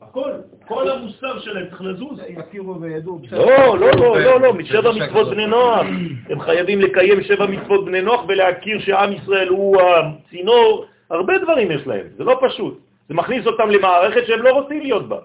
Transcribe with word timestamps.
הכל, 0.00 0.30
כל 0.66 0.90
המוסר 0.90 1.38
שלהם 1.38 1.66
צריך 1.68 1.82
לזוז. 1.82 2.20
לא, 3.32 3.78
לא, 3.78 3.90
לא, 3.92 4.20
לא, 4.20 4.40
לא, 4.40 4.54
משבע 4.54 4.92
מצוות 4.92 5.30
בני 5.30 5.46
נוח. 5.46 5.86
הם 6.28 6.40
חייבים 6.40 6.80
לקיים 6.80 7.22
שבע 7.22 7.46
מצוות 7.46 7.84
בני 7.84 8.02
נוח 8.02 8.20
ולהכיר 8.28 8.80
שעם 8.80 9.12
ישראל 9.12 9.48
הוא 9.48 9.76
הצינור. 9.82 10.86
הרבה 11.10 11.38
דברים 11.38 11.70
יש 11.70 11.86
להם, 11.86 12.06
זה 12.16 12.24
לא 12.24 12.40
פשוט. 12.42 12.80
זה 13.08 13.14
מכניס 13.14 13.46
אותם 13.46 13.70
למערכת 13.70 14.26
שהם 14.26 14.42
לא 14.42 14.50
רוצים 14.50 14.80
להיות 14.80 15.08
בה. 15.08 15.18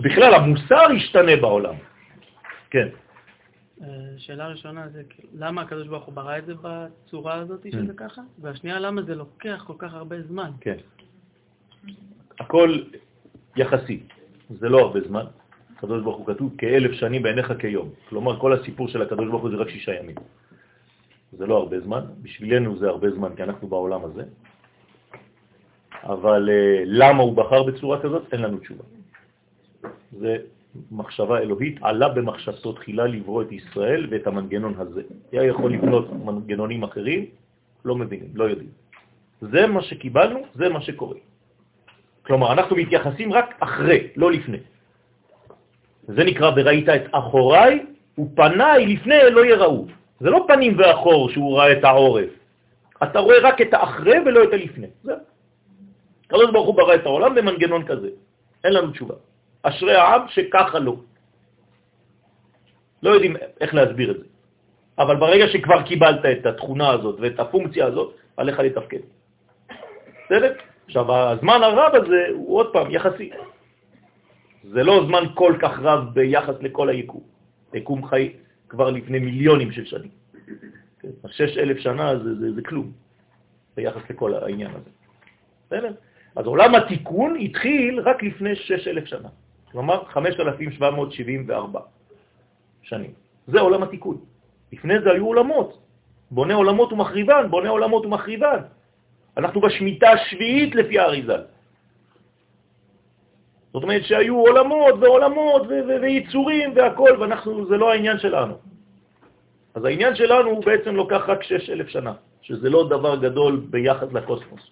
בכלל, 0.00 0.34
המוסר 0.34 0.92
ישתנה 0.96 1.36
בעולם. 1.36 1.74
כן. 2.70 2.88
אה, 3.82 3.86
שאלה 4.18 4.48
ראשונה 4.48 4.88
זה 4.88 5.02
למה 5.38 5.62
הקדוש 5.62 5.88
ברוך 5.88 6.04
הוא 6.04 6.14
ברא 6.14 6.38
את 6.38 6.46
זה 6.46 6.54
בצורה 6.62 7.34
הזאת 7.34 7.66
שזה 7.72 7.92
mm. 7.92 7.96
ככה? 7.96 8.22
והשנייה, 8.38 8.80
למה 8.80 9.02
זה 9.02 9.14
לוקח 9.14 9.64
כל 9.66 9.74
כך 9.78 9.94
הרבה 9.94 10.22
זמן? 10.22 10.50
כן. 10.60 10.76
הכל 12.40 12.78
יחסי, 13.56 14.00
זה 14.50 14.68
לא 14.68 14.78
הרבה 14.80 15.00
זמן. 15.00 15.24
הקדוש 15.76 16.02
ברוך 16.02 16.16
הוא 16.16 16.26
כתוב 16.26 16.54
כאלף 16.58 16.92
שנים 16.92 17.22
בעיניך 17.22 17.52
כיום. 17.58 17.88
כלומר, 18.08 18.40
כל 18.40 18.52
הסיפור 18.52 18.88
של 18.88 19.02
הקדוש 19.02 19.28
ברוך 19.28 19.42
הוא 19.42 19.50
זה 19.50 19.56
רק 19.56 19.68
שישה 19.68 19.94
ימים. 19.94 20.16
זה 21.32 21.46
לא 21.46 21.56
הרבה 21.56 21.80
זמן, 21.80 22.00
בשבילנו 22.22 22.78
זה 22.78 22.88
הרבה 22.88 23.10
זמן, 23.10 23.30
כי 23.36 23.42
אנחנו 23.42 23.68
בעולם 23.68 24.04
הזה. 24.04 24.24
אבל 26.04 26.48
uh, 26.48 26.82
למה 26.86 27.22
הוא 27.22 27.36
בחר 27.36 27.62
בצורה 27.62 28.02
כזאת? 28.02 28.22
אין 28.32 28.42
לנו 28.42 28.58
תשובה. 28.58 28.84
זה 30.18 30.36
מחשבה 30.92 31.38
אלוהית, 31.38 31.78
עלה 31.82 32.08
במחשבתו 32.08 32.72
תחילה 32.72 33.06
לברוא 33.06 33.42
את 33.42 33.52
ישראל 33.52 34.06
ואת 34.10 34.26
המנגנון 34.26 34.74
הזה. 34.78 35.02
היה 35.32 35.44
יכול 35.44 35.72
לבנות 35.72 36.12
מנגנונים 36.12 36.82
אחרים, 36.82 37.24
לא 37.84 37.96
מבינים, 37.96 38.30
לא 38.34 38.44
יודעים. 38.44 38.70
זה 39.40 39.66
מה 39.66 39.82
שקיבלנו, 39.82 40.40
זה 40.54 40.68
מה 40.68 40.80
שקורה. 40.80 41.16
כלומר, 42.30 42.52
אנחנו 42.52 42.76
מתייחסים 42.76 43.32
רק 43.32 43.54
אחרי, 43.58 44.14
לא 44.16 44.32
לפני. 44.32 44.58
זה 46.14 46.24
נקרא 46.24 46.50
וראית 46.56 46.88
את 46.88 47.02
אחוריי 47.10 47.86
ופניי 48.18 48.86
לפני 48.86 49.18
לא 49.30 49.44
יראו. 49.44 49.86
זה 50.20 50.30
לא 50.30 50.44
פנים 50.48 50.78
ואחור 50.78 51.30
שהוא 51.30 51.58
ראה 51.58 51.72
את 51.72 51.84
העורף. 51.84 52.30
אתה 53.02 53.18
רואה 53.18 53.38
רק 53.42 53.60
את 53.60 53.74
האחרי 53.74 54.18
ולא 54.26 54.44
את 54.44 54.52
הלפני. 54.52 54.86
זה. 55.02 55.14
הקדוש 56.26 56.50
הוא 56.54 56.74
ברא 56.74 56.94
את 56.94 57.06
העולם 57.06 57.34
במנגנון 57.34 57.82
כזה. 57.86 58.08
אין 58.64 58.72
לנו 58.72 58.90
תשובה. 58.94 59.14
אשרי 59.62 59.94
העם 59.94 60.22
שככה 60.28 60.78
לא. 60.78 60.96
לא 63.02 63.10
יודעים 63.10 63.36
איך 63.60 63.74
להסביר 63.74 64.10
את 64.10 64.18
זה. 64.22 64.26
אבל 64.98 65.16
ברגע 65.16 65.48
שכבר 65.48 65.82
קיבלת 65.82 66.22
את 66.24 66.46
התכונה 66.46 66.90
הזאת 66.90 67.16
ואת 67.20 67.40
הפונקציה 67.40 67.86
הזאת, 67.86 68.14
עליך 68.36 68.58
לתפקד. 68.58 69.02
בסדר? 70.26 70.69
עכשיו, 70.90 71.12
הזמן 71.12 71.62
הרב 71.62 71.94
הזה 71.94 72.26
הוא 72.34 72.56
עוד 72.58 72.72
פעם 72.72 72.90
יחסי. 72.90 73.30
זה 74.62 74.82
לא 74.82 75.04
זמן 75.06 75.24
כל 75.34 75.54
כך 75.62 75.78
רב 75.78 76.14
ביחס 76.14 76.54
לכל 76.60 76.88
היקום. 76.88 77.22
יקום 77.74 78.06
חי 78.06 78.32
כבר 78.68 78.90
לפני 78.90 79.18
מיליונים 79.18 79.72
של 79.72 79.84
שנים. 79.84 80.10
כן? 81.00 81.08
שש 81.30 81.58
אלף 81.58 81.78
שנה 81.78 82.18
זה, 82.18 82.34
זה, 82.34 82.54
זה 82.54 82.62
כלום 82.62 82.92
ביחס 83.76 84.10
לכל 84.10 84.34
העניין 84.34 84.70
הזה. 84.70 84.90
בסדר? 85.66 85.92
אז 86.36 86.46
עולם 86.46 86.74
התיקון 86.74 87.36
התחיל 87.40 88.00
רק 88.00 88.22
לפני 88.22 88.56
שש 88.56 88.88
אלף 88.88 89.04
שנה. 89.04 89.28
כלומר 89.72 90.04
5,774 90.04 91.80
שנים. 92.82 93.12
זה 93.46 93.60
עולם 93.60 93.82
התיקון. 93.82 94.18
לפני 94.72 95.00
זה 95.00 95.10
היו 95.10 95.26
עולמות. 95.26 95.82
בונה 96.30 96.54
עולמות 96.54 96.92
ומחריבן, 96.92 97.46
בונה 97.50 97.68
עולמות 97.68 98.06
ומחריבן. 98.06 98.60
אנחנו 99.36 99.60
בשמיטה 99.60 100.10
השביעית 100.10 100.74
לפי 100.74 100.98
האריזל. 100.98 101.42
זאת 103.72 103.82
אומרת 103.82 104.04
שהיו 104.04 104.36
עולמות 104.36 104.94
ועולמות 105.00 105.62
ויצורים 106.02 106.72
והכל, 106.76 107.16
ואנחנו, 107.20 107.66
זה 107.66 107.76
לא 107.76 107.92
העניין 107.92 108.18
שלנו. 108.18 108.54
אז 109.74 109.84
העניין 109.84 110.14
שלנו 110.14 110.50
הוא 110.50 110.64
בעצם 110.64 110.94
לוקח 110.94 111.22
רק 111.28 111.42
6,000 111.42 111.88
שנה, 111.88 112.14
שזה 112.42 112.70
לא 112.70 112.88
דבר 112.88 113.16
גדול 113.16 113.66
ביחס 113.70 114.12
לקוסמוס. 114.12 114.70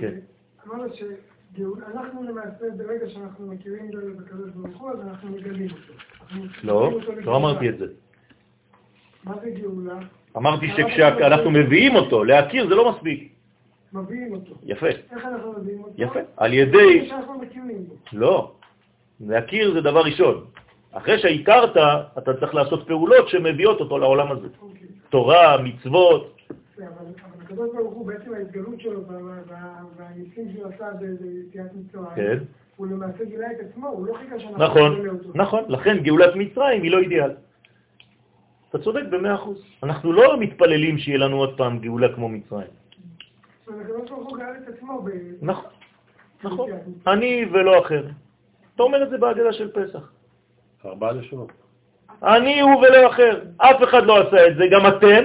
כן. 0.00 0.14
אנחנו 1.94 2.22
למעשה, 2.22 2.64
ברגע 2.76 3.08
שאנחנו 3.08 3.46
מכירים 3.46 3.90
בקדוש 3.90 4.50
ברוך 4.50 4.80
הוא, 4.80 4.90
אז 4.90 5.00
אנחנו 5.00 5.30
מגלים 5.30 5.68
אותו. 5.70 5.92
לא, 6.62 7.00
לא 7.24 7.36
אמרתי 7.36 7.68
את 7.68 7.78
זה. 7.78 7.86
מה 9.24 9.34
זה 9.42 9.50
גאולה? 9.50 9.98
אמרתי 10.36 10.68
שכשאנחנו 10.76 11.50
מביאים 11.50 11.94
אותו, 11.94 12.24
להכיר 12.24 12.68
זה 12.68 12.74
לא 12.74 12.92
מספיק. 12.92 13.32
מביאים 13.92 14.32
אותו. 14.32 14.54
יפה. 14.66 14.86
איך 14.86 15.24
אנחנו 15.26 15.54
מביאים 15.58 15.80
אותו? 15.80 15.92
יפה. 15.96 16.20
על 16.36 16.52
ידי... 16.52 17.10
לא. 18.12 18.52
להכיר 19.20 19.72
זה 19.74 19.80
דבר 19.80 20.00
ראשון. 20.00 20.44
אחרי 20.92 21.18
שהכרת, 21.18 21.76
אתה 22.18 22.34
צריך 22.40 22.54
לעשות 22.54 22.86
פעולות 22.86 23.28
שמביאות 23.28 23.80
אותו 23.80 23.98
לעולם 23.98 24.32
הזה. 24.32 24.48
אוקיי. 24.62 24.86
תורה, 25.08 25.62
מצוות. 25.62 26.36
אבל 26.78 26.86
הקדוש 27.44 27.70
ברוך 27.74 27.94
הוא 27.94 28.06
בעצם 28.06 28.34
ההתגלות 28.34 28.80
שלו 28.80 29.00
והניסים 29.96 30.52
שהוא 30.52 30.66
עשה 30.74 30.84
ביציאת 31.00 31.70
מצרים, 31.74 32.06
כן. 32.16 32.38
הוא 32.76 32.86
למעשה 32.86 33.24
גילה 33.24 33.46
את 33.52 33.56
עצמו, 33.60 33.88
הוא 33.88 34.06
לא 34.06 34.14
חיכה 34.14 34.40
שאנחנו 34.40 34.64
נכון, 34.64 35.06
נכון, 35.34 35.64
לכן 35.68 35.98
גאולת 35.98 36.36
מצרים 36.36 36.82
היא 36.82 36.90
לא 36.90 36.98
אידיאל. 36.98 37.30
אתה 38.70 38.78
צודק 38.78 39.02
במאה 39.10 39.34
אחוז. 39.34 39.62
אנחנו 39.82 40.12
לא 40.12 40.40
מתפללים 40.40 40.98
שיהיה 40.98 41.18
לנו 41.18 41.36
עוד 41.36 41.56
פעם 41.56 41.78
גאולה 41.78 42.08
כמו 42.14 42.28
מצרים. 42.28 42.70
נכון, 45.42 45.70
נכון. 46.44 46.70
אני 47.06 47.44
ולא 47.52 47.78
אחר. 47.78 48.06
אתה 48.74 48.82
אומר 48.82 49.02
את 49.02 49.10
זה 49.10 49.18
בהגדה 49.18 49.52
של 49.52 49.70
פסח. 49.72 50.12
ארבעה 50.84 51.12
לשונות. 51.12 51.52
אני 52.22 52.60
הוא 52.60 52.76
ולא 52.76 53.08
אחר. 53.08 53.40
אף 53.56 53.82
אחד 53.82 54.06
לא 54.06 54.28
עשה 54.28 54.46
את 54.46 54.56
זה, 54.56 54.64
גם 54.70 54.86
אתם, 54.86 55.24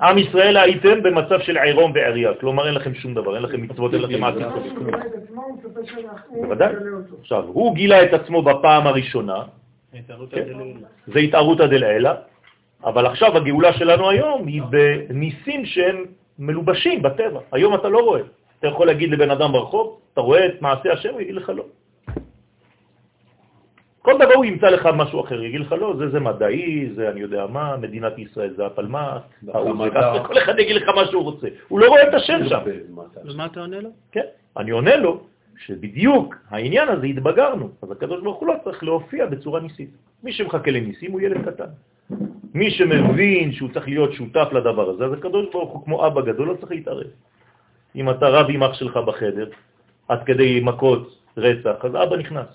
עם 0.00 0.18
ישראל 0.18 0.56
הייתם 0.56 1.02
במצב 1.02 1.40
של 1.40 1.58
עירום 1.58 1.92
ועריה, 1.94 2.34
כלומר 2.40 2.66
אין 2.66 2.74
לכם 2.74 2.94
שום 2.94 3.14
דבר, 3.14 3.34
אין 3.34 3.42
לכם 3.42 3.62
מצוות, 3.62 3.94
אין 3.94 4.02
לכם 4.02 4.20
מעשים 4.20 4.46
בוודאי. 6.42 6.74
עכשיו, 7.20 7.44
הוא 7.44 7.74
גילה 7.74 8.04
את 8.04 8.12
עצמו 8.12 8.42
בפעם 8.42 8.86
הראשונה, 8.86 9.42
כן. 9.92 10.00
זה 11.06 11.18
התערותא 11.18 11.66
דלעילא, 11.66 12.10
אבל 12.84 13.06
עכשיו 13.06 13.36
הגאולה 13.36 13.72
שלנו 13.72 14.10
היום 14.10 14.46
היא 14.46 14.62
בניסים 14.70 15.66
שהם 15.66 16.04
מלובשים 16.38 17.02
בטבע. 17.02 17.40
היום 17.52 17.74
אתה 17.74 17.88
לא 17.88 17.98
רואה. 17.98 18.20
אתה 18.58 18.66
יכול 18.66 18.86
להגיד 18.86 19.10
לבן 19.10 19.30
אדם 19.30 19.52
ברחוב, 19.52 19.98
אתה 20.12 20.20
רואה 20.20 20.46
את 20.46 20.62
מעשה 20.62 20.92
השם, 20.92 21.12
הוא 21.12 21.20
יגיד 21.20 21.34
לך 21.34 21.48
לא. 21.48 21.64
כל 24.02 24.14
דבר 24.18 24.34
הוא 24.34 24.44
ימצא 24.44 24.66
לך 24.66 24.88
משהו 24.94 25.20
אחר, 25.20 25.42
יגיד 25.42 25.60
לך 25.60 25.72
לא, 25.72 25.94
זה 25.98 26.08
זה 26.10 26.20
מדעי, 26.20 26.90
זה 26.94 27.10
אני 27.10 27.20
יודע 27.20 27.46
מה, 27.46 27.76
מדינת 27.76 28.18
ישראל 28.18 28.54
זה 28.56 28.66
הפלמ"ס, 28.66 29.22
כל 30.26 30.38
אחד 30.38 30.58
יגיד 30.58 30.76
לך 30.76 30.88
מה 30.88 31.06
שהוא 31.06 31.22
רוצה. 31.22 31.48
הוא 31.68 31.80
לא 31.80 31.88
רואה 31.88 32.08
את 32.08 32.14
השם 32.14 32.38
שם. 32.48 32.60
ומה 33.24 33.46
אתה 33.46 33.60
עונה 33.60 33.80
לו? 33.80 33.90
כן, 34.12 34.26
אני 34.56 34.70
עונה 34.70 34.96
לו 34.96 35.20
שבדיוק 35.56 36.36
העניין 36.50 36.88
הזה 36.88 37.06
התבגרנו, 37.06 37.68
אז 37.82 37.90
הקדוש 37.90 38.22
ברוך 38.22 38.38
הוא 38.38 38.48
לא 38.48 38.54
צריך 38.64 38.84
להופיע 38.84 39.26
בצורה 39.26 39.60
ניסית. 39.60 39.90
מי 40.22 40.32
שמחכה 40.32 40.70
לניסים 40.70 41.12
הוא 41.12 41.20
ילד 41.20 41.48
קטן. 41.48 41.70
מי 42.54 42.70
שמבין 42.70 43.52
שהוא 43.52 43.68
צריך 43.72 43.88
להיות 43.88 44.12
שותף 44.12 44.48
לדבר 44.52 44.90
הזה, 44.90 45.04
אז 45.04 45.12
הקדוש 45.12 45.46
ברוך 45.52 45.70
הוא 45.70 45.84
כמו 45.84 46.06
אבא 46.06 46.20
גדול 46.20 46.48
לא 46.48 46.54
צריך 46.54 46.72
להתערב. 46.72 47.10
אם 47.96 48.10
אתה 48.10 48.28
רב 48.28 48.46
עם 48.50 48.62
אח 48.62 48.74
שלך 48.74 48.96
בחדר, 48.96 49.48
עד 50.08 50.20
כדי 50.24 50.60
מכות 50.60 51.18
רצח, 51.36 51.84
אז 51.84 51.92
אבא 51.94 52.16
נכנס. 52.16 52.46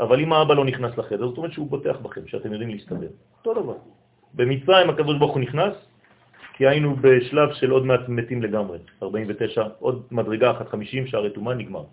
אבל 0.00 0.20
אם 0.20 0.32
האבא 0.32 0.54
לא 0.54 0.64
נכנס 0.64 0.98
לחדר, 0.98 1.28
זאת 1.28 1.36
אומרת 1.36 1.52
שהוא 1.52 1.70
בוטח 1.70 1.96
בכם, 2.02 2.26
שאתם 2.26 2.52
יודעים 2.52 2.70
להסתדר. 2.70 3.08
אותו 3.38 3.62
דבר. 3.62 3.76
במצרים 4.34 4.90
הקדוש 4.90 5.18
ברוך 5.18 5.32
הוא 5.32 5.42
נכנס, 5.42 5.74
כי 6.56 6.66
היינו 6.66 6.96
בשלב 6.96 7.52
של 7.52 7.70
עוד 7.70 7.84
מעט 7.86 8.08
מתים 8.08 8.42
לגמרי, 8.42 8.78
49, 9.02 9.64
עוד 9.78 10.02
מדרגה 10.10 10.50
אחת, 10.50 10.68
50, 10.68 11.06
שערי 11.06 11.30
תומה 11.30 11.54
נגמר. 11.54 11.84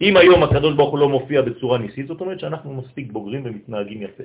אם 0.00 0.16
היום 0.16 0.42
הקדוש 0.42 0.74
ברוך 0.74 0.90
הוא 0.90 0.98
לא 0.98 1.08
מופיע 1.08 1.42
בצורה 1.42 1.78
ניסית, 1.78 2.06
זאת 2.06 2.20
אומרת 2.20 2.40
שאנחנו 2.40 2.74
מספיק 2.74 3.12
בוגרים 3.12 3.42
ומתנהגים 3.44 4.02
יפה. 4.02 4.24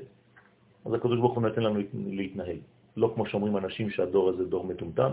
אז 0.85 0.94
הקדוש 0.94 1.19
ברוך 1.19 1.33
הוא 1.33 1.44
נותן 1.44 1.63
לנו 1.63 1.80
להתנהל. 1.94 2.57
לא 2.97 3.12
כמו 3.15 3.25
שאומרים 3.25 3.57
אנשים 3.57 3.89
שהדור 3.89 4.30
הזה 4.30 4.45
דור 4.45 4.65
מטומטם. 4.65 5.12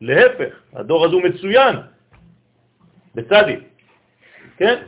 להפך, 0.00 0.62
הדור 0.72 1.04
הזה 1.04 1.14
הוא 1.14 1.22
מצוין, 1.22 1.76
בצדי, 3.14 3.56
כן? 4.56 4.82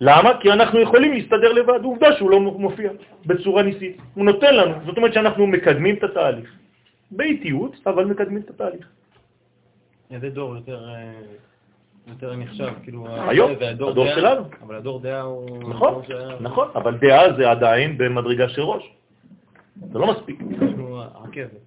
למה? 0.00 0.40
כי 0.40 0.52
אנחנו 0.52 0.80
יכולים 0.80 1.12
להסתדר 1.12 1.52
לבד. 1.52 1.80
עובדה 1.84 2.16
שהוא 2.16 2.30
לא 2.30 2.40
מופיע 2.40 2.90
בצורה 3.26 3.62
ניסית. 3.62 3.96
הוא 4.14 4.24
נותן 4.24 4.54
לנו. 4.54 4.74
זאת 4.86 4.96
אומרת 4.96 5.14
שאנחנו 5.14 5.46
מקדמים 5.46 5.94
את 5.94 6.04
התהליך. 6.04 6.52
באיטיות, 7.10 7.76
אבל 7.86 8.04
מקדמים 8.04 8.42
את 8.42 8.50
התהליך. 8.50 8.88
איזה 10.10 10.30
דור 10.30 10.56
יותר... 10.56 10.88
יותר 12.06 12.36
נחשב, 12.36 12.72
כאילו... 12.82 13.06
היום, 13.28 13.50
הדור 13.62 14.06
שלנו. 14.14 14.42
אבל 14.62 14.74
הדור 14.74 15.00
דעה 15.00 15.20
הוא... 15.20 15.70
נכון, 15.70 16.02
נכון, 16.40 16.68
אבל 16.74 16.98
דעה 16.98 17.32
זה 17.36 17.50
עדיין 17.50 17.98
במדרגה 17.98 18.48
של 18.48 18.62
ראש. 18.62 18.90
זה 19.92 19.98
לא 19.98 20.06
מספיק. 20.12 20.40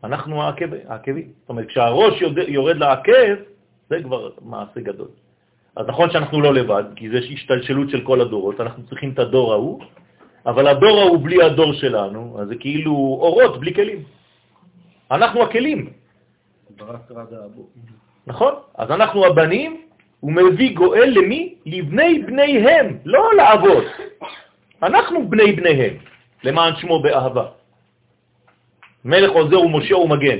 אנחנו 0.03 0.43
העקבים. 0.87 1.27
זאת 1.39 1.49
אומרת, 1.49 1.67
כשהראש 1.67 2.21
יורד 2.47 2.77
לעקב, 2.77 3.35
זה 3.89 4.03
כבר 4.03 4.29
מעשה 4.41 4.81
גדול. 4.81 5.07
אז 5.75 5.87
נכון 5.87 6.11
שאנחנו 6.11 6.41
לא 6.41 6.53
לבד, 6.53 6.83
כי 6.95 7.09
זה 7.09 7.17
השתלשלות 7.17 7.89
של 7.89 8.01
כל 8.05 8.21
הדורות, 8.21 8.61
אנחנו 8.61 8.83
צריכים 8.83 9.11
את 9.11 9.19
הדור 9.19 9.53
ההוא, 9.53 9.79
אבל 10.45 10.67
הדור 10.67 10.99
ההוא 10.99 11.23
בלי 11.23 11.43
הדור 11.43 11.73
שלנו, 11.73 12.37
אז 12.41 12.47
זה 12.47 12.55
כאילו 12.55 12.91
אורות 12.91 13.59
בלי 13.59 13.73
כלים. 13.73 14.03
אנחנו 15.11 15.43
הכלים. 15.43 15.93
נכון? 18.27 18.53
אז 18.77 18.91
אנחנו 18.91 19.25
הבנים, 19.25 19.81
הוא 20.19 20.31
מביא 20.31 20.75
גואל 20.75 21.09
למי? 21.09 21.55
לבני 21.65 22.23
בניהם, 22.23 22.97
לא 23.05 23.35
לאבות. 23.37 23.83
אנחנו 24.83 25.29
בני 25.29 25.51
בניהם, 25.51 25.93
למען 26.43 26.75
שמו 26.75 27.01
באהבה. 27.01 27.45
מלך 29.05 29.31
עוזר 29.31 29.59
ומשה 29.59 29.95
ומגן. 29.97 30.39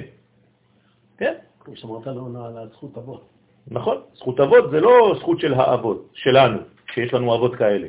כן? 1.17 1.33
כמו 1.59 1.75
שאמרת 1.75 2.07
לו 2.07 2.45
על 2.45 2.69
זכות 2.69 2.97
אבות. 2.97 3.29
נכון, 3.67 3.97
זכות 4.15 4.39
אבות 4.39 4.71
זה 4.71 4.79
לא 4.79 5.15
זכות 5.19 5.39
של 5.39 5.53
האבות, 5.53 6.09
שלנו, 6.13 6.59
שיש 6.93 7.13
לנו 7.13 7.35
אבות 7.35 7.55
כאלה, 7.55 7.87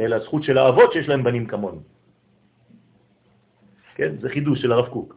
אלא 0.00 0.18
זכות 0.18 0.42
של 0.42 0.58
האבות 0.58 0.92
שיש 0.92 1.08
להם 1.08 1.22
בנים 1.24 1.46
כמונו. 1.46 1.80
כן? 3.94 4.16
זה 4.20 4.28
חידוש 4.28 4.62
של 4.62 4.72
הרב 4.72 4.88
קוק. 4.88 5.16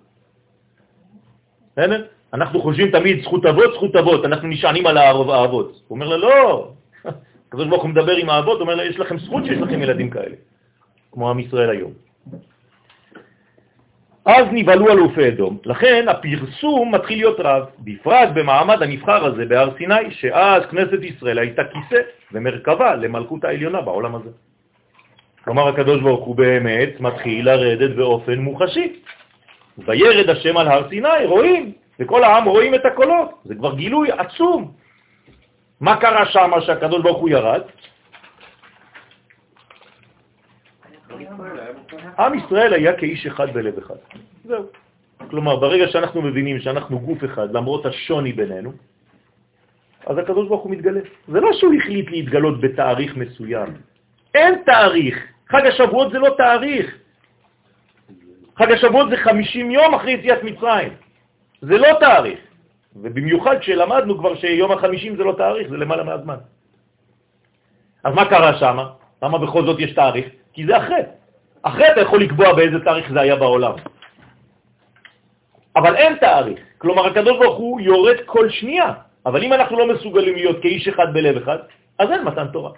בסדר? 1.72 2.08
אנחנו 2.34 2.62
חושבים 2.62 2.92
תמיד 2.92 3.24
זכות 3.24 3.46
אבות, 3.46 3.74
זכות 3.74 3.96
אבות, 3.96 4.26
אנחנו 4.26 4.48
נשענים 4.48 4.88
על 4.88 4.98
האבות. 4.98 5.82
הוא 5.88 5.96
אומר 5.96 6.08
לה, 6.08 6.18
לא, 6.18 6.72
הקדוש 7.48 7.68
ברוך 7.68 7.82
הוא 7.82 7.90
מדבר 7.90 8.16
עם 8.16 8.30
האבות, 8.30 8.62
אומר 8.62 8.76
לה, 8.76 8.86
יש 8.86 9.00
לכם 9.00 9.20
זכות 9.20 9.46
שיש 9.46 9.60
לכם 9.60 9.82
ילדים 9.82 10.10
כאלה, 10.10 10.36
כמו 11.12 11.30
עם 11.30 11.40
ישראל 11.40 11.70
היום. 11.70 11.92
אז 14.28 14.46
נבהלו 14.52 14.90
אלופי 14.90 15.28
אדום. 15.28 15.58
לכן 15.66 16.06
הפרסום 16.10 16.96
מתחיל 16.96 17.18
להיות 17.18 17.40
רב, 17.40 17.64
בפרט 17.80 18.30
במעמד 18.34 18.84
הנבחר 18.84 19.26
הזה 19.26 19.46
בהר 19.46 19.70
סיני, 19.78 20.12
שאז 20.12 20.64
כנסת 20.66 21.04
ישראל 21.04 21.40
הייתה 21.40 21.64
כיסא 21.64 22.02
ומרכבה 22.32 22.96
למלכות 22.96 23.44
העליונה 23.44 23.82
בעולם 23.82 24.16
הזה. 24.16 24.30
כלומר, 25.44 25.68
הקדוש 25.68 26.02
ברוך 26.02 26.26
הוא 26.26 26.36
באמת 26.36 27.00
מתחיל 27.00 27.46
לרדת 27.46 27.96
באופן 27.96 28.40
מוחשי. 28.40 29.00
וירד 29.78 30.30
השם 30.30 30.58
על 30.58 30.68
הר 30.68 30.90
סיני, 30.90 31.26
רואים, 31.26 31.72
וכל 32.00 32.24
העם 32.24 32.46
רואים 32.46 32.76
את 32.76 32.86
הקולות. 32.86 33.30
זה 33.44 33.56
כבר 33.56 33.76
גילוי 33.76 34.12
עצום. 34.12 34.72
מה 35.82 35.98
קרה 35.98 36.26
שם 36.26 36.52
שהקדוש 36.62 37.02
ברוך 37.02 37.18
הוא 37.18 37.30
ירד? 37.30 37.62
עם 42.20 42.34
ישראל 42.34 42.74
היה 42.74 42.98
כאיש 42.98 43.26
אחד 43.26 43.54
בלב 43.54 43.78
אחד. 43.78 43.96
זהו. 44.46 44.66
כלומר, 45.30 45.56
ברגע 45.56 45.88
שאנחנו 45.88 46.22
מבינים 46.22 46.60
שאנחנו 46.60 47.00
גוף 47.00 47.24
אחד, 47.26 47.52
למרות 47.52 47.86
השוני 47.86 48.34
בינינו, 48.34 48.72
אז 50.06 50.18
הקדוש 50.18 50.48
ברוך 50.48 50.64
הוא 50.64 50.72
מתגלה. 50.72 51.00
זה 51.28 51.40
לא 51.40 51.54
שהוא 51.54 51.74
החליט 51.74 52.10
להתגלות 52.10 52.62
בתאריך 52.62 53.18
מסוים. 53.18 53.70
אין 54.36 54.62
תאריך. 54.66 55.18
חג 55.50 55.66
השבועות 55.66 56.12
זה 56.12 56.20
לא 56.20 56.30
תאריך. 56.38 56.98
חג 58.58 58.72
השבועות 58.72 59.10
זה 59.10 59.18
50 59.18 59.72
יום 59.72 59.94
אחרי 59.94 60.12
יציאת 60.12 60.44
מצרים. 60.44 60.94
זה 61.62 61.78
לא 61.78 61.88
תאריך. 62.00 62.40
ובמיוחד 62.96 63.60
כשלמדנו 63.60 64.18
כבר 64.18 64.36
שיום 64.36 64.72
החמישים 64.72 65.16
זה 65.16 65.24
לא 65.24 65.34
תאריך, 65.38 65.70
זה 65.70 65.78
למעלה 65.78 66.04
מהזמן. 66.04 66.38
אז 68.04 68.14
מה 68.14 68.26
קרה 68.26 68.60
שם? 68.60 68.78
למה 69.24 69.38
בכל 69.38 69.66
זאת 69.66 69.80
יש 69.80 69.92
תאריך? 69.94 70.26
כי 70.54 70.66
זה 70.66 70.78
אחרי. 70.78 71.02
אחרי 71.62 71.92
אתה 71.92 72.02
יכול 72.02 72.22
לקבוע 72.22 72.54
באיזה 72.54 72.80
תאריך 72.80 73.12
זה 73.12 73.22
היה 73.22 73.36
בעולם. 73.36 73.74
אבל 75.76 75.96
אין 75.96 76.16
תאריך. 76.16 76.60
כלומר, 76.78 77.08
הקדוש 77.08 77.38
ברוך 77.38 77.58
הוא 77.58 77.82
יורד 77.82 78.18
כל 78.26 78.50
שנייה. 78.50 78.94
אבל 79.26 79.44
אם 79.44 79.54
אנחנו 79.54 79.78
לא 79.78 79.94
מסוגלים 79.94 80.36
להיות 80.36 80.62
כאיש 80.62 80.88
אחד 80.88 81.14
בלב 81.14 81.38
אחד, 81.38 81.58
אז 82.00 82.12
אין 82.12 82.24
מתן 82.24 82.48
תורה. 82.48 82.72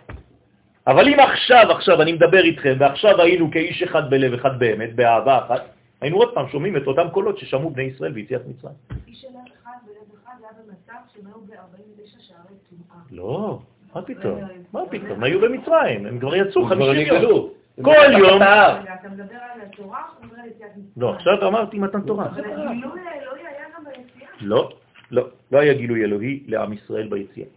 אבל 0.87 1.07
אם 1.07 1.19
עכשיו, 1.19 1.71
עכשיו 1.71 2.01
אני 2.01 2.11
מדבר 2.13 2.43
איתכם, 2.43 2.75
ועכשיו 2.79 3.21
היינו 3.21 3.51
כאיש 3.51 3.83
אחד 3.83 4.09
בלב 4.09 4.33
אחד 4.33 4.59
באמת, 4.59 4.95
באהבה 4.95 5.37
אחת, 5.45 5.61
היינו 6.01 6.17
עוד 6.17 6.33
פעם 6.33 6.47
שומעים 6.47 6.77
את 6.77 6.87
אותם 6.87 7.09
קולות 7.11 7.37
ששמעו 7.37 7.69
בני 7.69 7.83
ישראל 7.83 8.11
ביציאת 8.11 8.41
מצרים. 8.47 8.75
איש 9.07 9.25
אחד 9.25 9.71
בלב 9.85 10.19
אחד 10.23 10.33
היה 10.39 10.49
במצב 10.63 10.93
שהם 11.13 11.25
היו 11.27 11.41
ב-49 11.41 12.19
שערי 12.19 12.55
טומאה. 12.69 13.03
לא, 13.11 13.59
מה 13.95 14.01
פתאום? 14.01 14.39
מה 14.73 14.81
פתאום? 14.89 15.11
הם 15.11 15.23
היו 15.23 15.41
במצרים, 15.41 16.05
הם 16.05 16.19
כבר 16.19 16.35
יצאו 16.35 16.65
50 16.65 17.07
יום. 17.21 17.49
כל 17.81 17.91
יום... 18.19 18.41
אתה 18.41 19.09
מדבר 19.11 19.35
על 19.53 19.61
התורה 19.61 20.03
או 20.21 20.25
מדבר 20.25 20.41
על 20.41 20.47
יציאת 20.47 20.69
מצרים? 20.69 20.85
לא, 20.97 21.13
עכשיו 21.13 21.47
אמרתי 21.47 21.79
מתן 21.79 22.01
תורה. 22.01 22.25
אבל 22.25 22.39
הגילוי 22.45 22.99
האלוהי 22.99 23.41
היה 23.41 23.65
גם 23.77 23.83
ביציאה? 23.85 24.29
לא, 24.41 24.69
לא, 25.11 25.27
לא 25.51 25.59
היה 25.59 25.73
גילוי 25.73 26.03
אלוהי 26.03 26.43
לעם 26.47 26.73
ישראל 26.73 27.07
ביציאה. 27.07 27.47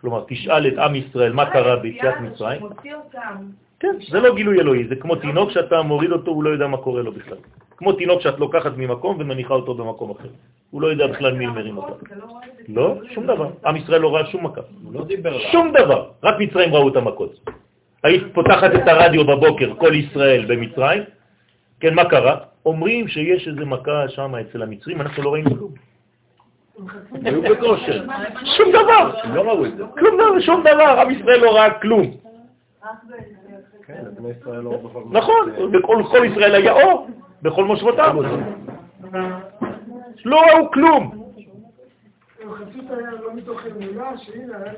כלומר, 0.00 0.24
תשאל 0.28 0.68
את 0.68 0.78
עם 0.78 0.94
ישראל 0.94 1.32
מה 1.32 1.50
קרה 1.50 1.76
ביציאת 1.76 2.14
מצרים. 2.20 2.62
כן, 3.80 3.96
זה 4.10 4.20
לא 4.20 4.34
גילוי 4.34 4.60
אלוהי, 4.60 4.88
זה 4.88 4.96
כמו 4.96 5.16
תינוק 5.16 5.50
שאתה 5.50 5.82
מוריד 5.82 6.12
אותו, 6.12 6.30
הוא 6.30 6.44
לא 6.44 6.50
יודע 6.50 6.66
מה 6.66 6.76
קורה 6.76 7.02
לו 7.02 7.12
בכלל. 7.12 7.36
כמו 7.80 7.92
תינוק 7.92 8.20
שאת 8.20 8.38
לוקחת 8.38 8.72
ממקום 8.76 9.16
ומניחה 9.20 9.54
אותו 9.54 9.74
במקום 9.74 10.10
אחר. 10.10 10.28
הוא 10.70 10.82
לא 10.82 10.86
יודע 10.86 11.06
בכלל 11.06 11.32
מי 11.34 11.46
מרים 11.46 11.76
אותו. 11.76 11.96
לא, 12.68 12.94
שום 13.14 13.26
דבר. 13.26 13.50
עם 13.66 13.76
ישראל 13.76 14.00
לא 14.00 14.14
ראה 14.14 14.26
שום 14.26 14.46
מכה. 14.46 14.60
לא 14.92 15.04
שום 15.52 15.72
דבר. 15.72 16.10
רק 16.22 16.34
מצרים 16.38 16.74
ראו 16.74 16.88
את 16.88 16.96
המכות. 16.96 17.50
היית 18.04 18.22
פותחת 18.34 18.70
את 18.74 18.88
הרדיו 18.88 19.24
בבוקר, 19.26 19.74
כל 19.74 19.94
ישראל 19.94 20.44
במצרים, 20.44 21.02
כן, 21.80 21.94
מה 21.94 22.04
קרה? 22.04 22.36
אומרים 22.66 23.08
שיש 23.08 23.48
איזה 23.48 23.64
מכה 23.64 24.08
שם 24.08 24.34
אצל 24.34 24.62
המצרים, 24.62 25.00
אנחנו 25.00 25.22
לא 25.22 25.32
ראינו 25.32 25.50
כלום. 25.50 25.72
היו 27.24 27.42
בכושר. 27.42 28.04
שום 28.56 28.68
דבר. 28.68 29.04
לא 29.34 29.40
ראו 29.40 29.66
את 29.66 29.76
זה. 29.76 29.84
כלום 29.98 30.14
דבר, 30.14 30.40
שום 30.40 30.60
דבר, 30.60 31.00
עם 31.00 31.10
ישראל 31.10 31.40
לא 31.40 31.56
ראה 31.56 31.70
כלום. 31.70 32.10
כן, 33.86 34.04
לא 34.46 34.78
נכון, 35.10 35.72
בכל 35.72 36.22
ישראל 36.32 36.54
היה 36.54 36.72
אור, 36.72 37.08
בכל 37.42 37.64
מושבותיו. 37.64 38.16
לא 40.24 40.40
ראו 40.40 40.70
כלום. 40.70 41.32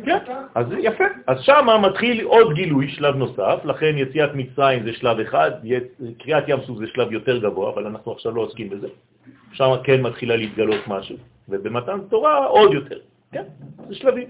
כן, 0.05 0.19
אז 0.55 0.67
יפה. 0.79 1.05
אז 1.27 1.41
שם 1.41 1.67
מתחיל 1.83 2.25
עוד 2.25 2.55
גילוי, 2.55 2.89
שלב 2.89 3.17
נוסף, 3.17 3.65
לכן 3.65 3.95
יציאת 3.97 4.31
מצרים 4.35 4.83
זה 4.83 4.93
שלב 4.93 5.21
אחד, 5.21 5.51
קריאת 6.19 6.45
ים 6.49 6.61
סוף 6.67 6.79
זה 6.79 6.87
שלב 6.87 7.13
יותר 7.13 7.39
גבוה, 7.39 7.71
אבל 7.71 7.87
אנחנו 7.87 8.13
עכשיו 8.13 8.35
לא 8.35 8.41
עוסקים 8.41 8.71
בזה. 8.71 8.89
שם 9.53 9.71
כן 9.85 10.03
מתחילה 10.03 10.37
להתגלות 10.37 10.81
משהו, 10.89 11.17
ובמתן 11.49 11.99
תורה 12.11 12.47
עוד 12.47 12.75
יותר. 12.75 12.99
כן, 13.33 13.45
זה 13.89 13.95
שלבים. 13.95 14.29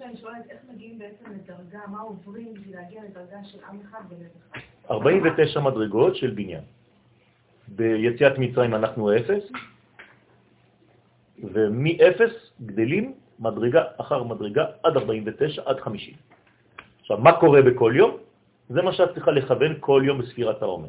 שאני 0.00 0.16
שואלת, 0.16 0.50
איך 0.50 0.58
מגיעים 0.74 0.98
בעצם 0.98 1.24
לדרגה, 1.30 1.80
מה 1.86 2.00
עוברים 2.00 2.54
בשביל 2.54 2.76
להגיע 2.76 3.00
לדרגה 3.10 3.44
של 3.44 3.58
עם 3.70 3.78
אחד 3.90 3.98
בלב 4.08 4.28
אחד? 4.50 4.60
49 4.90 5.60
מדרגות 5.60 6.16
של 6.16 6.30
בניין. 6.30 6.62
ביציאת 7.80 8.38
מצרים 8.38 8.74
אנחנו 8.74 9.16
אפס, 9.16 9.44
ומ-0 11.42 12.20
גדלים 12.62 13.12
מדרגה 13.38 13.82
אחר 13.96 14.22
מדרגה 14.22 14.64
עד 14.82 14.96
49, 14.96 15.62
עד 15.64 15.80
50. 15.80 16.14
עכשיו, 17.00 17.18
מה 17.18 17.32
קורה 17.32 17.62
בכל 17.62 17.92
יום? 17.96 18.16
זה 18.68 18.82
מה 18.82 18.92
שאת 18.92 19.14
צריכה 19.14 19.30
לכוון 19.30 19.72
כל 19.80 20.02
יום 20.06 20.18
בספירת 20.18 20.62
העומר. 20.62 20.88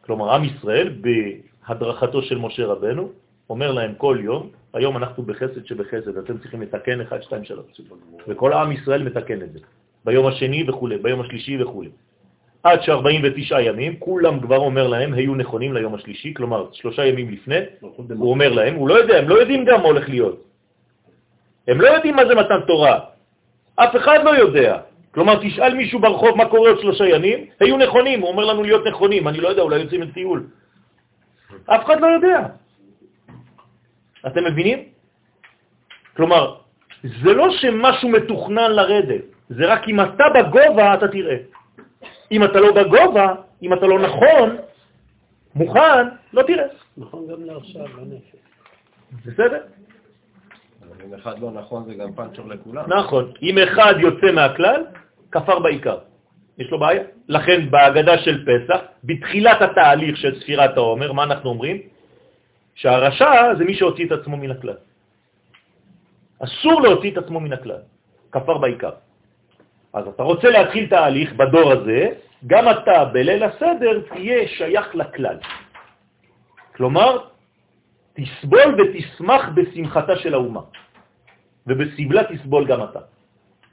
כלומר, 0.00 0.34
עם 0.34 0.44
ישראל, 0.44 0.88
בהדרכתו 1.04 2.22
של 2.22 2.38
משה 2.38 2.66
רבנו, 2.66 3.12
אומר 3.50 3.72
להם 3.72 3.94
כל 3.94 4.18
יום, 4.20 4.50
היום 4.72 4.96
אנחנו 4.96 5.22
בחסד 5.22 5.66
שבחסד, 5.66 6.16
אתם 6.18 6.38
צריכים 6.38 6.62
לתקן 6.62 7.00
1, 7.00 7.22
2, 7.22 7.44
3. 7.44 7.80
וכל 8.28 8.52
עם 8.52 8.72
ישראל 8.72 9.02
מתקן 9.02 9.42
את 9.42 9.52
זה. 9.52 9.58
ביום 10.04 10.26
השני 10.26 10.64
וכו', 10.68 10.88
ביום 11.02 11.20
השלישי 11.20 11.62
וכו'. 11.62 11.84
עד 12.62 12.82
ש-49 12.82 13.60
ימים, 13.60 13.96
כולם 13.98 14.40
כבר 14.40 14.56
אומר 14.56 14.86
להם, 14.86 15.14
היו 15.14 15.34
נכונים 15.34 15.74
ליום 15.74 15.94
השלישי, 15.94 16.34
כלומר, 16.34 16.66
שלושה 16.72 17.06
ימים 17.06 17.30
לפני, 17.30 17.56
הוא 18.18 18.30
אומר 18.30 18.52
להם, 18.52 18.74
הוא 18.74 18.88
לא 18.88 18.94
יודע, 18.94 19.18
הם 19.18 19.28
לא 19.28 19.34
יודעים 19.34 19.64
גם 19.64 19.80
מה 19.80 19.86
הולך 19.86 20.08
להיות. 20.08 20.44
הם 21.68 21.80
לא 21.80 21.88
יודעים 21.88 22.16
מה 22.16 22.26
זה 22.26 22.34
מתן 22.34 22.60
תורה. 22.66 22.98
אף 23.76 23.96
אחד 23.96 24.18
לא 24.24 24.30
יודע. 24.30 24.78
כלומר, 25.10 25.34
תשאל 25.42 25.74
מישהו 25.74 25.98
ברחוב 25.98 26.36
מה 26.36 26.44
קורה 26.48 26.70
עוד 26.70 26.80
שלושה 26.80 27.06
ימים, 27.08 27.38
היו 27.60 27.76
נכונים, 27.76 28.20
הוא 28.20 28.28
אומר 28.30 28.44
לנו 28.44 28.62
להיות 28.62 28.86
נכונים, 28.86 29.28
אני 29.28 29.40
לא 29.40 29.48
יודע, 29.48 29.62
אולי 29.62 29.80
יוצאים 29.80 30.02
לטיול. 30.02 30.46
אף 31.66 31.84
אחד 31.84 32.00
לא 32.00 32.06
יודע. 32.06 32.38
אתם 34.26 34.44
מבינים? 34.44 34.78
כלומר, 36.16 36.56
זה 37.02 37.32
לא 37.34 37.50
שמשהו 37.50 38.08
מתוכנן 38.08 38.70
לרדת, 38.70 39.24
זה 39.48 39.66
רק 39.66 39.88
אם 39.88 40.00
אתה 40.00 40.24
בגובה 40.34 40.94
אתה 40.94 41.08
תראה. 41.08 41.36
אם 42.32 42.44
אתה 42.44 42.60
לא 42.60 42.72
בגובה, 42.72 43.34
אם 43.62 43.72
אתה 43.72 43.86
לא 43.86 43.98
נכון, 43.98 44.56
מוכן, 45.54 46.04
לא 46.32 46.42
תראה. 46.42 46.66
נכון 46.96 47.26
גם 47.26 47.44
לעכשיו, 47.44 47.86
לנפש. 47.98 48.32
בסדר? 49.26 49.60
אם 51.06 51.14
אחד 51.14 51.38
לא 51.38 51.50
נכון 51.50 51.84
זה 51.84 51.94
גם 51.94 52.12
פאנצ'ר 52.12 52.42
לכולם. 52.46 52.84
נכון. 52.92 53.32
אם 53.42 53.58
אחד 53.58 53.94
יוצא 53.98 54.32
מהכלל, 54.32 54.84
כפר 55.30 55.58
בעיקר. 55.58 55.98
יש 56.58 56.70
לו 56.70 56.78
בעיה. 56.78 57.02
לכן 57.28 57.70
בהגדה 57.70 58.18
של 58.18 58.44
פסח, 58.44 58.80
בתחילת 59.04 59.62
התהליך 59.62 60.16
של 60.16 60.40
ספירת 60.40 60.76
העומר, 60.76 61.12
מה 61.12 61.22
אנחנו 61.24 61.50
אומרים? 61.50 61.76
שהרשע 62.74 63.54
זה 63.58 63.64
מי 63.64 63.74
שהוציא 63.74 64.06
את 64.06 64.12
עצמו 64.12 64.36
מן 64.36 64.50
הכלל. 64.50 64.76
אסור 66.38 66.82
להוציא 66.82 67.10
את 67.12 67.16
עצמו 67.16 67.40
מן 67.40 67.52
הכלל, 67.52 67.82
כפר 68.32 68.58
בעיקר. 68.58 68.92
אז 69.92 70.08
אתה 70.08 70.22
רוצה 70.22 70.50
להתחיל 70.50 70.86
תהליך 70.86 71.32
בדור 71.32 71.72
הזה, 71.72 72.08
גם 72.46 72.64
אתה 72.70 73.04
בליל 73.04 73.42
הסדר 73.42 74.00
תהיה 74.08 74.48
שייך 74.48 74.94
לכלל. 74.94 75.36
כלומר, 76.76 77.18
תסבול 78.12 78.76
ותשמח 78.78 79.48
בשמחתה 79.54 80.16
של 80.16 80.34
האומה, 80.34 80.60
ובסבלה 81.66 82.22
תסבול 82.24 82.66
גם 82.66 82.82
אתה. 82.82 83.00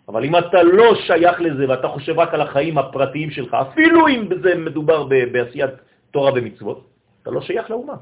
אבל 0.08 0.24
אם 0.26 0.36
אתה 0.38 0.64
לא 0.64 0.96
שייך 0.96 1.42
לזה 1.42 1.70
ואתה 1.70 1.88
חושב 1.88 2.20
רק 2.20 2.34
על 2.34 2.42
החיים 2.42 2.78
הפרטיים 2.78 3.32
שלך, 3.32 3.54
אפילו 3.54 4.08
אם 4.08 4.30
זה 4.44 4.56
מדובר 4.56 5.04
בעשיית 5.04 5.72
תורה 6.12 6.32
ומצוות, 6.36 6.88
אתה 7.22 7.32
לא 7.32 7.42
שייך 7.42 7.70
לאומה. 7.70 7.96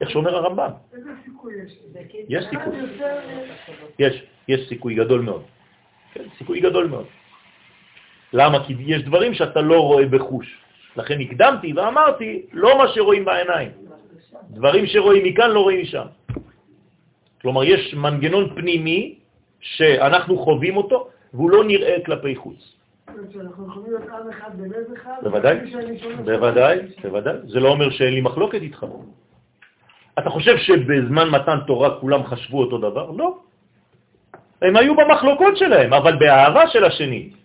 איך 0.00 0.10
שאומר 0.10 0.36
הרמב"ם. 0.36 0.70
איזה 0.94 1.10
סיכוי 1.24 1.54
יש? 1.54 1.72
יש 2.28 2.44
סיכוי. 2.50 2.76
יש, 3.98 4.14
יש 4.48 4.68
סיכוי 4.68 4.94
גדול 4.94 5.20
מאוד. 5.20 5.42
כן, 6.12 6.24
סיכוי 6.38 6.60
גדול 6.60 6.86
מאוד. 6.86 7.06
למה? 8.34 8.64
כי 8.66 8.74
יש 8.78 9.02
דברים 9.02 9.34
שאתה 9.34 9.60
לא 9.60 9.80
רואה 9.80 10.06
בחוש. 10.06 10.46
לכן 10.96 11.20
הקדמתי 11.20 11.72
ואמרתי, 11.72 12.42
לא 12.52 12.78
מה 12.78 12.88
שרואים 12.88 13.24
בעיניים. 13.24 13.70
דברים 14.50 14.86
שרואים 14.86 15.24
מכאן 15.24 15.50
לא 15.50 15.60
רואים 15.60 15.80
משם. 15.82 16.06
כלומר, 17.42 17.64
יש 17.64 17.94
מנגנון 17.94 18.54
פנימי 18.54 19.14
שאנחנו 19.60 20.38
חווים 20.38 20.76
אותו, 20.76 21.08
והוא 21.34 21.50
לא 21.50 21.64
נראה 21.64 21.96
כלפי 22.06 22.36
חוץ. 22.36 22.58
בוודאי, 25.22 25.56
בוודאי, 26.24 26.78
בוודאי. 27.02 27.36
זה 27.44 27.60
לא 27.60 27.68
אומר 27.68 27.90
שאין 27.90 28.14
לי 28.14 28.20
מחלוקת 28.20 28.62
איתך. 28.62 28.86
אתה 30.18 30.30
חושב 30.30 30.56
שבזמן 30.56 31.30
מתן 31.30 31.58
תורה 31.66 32.00
כולם 32.00 32.24
חשבו 32.24 32.60
אותו 32.60 32.78
דבר? 32.78 33.10
לא. 33.10 33.38
הם 34.62 34.76
היו 34.76 34.96
במחלוקות 34.96 35.56
שלהם, 35.56 35.92
אבל 35.92 36.16
באהבה 36.16 36.68
של 36.68 36.84
השני. 36.84 37.43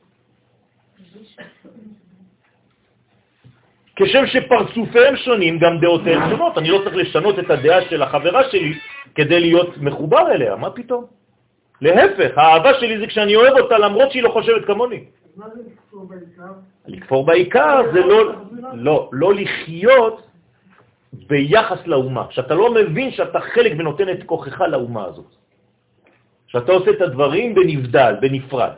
כשם 3.99 4.25
שפרצופיהם 4.27 5.15
שונים, 5.15 5.59
גם 5.59 5.79
דעותיהם 5.79 6.29
שונות. 6.29 6.57
אני 6.57 6.69
לא 6.69 6.81
צריך 6.83 6.95
לשנות 6.95 7.39
את 7.39 7.49
הדעה 7.51 7.81
של 7.89 8.01
החברה 8.01 8.49
שלי 8.51 8.73
כדי 9.15 9.39
להיות 9.39 9.77
מחובר 9.77 10.31
אליה, 10.31 10.55
מה 10.55 10.69
פתאום? 10.69 11.05
להפך, 11.81 12.37
האהבה 12.37 12.73
שלי 12.79 12.99
זה 12.99 13.07
כשאני 13.07 13.35
אוהב 13.35 13.57
אותה 13.57 13.77
למרות 13.77 14.11
שהיא 14.11 14.23
לא 14.23 14.29
חושבת 14.29 14.65
כמוני. 14.65 15.03
מה 15.35 15.45
זה 15.55 15.61
לכפור 15.67 16.07
בעיקר? 16.07 16.51
לכפור 16.87 17.25
בעיקר 17.25 17.81
זה 17.93 17.99
לא, 17.99 18.33
לא, 18.73 19.09
לא 19.11 19.33
לחיות 19.33 20.27
ביחס 21.27 21.87
לאומה, 21.87 22.25
שאתה 22.29 22.53
לא 22.53 22.73
מבין 22.73 23.11
שאתה 23.11 23.39
חלק 23.39 23.71
ונותן 23.79 24.09
את 24.09 24.23
כוחך 24.23 24.61
לאומה 24.61 25.05
הזאת. 25.05 25.31
שאתה 26.47 26.71
עושה 26.71 26.91
את 26.91 27.01
הדברים 27.01 27.55
בנבדל, 27.55 28.15
בנפרד. 28.21 28.71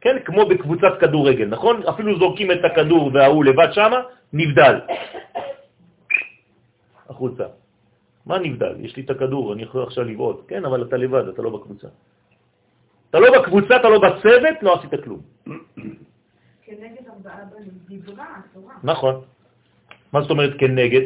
כן, 0.00 0.16
כמו 0.24 0.46
בקבוצת 0.48 0.94
כדורגל, 1.00 1.48
נכון? 1.48 1.82
אפילו 1.82 2.18
זורקים 2.18 2.52
את 2.52 2.64
הכדור 2.64 3.10
וההוא 3.14 3.44
לבד 3.44 3.68
שמה, 3.72 4.00
נבדל. 4.32 4.74
החוצה. 7.08 7.44
מה 8.26 8.38
נבדל? 8.38 8.74
יש 8.78 8.96
לי 8.96 9.02
את 9.02 9.10
הכדור, 9.10 9.52
אני 9.52 9.62
יכול 9.62 9.82
עכשיו 9.82 10.04
לבעוט. 10.04 10.44
כן, 10.48 10.64
אבל 10.64 10.82
אתה 10.82 10.96
לבד, 10.96 11.28
אתה 11.28 11.42
לא 11.42 11.50
בקבוצה. 11.50 11.88
אתה 13.10 13.18
לא 13.18 13.28
בקבוצה, 13.38 13.76
אתה 13.76 13.88
לא 13.88 13.98
בצוות, 13.98 14.56
לא 14.62 14.74
עשית 14.74 14.94
כלום. 15.04 15.20
כנגד 16.64 17.08
ארבעה 17.08 17.44
בנים, 17.50 17.70
דיברה 17.88 18.24
התורה. 18.36 18.74
נכון. 18.84 19.14
מה 20.12 20.20
זאת 20.20 20.30
אומרת 20.30 20.52
כנגד? 20.58 21.04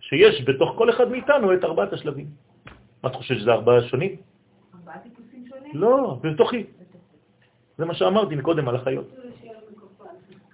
שיש 0.00 0.44
בתוך 0.44 0.74
כל 0.76 0.90
אחד 0.90 1.08
מאיתנו 1.10 1.54
את 1.54 1.64
ארבעת 1.64 1.92
השלבים. 1.92 2.26
מה 3.02 3.10
אתה 3.10 3.18
חושב 3.18 3.34
שזה 3.34 3.52
ארבעה 3.52 3.82
שונים? 3.82 4.16
ארבעה 4.74 4.98
טיפוסים 4.98 5.44
שונים? 5.48 5.72
לא, 5.74 6.18
בתוכי. 6.22 6.64
זה 7.78 7.84
מה 7.84 7.94
שאמרתי 7.94 8.34
מקודם 8.34 8.68
על 8.68 8.76
החיות. 8.76 9.08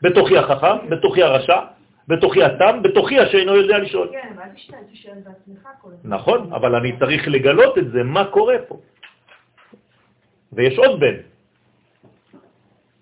בתוכי 0.02 0.38
החכם, 0.38 0.88
בתוכי 0.88 1.22
הרשע, 1.22 1.60
בתוכי 2.08 2.44
התם, 2.44 2.82
בתוכי 2.82 3.20
השאינו 3.20 3.56
יודע 3.56 3.78
לשאול. 3.78 4.08
כן, 4.12 4.32
אבל 4.34 4.42
אל 4.42 4.84
תשאל 4.92 5.18
בעצמך 5.24 5.68
כל 5.82 5.90
הזמן. 5.92 6.10
נכון, 6.14 6.52
אבל 6.52 6.74
אני 6.74 6.98
צריך 6.98 7.28
לגלות 7.28 7.78
את 7.78 7.90
זה, 7.92 8.02
מה 8.02 8.24
קורה 8.24 8.56
פה. 8.68 8.80
ויש 10.52 10.78
עוד 10.78 11.00
בן, 11.00 11.16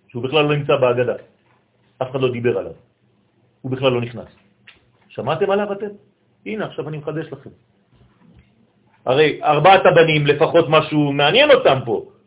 שהוא 0.09 0.23
בכלל 0.23 0.45
לא 0.45 0.57
נמצא 0.57 0.77
בהגדה. 0.77 1.17
אף 2.03 2.11
אחד 2.11 2.21
לא 2.21 2.33
דיבר 2.33 2.59
עליו. 2.59 2.73
הוא 3.63 3.73
בכלל 3.73 3.93
לא 3.93 4.01
נכנס. 4.01 4.29
שמעתם 5.09 5.51
עליו 5.51 5.73
אתם? 5.73 5.93
הנה, 6.47 6.67
עכשיו 6.67 6.89
אני 6.89 6.97
מחדש 6.99 7.27
לכם. 7.33 7.51
הרי 9.07 9.41
ארבעת 9.43 9.87
הבנים, 9.87 10.27
לפחות 10.27 10.67
משהו 10.69 11.13
מעניין 11.13 11.51
אותם 11.51 11.79
פה. 11.85 12.18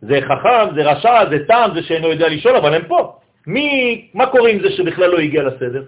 זה 0.00 0.18
חכם, 0.28 0.74
זה 0.74 0.82
רשע, 0.90 1.30
זה 1.30 1.46
טעם, 1.46 1.74
זה 1.74 1.82
שאינו 1.82 2.08
יודע 2.08 2.28
לשאול, 2.28 2.56
אבל 2.56 2.74
הם 2.74 2.82
פה. 2.88 3.18
מי, 3.46 4.08
מה 4.14 4.26
קורה 4.26 4.50
עם 4.50 4.60
זה 4.62 4.70
שבכלל 4.70 5.10
לא 5.10 5.18
הגיע 5.18 5.42
לסדר? 5.42 5.84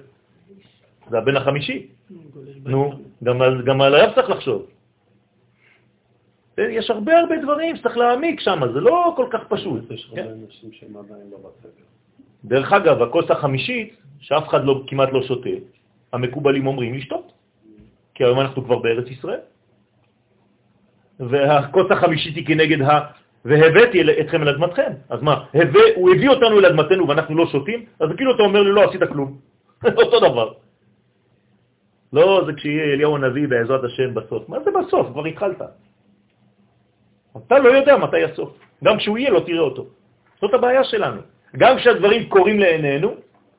זה 1.10 1.18
הבן 1.18 1.36
החמישי. 1.36 1.86
נו, 2.64 2.92
גם 3.24 3.42
על, 3.42 3.62
גם 3.62 3.80
עליו 3.80 4.10
צריך 4.14 4.30
לחשוב. 4.30 4.66
יש 6.58 6.90
הרבה 6.90 7.18
הרבה 7.18 7.36
דברים 7.42 7.76
שצריך 7.76 7.96
להעמיק 7.96 8.40
שם, 8.40 8.60
זה 8.74 8.80
לא 8.80 9.12
כל 9.16 9.26
כך 9.30 9.40
פשוט. 9.48 9.90
יש 9.90 10.08
הרבה 10.10 10.22
אנשים 10.22 10.72
שהם 10.72 10.96
עדיין 10.96 11.30
לא 11.30 11.38
בסדר. 11.38 11.84
דרך 12.44 12.72
אגב, 12.72 13.02
הכוס 13.02 13.30
החמישית, 13.30 13.96
שאף 14.20 14.48
אחד 14.48 14.64
לא, 14.64 14.84
כמעט 14.86 15.08
לא 15.12 15.22
שותה, 15.22 15.50
המקובלים 16.12 16.66
אומרים 16.66 16.94
לשתות, 16.94 17.32
כי 18.14 18.24
היום 18.24 18.40
אנחנו 18.40 18.64
כבר 18.64 18.78
בארץ 18.78 19.06
ישראל. 19.10 19.40
והכוס 21.20 21.90
החמישית 21.90 22.36
היא 22.36 22.46
כנגד 22.46 22.82
ה... 22.82 23.00
והבאתי 23.44 24.20
אתכם 24.20 24.42
אל 24.42 24.48
אדמתכם. 24.48 24.92
אז 25.08 25.22
מה, 25.22 25.44
הבא, 25.54 25.80
הוא 25.94 26.10
הביא 26.14 26.28
אותנו 26.28 26.58
אל 26.58 26.66
אדמתנו 26.66 27.08
ואנחנו 27.08 27.36
לא 27.36 27.46
שותים, 27.46 27.84
אז 28.00 28.08
כאילו 28.16 28.34
אתה 28.34 28.42
אומר 28.42 28.62
לי, 28.62 28.72
לא 28.72 28.84
עשית 28.84 29.02
כלום. 29.02 29.38
אותו 30.02 30.20
דבר. 30.20 30.52
לא, 32.12 32.42
זה 32.46 32.52
כשיהיה 32.52 32.94
אליהו 32.94 33.16
הנביא 33.16 33.48
בעזרת 33.48 33.84
השם 33.84 34.14
בסוף. 34.14 34.48
מה 34.48 34.60
זה 34.60 34.70
בסוף? 34.70 35.06
כבר 35.12 35.24
התחלת. 35.24 35.62
אתה 37.36 37.58
לא 37.58 37.68
יודע 37.68 37.96
מתי 37.96 38.24
הסוף. 38.24 38.50
גם 38.84 38.98
כשהוא 38.98 39.18
יהיה 39.18 39.30
לא 39.30 39.40
תראה 39.40 39.60
אותו. 39.60 39.86
זאת 40.40 40.54
הבעיה 40.54 40.84
שלנו. 40.84 41.20
גם 41.56 41.76
כשהדברים 41.76 42.28
קורים 42.28 42.58
לעינינו, 42.58 43.14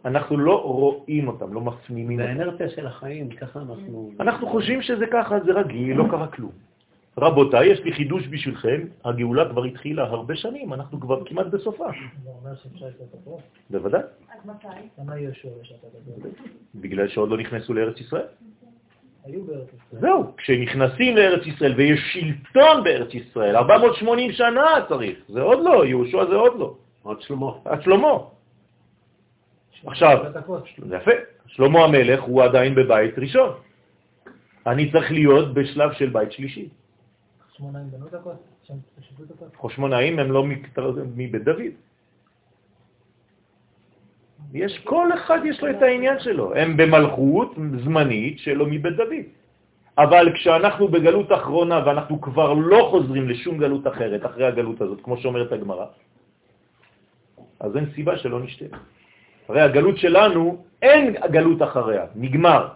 אנחנו 0.05 0.37
לא 0.37 0.61
רואים 0.61 1.27
אותם, 1.27 1.53
לא 1.53 1.61
מפנימים 1.61 2.17
זה 2.17 2.23
אותם. 2.23 2.39
האנרציה 2.39 2.69
של 2.69 2.87
החיים, 2.87 3.29
ככה 3.29 3.59
אנחנו... 3.59 4.11
אנחנו 4.19 4.47
חושבים 4.47 4.81
שזה 4.81 5.05
ככה, 5.07 5.39
זה 5.39 5.51
רגיל, 5.51 5.97
לא 5.97 6.05
קרה 6.09 6.27
כלום. 6.27 6.51
רבותיי, 7.17 7.67
יש 7.67 7.79
לי 7.79 7.93
חידוש 7.93 8.27
בשבילכם, 8.27 8.81
הגאולה 9.05 9.49
כבר 9.49 9.63
התחילה 9.63 10.03
הרבה 10.03 10.35
שנים, 10.35 10.73
אנחנו 10.73 10.99
כבר 10.99 11.25
כמעט 11.25 11.45
בסופה. 11.45 11.85
בוודאי, 13.69 14.01
אז 14.01 14.45
מתי? 14.45 14.67
בגלל 16.75 17.07
שעוד 17.07 17.29
לא 17.29 17.37
נכנסו 17.37 17.73
לארץ 17.73 17.99
ישראל. 17.99 18.25
היו 19.25 19.43
בארץ 19.43 19.67
ישראל. 19.67 20.01
זהו, 20.01 20.33
כשנכנסים 20.37 21.17
לארץ 21.17 21.47
ישראל 21.47 21.73
ויש 21.77 21.99
שלטון 22.13 22.83
בארץ 22.83 23.13
ישראל, 23.13 23.55
480 23.55 24.31
שנה 24.31 24.65
צריך, 24.89 25.17
זה 25.27 25.41
עוד 25.41 25.59
לא, 25.63 25.85
יהושע 25.85 26.25
זה 26.25 26.35
עוד 26.35 26.59
לא, 26.59 26.75
עוד 27.03 27.21
שלמה. 27.21 27.51
עד 27.65 27.81
שלמה. 27.81 28.17
עכשיו, 29.85 30.17
יפה, 30.97 31.11
שלמה 31.47 31.83
המלך 31.83 32.21
הוא 32.23 32.43
עדיין 32.43 32.75
בבית 32.75 33.19
ראשון. 33.19 33.49
אני 34.67 34.91
צריך 34.91 35.11
להיות 35.11 35.53
בשלב 35.53 35.93
של 35.93 36.09
בית 36.09 36.31
שלישי. 36.31 36.69
שמונאים 37.61 37.91
בנו 37.91 38.07
את? 38.07 38.13
שם 38.63 38.73
שיפוט 39.01 39.31
הכל? 39.31 39.45
חושמונאים 39.55 40.19
הם 40.19 40.31
לא 40.31 40.43
מבית 41.15 41.43
דוד. 41.43 41.73
יש, 44.53 44.79
כל 44.83 45.13
אחד 45.13 45.39
יש 45.45 45.61
לו 45.61 45.69
את 45.69 45.81
העניין 45.81 46.19
שלו. 46.19 46.55
הם 46.55 46.77
במלכות 46.77 47.55
זמנית 47.83 48.39
שלו 48.39 48.65
מבית 48.65 48.95
דוד. 48.97 49.25
אבל 49.97 50.33
כשאנחנו 50.33 50.87
בגלות 50.87 51.31
אחרונה 51.31 51.77
ואנחנו 51.85 52.21
כבר 52.21 52.53
לא 52.53 52.87
חוזרים 52.89 53.29
לשום 53.29 53.57
גלות 53.57 53.87
אחרת 53.87 54.25
אחרי 54.25 54.45
הגלות 54.45 54.81
הזאת, 54.81 54.99
כמו 55.03 55.17
שאומרת 55.17 55.51
הגמרא, 55.51 55.85
אז 57.59 57.77
אין 57.77 57.85
סיבה 57.95 58.17
שלא 58.17 58.39
נשתה. 58.39 58.65
הרי 59.47 59.61
הגלות 59.61 59.97
שלנו, 59.97 60.63
אין 60.81 61.15
גלות 61.29 61.61
אחריה, 61.61 62.05
נגמר. 62.15 62.67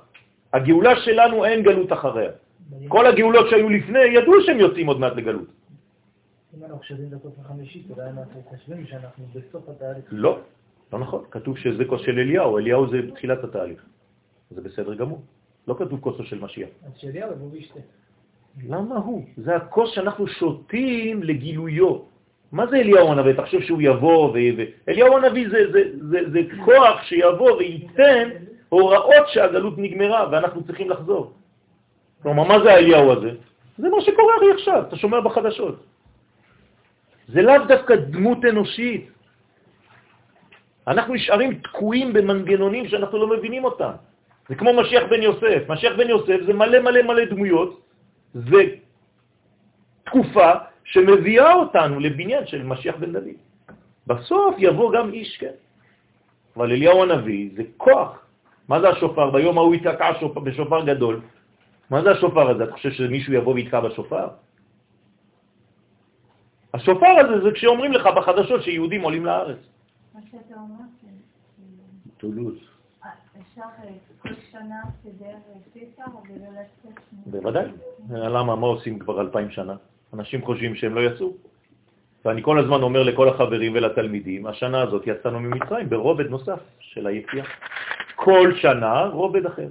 הגאולה 0.54 0.94
שלנו 0.96 1.46
אין 1.46 1.64
גלות 1.64 1.94
אחריה. 1.94 2.45
כל 2.88 3.06
הגאולות 3.06 3.50
שהיו 3.50 3.70
לפני 3.70 4.00
ידעו 4.00 4.34
שהם 4.46 4.60
יוצאים 4.60 4.88
עוד 4.88 5.00
מעט 5.00 5.14
לגלות. 5.16 5.48
אם 6.58 6.64
אנחנו 6.64 6.78
חושבים 6.78 7.08
את 7.08 7.14
הכוס 7.14 7.34
החמישית, 7.40 7.86
אולי 7.90 8.10
אנחנו 8.10 8.42
חושבים 8.50 8.86
שאנחנו 8.86 9.26
בסוף 9.34 9.70
התהליך. 9.70 10.06
לא, 10.12 10.40
לא 10.94 11.00
נכון. 11.00 11.24
כתוב 11.32 11.58
שזה 11.58 11.86
כוס 11.86 12.02
של 12.02 12.20
אליהו, 12.20 12.58
אליהו 12.58 12.90
זה 12.90 12.98
תחילת 13.16 13.44
התהליך. 13.44 13.86
זה 14.52 14.62
בסדר 14.62 14.96
גמור. 14.96 15.22
לא 15.68 15.76
כתוב 15.80 16.00
כוסו 16.00 16.24
של 16.24 16.40
משיח. 16.40 16.70
אז 16.86 16.92
שאליהו 16.98 17.32
יבוא 17.32 17.48
וישתה. 17.52 17.80
למה 18.68 18.96
הוא? 18.96 19.24
זה 19.38 19.56
הכוס 19.56 19.90
שאנחנו 19.92 20.28
שותים 20.28 21.24
לגילויו. 21.24 22.00
מה 22.52 22.68
זה 22.68 22.76
אליהו 22.76 23.12
הנביא? 23.12 23.42
חושב 23.42 23.62
שהוא 23.62 23.82
יבוא 23.82 24.30
ו... 24.30 24.38
אליהו 24.90 25.18
הנביא 25.18 25.50
זה, 25.50 25.72
זה, 25.72 25.82
זה, 26.10 26.20
זה 26.32 26.40
כוח 26.66 27.04
שיבוא 27.04 27.52
וייתן 27.52 28.30
הוראות 28.70 29.28
שהגלות 29.28 29.78
נגמרה 29.78 30.30
ואנחנו 30.32 30.64
צריכים 30.64 30.90
לחזור. 30.90 31.34
כלומר, 32.26 32.44
מה 32.44 32.58
זה 32.64 32.74
האליהו 32.74 33.12
הזה? 33.12 33.32
זה 33.78 33.90
מה 33.90 34.02
שקורה 34.02 34.34
לי 34.42 34.52
עכשיו, 34.58 34.84
אתה 34.88 34.96
שומע 34.98 35.20
בחדשות. 35.22 35.78
זה 37.28 37.42
לאו 37.42 37.70
דווקא 37.70 37.96
דמות 37.96 38.46
אנושית. 38.50 39.06
אנחנו 40.88 41.14
נשארים 41.14 41.62
תקועים 41.70 42.14
במנגנונים 42.14 42.88
שאנחנו 42.88 43.18
לא 43.18 43.28
מבינים 43.38 43.64
אותם. 43.66 43.92
זה 44.50 44.56
כמו 44.56 44.74
משיח 44.74 45.04
בן 45.10 45.22
יוסף. 45.22 45.70
משיח 45.70 45.94
בן 45.98 46.10
יוסף 46.10 46.38
זה 46.50 46.54
מלא 46.54 46.80
מלא 46.82 47.02
מלא 47.02 47.26
דמויות, 47.26 47.72
זה 48.34 48.62
תקופה 50.10 50.52
שמביאה 50.84 51.54
אותנו 51.54 52.00
לבניין 52.00 52.50
של 52.50 52.66
משיח 52.66 52.96
בן 52.98 53.14
דוד. 53.14 53.38
בסוף 54.08 54.56
יבוא 54.58 54.94
גם 54.94 55.14
איש, 55.14 55.38
כן. 55.38 55.56
אבל 56.58 56.72
אליהו 56.74 57.04
הנביא 57.04 57.50
זה 57.56 57.64
כוח. 57.78 58.26
מה 58.68 58.82
זה 58.82 58.90
השופר? 58.98 59.30
ביום 59.30 59.58
ההוא 59.58 59.76
יתקע 59.76 60.12
בשופר 60.42 60.86
גדול. 60.90 61.22
מה 61.90 62.02
זה 62.02 62.12
השופר 62.12 62.50
הזה? 62.50 62.64
אתה 62.64 62.74
חושב 62.74 62.92
שמישהו 62.92 63.34
יבוא 63.34 63.54
ויתקע 63.54 63.80
בשופר? 63.80 64.28
השופר 66.74 67.08
הזה 67.20 67.44
זה 67.44 67.52
כשאומרים 67.52 67.92
לך 67.92 68.08
בחדשות 68.18 68.64
שיהודים 68.64 69.02
עולים 69.02 69.26
לארץ. 69.26 69.58
מה 70.14 70.22
שאתה 70.32 70.56
אומר, 70.56 70.84
טולוז. 72.18 72.56
אה, 73.06 73.10
אפשר 73.42 73.62
אה, 73.62 73.90
לצאת? 76.52 77.00
בוודאי. 77.26 77.66
למה? 78.10 78.56
מה 78.56 78.68
עושים 78.68 79.00
כבר 79.00 79.22
אלפיים 79.22 79.50
שנה? 79.50 79.76
אנשים 80.14 80.46
חושבים 80.46 80.76
שהם 80.76 80.96
לא 80.96 81.02
יצאו. 81.02 81.34
ואני 82.26 82.44
כל 82.44 82.60
הזמן 82.60 82.82
אומר 82.82 83.04
לכל 83.04 83.30
החברים 83.30 83.74
ולתלמידים, 83.76 84.48
השנה 84.48 84.82
הזאת 84.82 85.04
יצאנו 85.08 85.40
ממצרים 85.40 85.90
ברובד 85.90 86.30
נוסף 86.30 86.60
של 86.80 87.08
היציאה. 87.08 87.46
כל 88.16 88.52
שנה 88.56 89.06
רובד 89.06 89.46
אחר. 89.46 89.68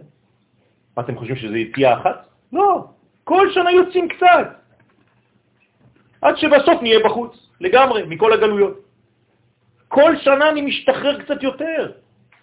מה 0.97 1.03
אתם 1.03 1.17
חושבים 1.17 1.37
שזה 1.37 1.59
יציאה 1.59 2.01
אחת? 2.01 2.27
לא, 2.53 2.87
כל 3.25 3.51
שנה 3.51 3.73
יוצאים 3.73 4.09
קצת. 4.09 4.47
עד 6.23 6.37
שבסוף 6.37 6.83
נהיה 6.83 6.99
בחוץ, 7.05 7.51
לגמרי, 7.61 8.03
מכל 8.03 8.33
הגלויות. 8.33 8.81
כל 9.89 10.17
שנה 10.17 10.51
אני 10.51 10.61
משתחרר 10.61 11.23
קצת 11.23 11.43
יותר. 11.43 11.93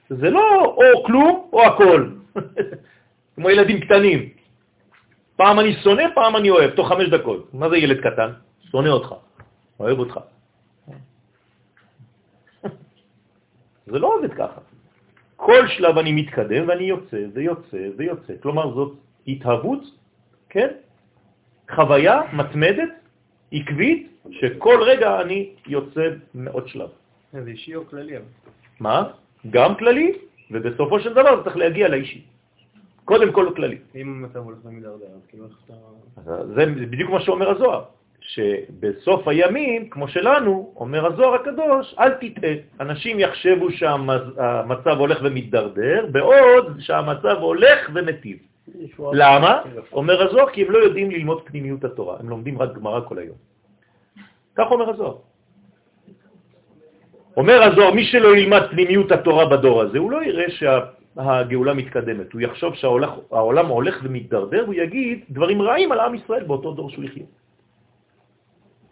זה 0.10 0.29
לא 0.29 0.75
או 0.77 1.03
כלום 1.03 1.50
או 1.53 1.63
הכל, 1.63 2.10
כמו 3.36 3.50
ילדים 3.50 3.79
קטנים. 3.81 4.29
פעם 5.36 5.60
אני 5.60 5.74
שונא, 5.84 6.03
פעם 6.15 6.36
אני 6.36 6.50
אוהב, 6.50 6.72
תוך 6.72 6.88
חמש 6.88 7.10
דקות. 7.10 7.53
מה 7.53 7.70
זה 7.70 7.77
ילד 7.77 8.00
קטן? 8.00 8.31
שונא 8.72 8.89
אותך, 8.89 9.15
אוהב 9.79 10.00
אותך. 10.00 10.20
זה 13.91 14.00
לא 14.00 14.15
עובד 14.15 14.34
ככה. 14.34 14.62
כל 15.42 15.68
שלב 15.68 15.98
אני 15.98 16.12
מתקדם 16.12 16.68
ואני 16.68 16.84
יוצא 16.84 17.18
ויוצא 17.34 17.82
ויוצא. 17.98 18.34
כלומר, 18.42 18.74
זאת 18.74 18.94
התהוות, 19.28 19.84
כן? 20.50 20.68
חוויה 21.72 22.22
מתמדת, 22.34 22.94
עקבית, 23.52 24.02
שכל 24.32 24.78
רגע 24.86 25.22
אני 25.22 25.50
יוצא 25.68 26.02
מעוד 26.34 26.68
שלב. 26.68 26.90
זה 27.34 27.50
אישי 27.50 27.76
או 27.76 27.86
כללי? 27.86 28.16
מה? 28.80 29.18
גם 29.50 29.76
כללי, 29.76 30.14
ובסופו 30.52 31.00
של 31.00 31.14
דבר 31.14 31.38
זה 31.38 31.44
צריך 31.44 31.58
להגיע 31.58 31.88
לאישי. 31.88 32.22
קודם 33.06 33.34
כל 33.34 33.50
כללי. 33.56 33.78
אם 33.96 34.08
המצב 34.08 34.40
הולך 34.46 34.58
למידרדר, 34.66 35.10
אז 35.16 35.26
כאילו 35.28 35.46
איך 35.46 35.58
אתה... 35.66 36.46
זה 36.54 36.66
בדיוק 36.66 37.10
מה 37.10 37.22
שאומר 37.22 37.50
הזוהר, 37.50 37.84
שבסוף 38.22 39.28
הימים, 39.28 39.90
כמו 39.90 40.08
שלנו, 40.08 40.74
אומר 40.75 41.06
הזוהר 41.06 41.34
הקדוש, 41.34 41.96
אל 42.00 42.10
תטעה. 42.10 42.54
אנשים 42.80 43.20
יחשבו 43.20 43.72
שהמצב 43.72 44.96
הולך 45.00 45.20
ומתדרדר, 45.24 46.06
בעוד 46.12 46.78
שהמצב 46.80 47.38
הולך 47.40 47.90
ומטיב. 47.94 48.38
למה? 49.13 49.62
אומר 49.94 50.22
הזוהר, 50.24 50.50
כי 50.50 50.66
הם 50.66 50.72
לא 50.72 50.78
יודעים 50.78 51.12
ללמוד 51.12 51.42
פנימיות 51.46 51.84
התורה, 51.84 52.18
הם 52.20 52.29
לומדים 52.29 52.62
רק 52.62 52.74
גמרא 52.74 53.00
כל 53.07 53.18
היום. 53.18 53.36
כך 54.55 54.72
אומר 54.72 54.90
הזוהר. 54.90 55.16
אומר 57.38 57.64
הזוהר, 57.64 57.94
מי 57.94 58.03
שלא 58.05 58.38
ילמד 58.38 58.62
פנימיות 58.70 59.12
התורה 59.12 59.46
בדור 59.46 59.81
הזה, 59.81 59.98
הוא 59.98 60.12
לא 60.12 60.24
יראה 60.24 60.46
שהגאולה 60.50 61.74
מתקדמת. 61.74 62.34
הוא 62.34 62.42
יחשוב 62.42 62.75
שהעולם 62.75 63.68
הולך 63.68 64.00
ומתדרדר, 64.03 64.64
הוא 64.66 64.74
יגיד 64.74 65.20
דברים 65.29 65.62
רעים 65.62 65.92
על 65.92 66.00
עם 66.00 66.16
ישראל 66.16 66.44
באותו 66.44 66.72
דור 66.72 66.90
שהוא 66.90 67.03
יחיה. 67.03 67.24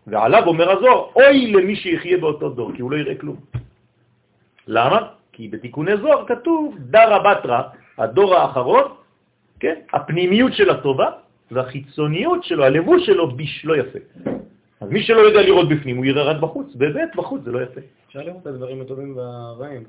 ועליו 0.09 0.43
אומר 0.47 0.71
הזוהר, 0.71 1.05
אוי 1.15 1.51
למי 1.51 1.75
שיחיה 1.75 2.17
באותו 2.17 2.49
דור, 2.49 2.71
כי 2.75 2.81
הוא 2.81 2.91
לא 2.91 2.97
יראה 2.97 3.15
כלום. 3.15 3.35
למה? 4.67 4.99
כי 5.31 5.47
בתיקוני 5.47 5.97
זוהר 5.97 6.25
כתוב 6.27 6.75
דרה 6.79 7.19
בתרה, 7.19 7.61
הדור 7.97 8.35
האחרון, 8.35 8.83
כן? 9.59 9.75
הפנימיות 9.93 10.53
של 10.53 10.69
הטובה 10.69 11.09
והחיצוניות 11.51 12.43
שלו, 12.43 12.63
הלבוש 12.63 13.05
שלו, 13.05 13.31
ביש 13.31 13.65
לא 13.65 13.77
יפה. 13.77 13.99
אז 14.81 14.89
מי 14.89 15.03
שלא 15.03 15.19
יודע 15.19 15.41
לראות 15.41 15.69
בפנים, 15.69 15.97
הוא 15.97 16.05
יראה 16.05 16.23
רק 16.23 16.37
בחוץ. 16.37 16.75
באמת, 16.75 17.15
בחוץ 17.15 17.41
זה 17.43 17.51
לא 17.51 17.59
יפה. 17.61 17.81
אפשר 18.07 18.19
לראות 18.19 18.41
את 18.41 18.47
הדברים 18.47 18.81
הטובים 18.81 19.17
והרעים. 19.17 19.83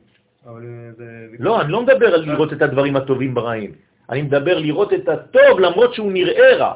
לא, 1.38 1.60
אני 1.60 1.72
לא 1.72 1.82
מדבר 1.82 2.14
על 2.14 2.20
לראות 2.24 2.52
את 2.52 2.62
הדברים 2.62 2.96
הטובים 2.96 3.34
ברעים. 3.34 3.72
אני 4.10 4.22
מדבר 4.22 4.58
לראות 4.58 4.92
את 4.92 5.08
הטוב 5.08 5.60
למרות 5.60 5.94
שהוא 5.94 6.12
נראה 6.12 6.56
רע. 6.56 6.74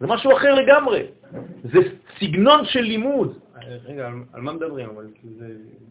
זה 0.00 0.06
משהו 0.06 0.36
אחר 0.36 0.54
לגמרי. 0.54 1.02
זה 1.64 1.78
סגנון 2.18 2.64
של 2.64 2.80
לימוד. 2.80 3.38
רגע, 3.84 4.10
על, 4.32 4.40
מה 4.40 4.52
מדברים? 4.52 4.88
אבל 4.88 5.06
זה... 5.38 5.46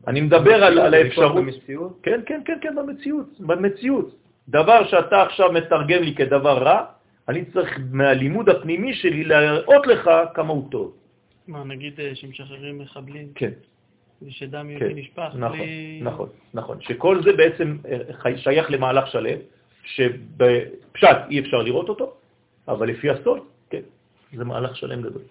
אני 0.08 0.21
מדבר 0.21 0.63
על, 0.63 0.93
האפשרות... 0.93 1.36
במציאות? 1.36 1.99
כן, 2.04 2.21
כן, 2.25 2.41
כן, 2.45 2.58
כן, 2.62 2.75
במציאות. 2.75 3.39
במציאות. 3.39 4.15
דבר 4.49 4.88
שאתה 4.88 5.21
עכשיו 5.21 5.51
מתרגם 5.51 6.01
לי 6.04 6.15
כדבר 6.15 6.58
רע, 6.63 6.86
אני 7.27 7.45
צריך 7.45 7.80
מהלימוד 7.91 8.49
הפנימי 8.49 8.93
שלי 8.93 9.23
להראות 9.23 9.88
לך 9.88 10.10
כמה 10.34 10.54
הוא 10.54 10.71
טוב. 10.71 10.93
מה, 11.47 11.63
נגיד 11.63 11.99
אה, 11.99 12.15
שמשחררים 12.15 12.80
מחבלים? 12.80 13.27
כן. 13.36 13.51
ושדם 14.21 14.67
כן. 14.77 14.86
יהודי 14.86 15.01
נשפך? 15.01 15.30
נכון, 15.36 15.58
בלי... 15.58 15.99
נכון, 16.04 16.30
נכון. 16.54 16.77
שכל 16.82 17.23
זה 17.23 17.34
בעצם 17.34 17.77
אה, 18.25 18.38
שייך 18.38 18.71
למהלך 18.71 19.08
שלם, 19.08 19.38
שבפשט 19.84 21.17
אי 21.30 21.39
אפשר 21.39 21.62
לראות 21.62 21.89
אותו, 21.89 22.13
אבל 22.67 22.88
לפי 22.88 23.10
הסוד, 23.10 23.39
כן, 23.69 23.82
זה 24.34 24.46
מהלך 24.46 24.76
שלם 24.76 25.02
גדול. 25.02 25.22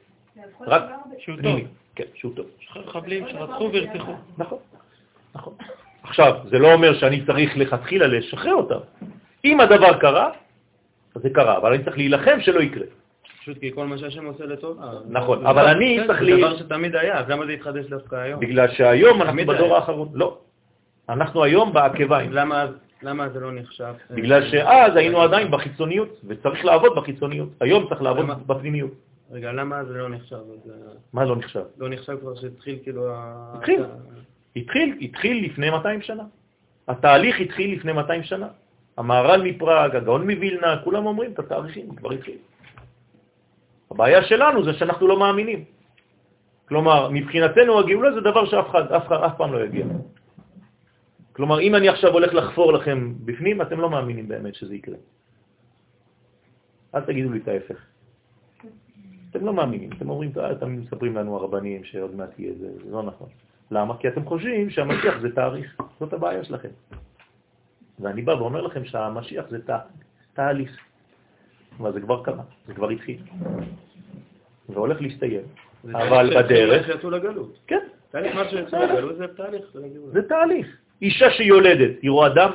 רק 0.61 0.83
שהוא 1.19 1.37
טוב. 1.37 1.43
פנימי, 1.43 1.65
כן, 1.95 2.05
שהוא 2.15 2.33
טוב. 2.37 2.47
מחבלים 2.87 3.25
שרצחו 3.29 3.71
וירצחו. 3.73 4.13
נכון, 4.39 4.59
נכון. 5.35 5.55
עכשיו, 6.03 6.35
זה 6.51 6.59
לא 6.59 6.73
אומר 6.73 6.99
שאני 6.99 7.27
צריך 7.27 7.57
לכתחילה 7.57 8.07
לשחרר 8.07 8.55
אותם. 8.55 8.79
אם 9.45 9.61
הדבר 9.61 9.99
קרה, 9.99 10.31
אז 11.15 11.23
זה 11.23 11.31
קרה, 11.31 11.57
אבל 11.57 11.73
אני 11.75 11.85
צריך 11.85 11.97
להילחם 11.97 12.41
שלא 12.41 12.61
יקרה. 12.61 12.87
פשוט 13.41 13.59
כי 13.59 13.73
כל 13.75 13.87
מה 13.87 13.99
שהשם 13.99 14.27
עושה 14.27 14.47
לטוב. 14.47 14.81
נכון, 15.09 15.47
אבל 15.47 15.67
אני 15.67 16.01
צריך 16.07 16.21
זה. 16.21 16.37
דבר 16.37 16.57
שתמיד 16.57 16.97
היה, 16.97 17.19
אז 17.19 17.29
למה 17.29 17.47
זה 17.47 17.53
התחדש 17.53 17.87
דווקא 17.87 18.17
היום? 18.17 18.41
בגלל 18.41 18.69
שהיום 18.69 19.23
אנחנו 19.23 19.47
בדור. 19.47 19.77
האחרון. 19.77 20.09
לא. 20.15 20.39
אנחנו 21.09 21.45
היום 21.45 21.73
בעקביים. 21.73 22.33
למה 22.33 22.67
למה 23.03 23.29
זה 23.29 23.41
לא 23.41 23.53
נחשב? 23.53 23.95
בגלל 24.11 24.51
שאז 24.51 24.97
היינו 24.97 25.23
עדיין 25.23 25.51
בחיצוניות, 25.51 26.21
וצריך 26.27 26.65
לעבוד 26.65 26.93
בחיצוניות. 26.97 27.49
היום 27.61 27.89
צריך 27.89 28.03
לעבוד? 28.03 28.27
בפנימיות. 28.47 28.93
רגע, 29.31 29.53
למה 29.53 29.85
זה 29.85 29.93
לא 29.95 30.09
נחשב? 30.09 30.37
אה, 30.37 30.75
מה 31.13 31.25
לא 31.25 31.37
נחשב? 31.37 31.63
לא 31.79 31.89
נחשב 31.89 32.17
כבר 32.21 32.35
שהתחיל 32.35 32.79
כאילו... 32.83 33.07
התחיל. 33.55 33.85
התחיל, 34.57 34.99
התחיל 35.01 35.45
לפני 35.45 35.71
200 35.71 36.03
שנה. 36.03 36.23
התהליך 36.89 37.41
התחיל 37.41 37.77
לפני 37.77 37.93
200 37.93 38.23
שנה. 38.23 38.49
המהר"ל 38.97 39.43
מפראג, 39.43 39.97
הגאון 39.97 40.31
מווילנה, 40.31 40.81
כולם 40.85 41.07
אומרים 41.07 41.33
את 41.33 41.39
התאריכים, 41.39 41.95
כבר 41.97 42.13
התחיל. 42.13 42.37
הבעיה 43.91 44.23
שלנו 44.23 44.65
זה 44.65 44.73
שאנחנו 44.73 45.09
לא 45.09 45.19
מאמינים. 45.19 45.65
כלומר, 46.69 47.09
מבחינתנו 47.11 47.79
הגאולה 47.79 48.13
זה 48.13 48.21
דבר 48.21 48.47
שאף 48.47 48.71
אחד, 48.71 48.93
אף, 48.93 49.13
אף 49.13 49.37
פעם 49.37 49.53
לא 49.53 49.65
יגיע. 49.65 49.87
כלומר, 51.41 51.61
אם 51.61 51.75
אני 51.75 51.89
עכשיו 51.89 52.13
הולך 52.13 52.35
לחפור 52.35 52.73
לכם 52.73 53.15
בפנים, 53.25 53.63
אתם 53.63 53.81
לא 53.81 53.91
מאמינים 53.91 54.29
באמת 54.29 54.55
שזה 54.55 54.75
יקרה. 54.75 54.97
אל 56.95 57.01
תגידו 57.01 57.33
לי 57.33 57.39
את 57.39 57.49
ההפך. 57.49 57.77
אתם 59.31 59.47
לא 59.47 59.53
מאמינים, 59.53 59.91
אתם 59.97 60.11
אומרים, 60.11 60.33
"אה, 60.37 60.53
אתם 60.53 60.77
מספרים 60.77 61.17
לנו 61.17 61.37
הרבנים 61.37 61.85
שעוד 61.85 62.15
מעט 62.15 62.39
יהיה 62.39 62.53
זה, 62.61 62.69
זה 62.85 62.91
לא 62.93 63.03
נכון. 63.03 63.29
למה? 63.71 63.97
כי 63.97 64.09
אתם 64.09 64.25
חושבים 64.25 64.71
שהמשיח 64.71 65.19
זה 65.21 65.35
תאריך, 65.35 65.81
זאת 66.01 66.13
הבעיה 66.13 66.45
שלכם. 66.45 66.69
ואני 68.01 68.23
בא 68.23 68.33
ואומר 68.33 68.61
לכם 68.61 68.85
שהמשיח 68.85 69.45
זה 69.49 69.65
תה, 69.65 69.79
תהליך. 70.35 70.77
אבל 71.81 71.93
זה 71.93 72.01
כבר 72.01 72.25
קרה, 72.25 72.45
זה 72.67 72.75
כבר 72.75 72.89
התחיל. 72.91 73.23
והולך 74.69 75.01
להסתיים. 75.01 75.43
זה 75.85 75.93
אבל 75.97 76.09
תהליך 76.09 76.37
בדרך, 76.45 76.87
שיצאו 76.87 77.11
לגלות. 77.11 77.59
כן, 77.67 77.85
תהליך 78.11 78.35
מה 78.35 78.45
שיצאו 78.51 78.79
לגלות 78.79 79.17
זה 79.17 79.27
תהליך. 79.37 79.65
זה. 79.73 79.89
זה 80.13 80.29
תהליך. 80.29 80.80
אישה 81.03 81.31
שיולדת, 81.31 81.91
היא 82.03 82.11
רואה 82.11 82.29
דם? 82.29 82.51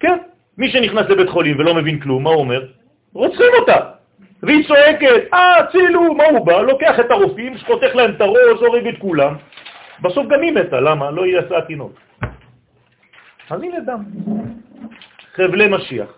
כן. 0.00 0.18
מי 0.58 0.70
שנכנס 0.70 1.06
לבית 1.08 1.28
חולים 1.28 1.58
ולא 1.58 1.74
מבין 1.74 2.00
כלום, 2.00 2.24
מה 2.24 2.30
הוא 2.30 2.40
אומר? 2.40 2.66
רוצחים 3.12 3.52
אותה. 3.60 3.76
והיא 4.42 4.68
צועקת, 4.68 5.34
אה, 5.34 5.66
צילו, 5.72 6.14
מה 6.14 6.24
הוא 6.24 6.46
בא? 6.46 6.60
לוקח 6.62 7.00
את 7.00 7.10
הרופאים, 7.10 7.58
חותך 7.58 7.94
להם 7.94 8.10
את 8.10 8.20
הראש, 8.20 8.60
הורג 8.60 8.86
את 8.86 8.98
כולם. 8.98 9.34
בסוף 10.02 10.26
גם 10.26 10.42
היא 10.42 10.52
מתה, 10.52 10.80
למה? 10.80 11.10
לא 11.10 11.26
יצא 11.26 11.60
תינוק. 11.60 11.92
אז 13.50 13.62
הנה 13.62 13.80
דם. 13.80 14.02
חבלי 15.34 15.68
משיח. 15.68 16.08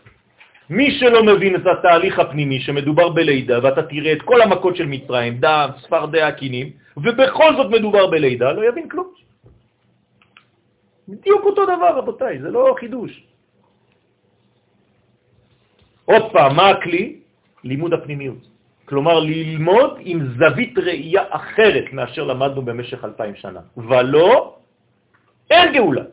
מי 0.71 0.91
שלא 0.91 1.25
מבין 1.25 1.55
את 1.55 1.67
התהליך 1.67 2.19
הפנימי 2.19 2.61
שמדובר 2.61 3.09
בלידה, 3.09 3.59
ואתה 3.63 3.83
תראה 3.83 4.13
את 4.13 4.23
כל 4.23 4.43
המכות 4.43 4.77
של 4.77 4.87
מצרים, 4.87 5.35
דם, 5.39 5.69
צפרדע, 5.83 6.27
הקינים, 6.27 6.71
ובכל 6.97 7.57
זאת 7.57 7.71
מדובר 7.71 8.07
בלידה, 8.07 8.53
לא 8.53 8.69
יבין 8.69 8.89
כלום. 8.89 9.07
בדיוק 11.11 11.42
אותו 11.44 11.62
דבר, 11.66 11.99
רבותיי, 11.99 12.38
זה 12.40 12.51
לא 12.51 12.75
חידוש. 12.79 13.12
עוד 16.05 16.33
פעם, 16.33 16.57
מה 16.57 16.68
הכלי? 16.68 17.18
לימוד 17.64 17.92
הפנימיות. 17.92 18.42
כלומר, 18.85 19.20
ללמוד 19.20 19.90
עם 20.01 20.18
זווית 20.38 20.79
ראייה 20.79 21.23
אחרת 21.31 21.92
מאשר 21.92 22.25
למדנו 22.25 22.62
במשך 22.62 23.05
אלפיים 23.05 23.35
שנה. 23.35 23.61
ולא, 23.77 24.59
אין 25.51 25.73
גאולה. 25.73 26.05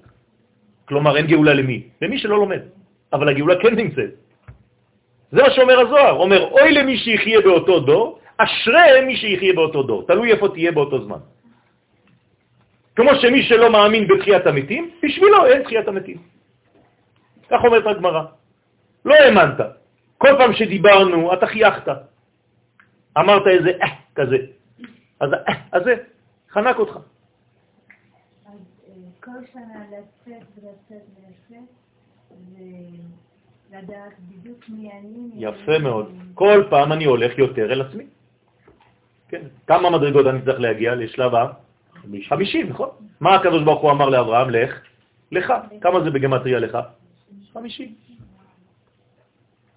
כלומר, 0.85 1.17
אין 1.17 1.25
גאולה 1.27 1.53
למי? 1.53 1.79
למי 2.01 2.17
שלא 2.17 2.37
לומד. 2.37 2.61
אבל 3.13 3.29
הגאולה 3.29 3.55
כן 3.61 3.75
נמצאת. 3.75 4.13
זה 5.31 5.41
מה 5.41 5.49
שאומר 5.49 5.79
הזוהר, 5.79 6.13
אומר, 6.13 6.41
אוי 6.51 6.71
למי 6.71 6.97
שיחיה 6.97 7.41
באותו 7.41 7.79
דור, 7.79 8.19
אשרי 8.37 9.01
מי 9.05 9.15
שיחיה 9.17 9.53
באותו 9.53 9.83
דור, 9.83 9.99
תלוי 10.07 10.31
איפה 10.31 10.47
תהיה 10.49 10.71
באותו 10.71 11.05
זמן. 11.05 11.21
כמו 12.97 13.09
שמי 13.21 13.43
שלא 13.43 13.71
מאמין 13.71 14.07
בתחיית 14.07 14.45
המתים, 14.45 14.91
בשבילו 15.03 15.45
אין 15.45 15.63
תחיית 15.63 15.87
המתים. 15.87 16.17
כך 17.49 17.59
אומרת 17.63 17.85
הגמרא. 17.85 18.23
לא 19.05 19.13
האמנת. 19.13 19.59
כל 20.17 20.33
פעם 20.37 20.53
שדיברנו, 20.53 21.33
אתה 21.33 21.47
חייכת. 21.47 21.87
אמרת 23.17 23.47
איזה 23.47 23.71
אה 23.81 23.95
כזה. 24.15 24.37
אז 25.19 25.29
אה 25.33 25.53
הזה 25.73 25.95
חנק 26.49 26.75
אותך. 26.79 26.97
אז 26.97 28.59
אה, 28.87 28.93
כל 29.23 29.39
שנה 29.53 29.79
לצאת 29.93 30.47
ולצאת 30.57 31.05
ולצאת, 31.13 31.69
ולדעת 33.69 34.13
בדיוק 34.19 34.59
מי 34.69 34.89
אני. 34.91 35.29
יפה 35.35 35.79
מאוד. 35.79 36.17
כל 36.33 36.63
פעם 36.69 36.91
אני 36.91 37.05
הולך 37.05 37.37
יותר 37.37 37.71
אל 37.71 37.81
עצמי. 37.81 38.05
כן. 39.29 39.41
כמה 39.67 39.89
מדרגות 39.89 40.25
אני 40.25 40.41
צריך 40.41 40.59
להגיע 40.59 40.95
לשלב 40.95 41.35
ה... 41.35 41.66
חמישים, 42.29 42.69
נכון? 42.69 42.89
מה 43.19 43.35
הקדוש 43.35 43.63
ברוך 43.63 43.81
הוא 43.81 43.91
אמר 43.91 44.09
לאברהם? 44.09 44.49
לך, 44.49 44.79
לך. 45.31 45.53
כמה 45.81 46.03
זה 46.03 46.09
בגמטריה 46.11 46.59
לך? 46.59 46.77
חמישים. 47.53 47.93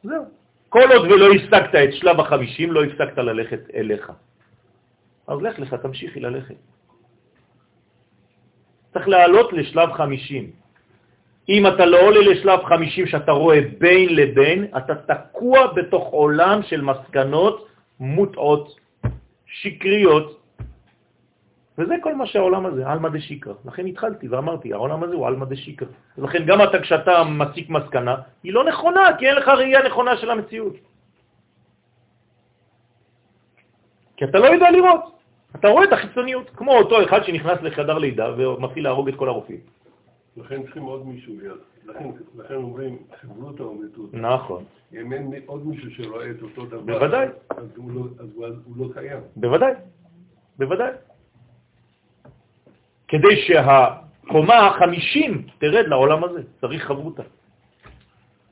זהו. 0.02 0.24
כל 0.68 0.88
עוד 0.92 1.10
ולא 1.10 1.34
השגת 1.34 1.74
את 1.74 1.94
שלב 1.94 2.20
החמישים, 2.20 2.72
לא 2.72 2.84
הפסקת 2.84 3.18
ללכת 3.18 3.60
אליך. 3.74 4.12
אז 5.26 5.38
לך 5.42 5.58
לך, 5.58 5.74
תמשיכי 5.74 6.20
ללכת. 6.20 6.54
צריך 8.92 9.08
לעלות 9.08 9.52
לשלב 9.52 9.92
חמישים. 9.92 10.50
אם 11.48 11.66
אתה 11.66 11.86
לא 11.86 12.00
עולה 12.00 12.20
לשלב 12.20 12.60
חמישים 12.64 13.06
שאתה 13.06 13.32
רואה 13.32 13.60
בין 13.78 14.08
לבין, 14.14 14.66
אתה 14.76 14.94
תקוע 14.94 15.72
בתוך 15.74 16.04
עולם 16.04 16.62
של 16.62 16.80
מסקנות 16.80 17.68
מוטעות, 18.00 18.76
שקריות, 19.46 20.39
וזה 21.80 21.94
כל 22.02 22.14
מה 22.14 22.26
שהעולם 22.26 22.66
הזה, 22.66 22.92
אלמא 22.92 23.08
דשיקרא. 23.08 23.54
לכן 23.64 23.86
התחלתי 23.86 24.28
ואמרתי, 24.28 24.72
העולם 24.72 25.02
הזה 25.02 25.14
הוא 25.14 25.28
אלמא 25.28 25.46
דשיקרא. 25.46 25.88
לכן 26.18 26.44
גם 26.46 26.62
אתה, 26.62 26.78
כשאתה 26.80 27.24
מסיק 27.24 27.70
מסקנה, 27.70 28.16
היא 28.42 28.52
לא 28.52 28.64
נכונה, 28.64 29.16
כי 29.18 29.28
אין 29.28 29.36
לך 29.36 29.48
ראייה 29.48 29.82
נכונה 29.82 30.16
של 30.16 30.30
המציאות. 30.30 30.76
כי 34.16 34.24
אתה 34.24 34.38
לא 34.38 34.46
יודע 34.46 34.70
לראות. 34.70 35.20
אתה 35.56 35.68
רואה 35.68 35.84
את 35.84 35.92
החיצוניות, 35.92 36.50
כמו 36.50 36.72
אותו 36.72 37.02
אחד 37.04 37.24
שנכנס 37.24 37.62
לחדר 37.62 37.98
לידה 37.98 38.34
ומתחיל 38.36 38.84
להרוג 38.84 39.08
את 39.08 39.14
כל 39.16 39.28
הרופאים. 39.28 39.60
לכן 40.36 40.62
צריכים 40.62 40.82
עוד 40.82 41.06
מישהו 41.06 41.34
ליד. 41.40 41.60
לכן, 41.86 42.10
לכן 42.36 42.54
אומרים, 42.54 42.98
חברות 43.20 43.60
האומתות. 43.60 44.14
נכון. 44.14 44.64
אם 44.92 45.12
אין 45.12 45.32
עוד 45.46 45.66
מישהו 45.66 45.90
שרואה 45.90 46.30
את 46.30 46.42
אותו 46.42 46.66
דבר, 46.66 46.80
בוודאי. 46.80 47.26
אז 47.50 47.66
הוא 47.76 47.90
לא, 47.90 48.02
אז 48.20 48.28
הוא, 48.34 48.46
הוא 48.64 48.76
לא 48.76 48.92
קיים. 48.94 49.20
בוודאי, 49.36 49.72
בוודאי. 50.58 51.09
כדי 53.10 53.36
שהקומה 53.36 54.66
החמישים 54.66 55.46
תרד 55.58 55.86
לעולם 55.86 56.24
הזה, 56.24 56.42
צריך 56.60 56.84
חברותה. 56.84 57.22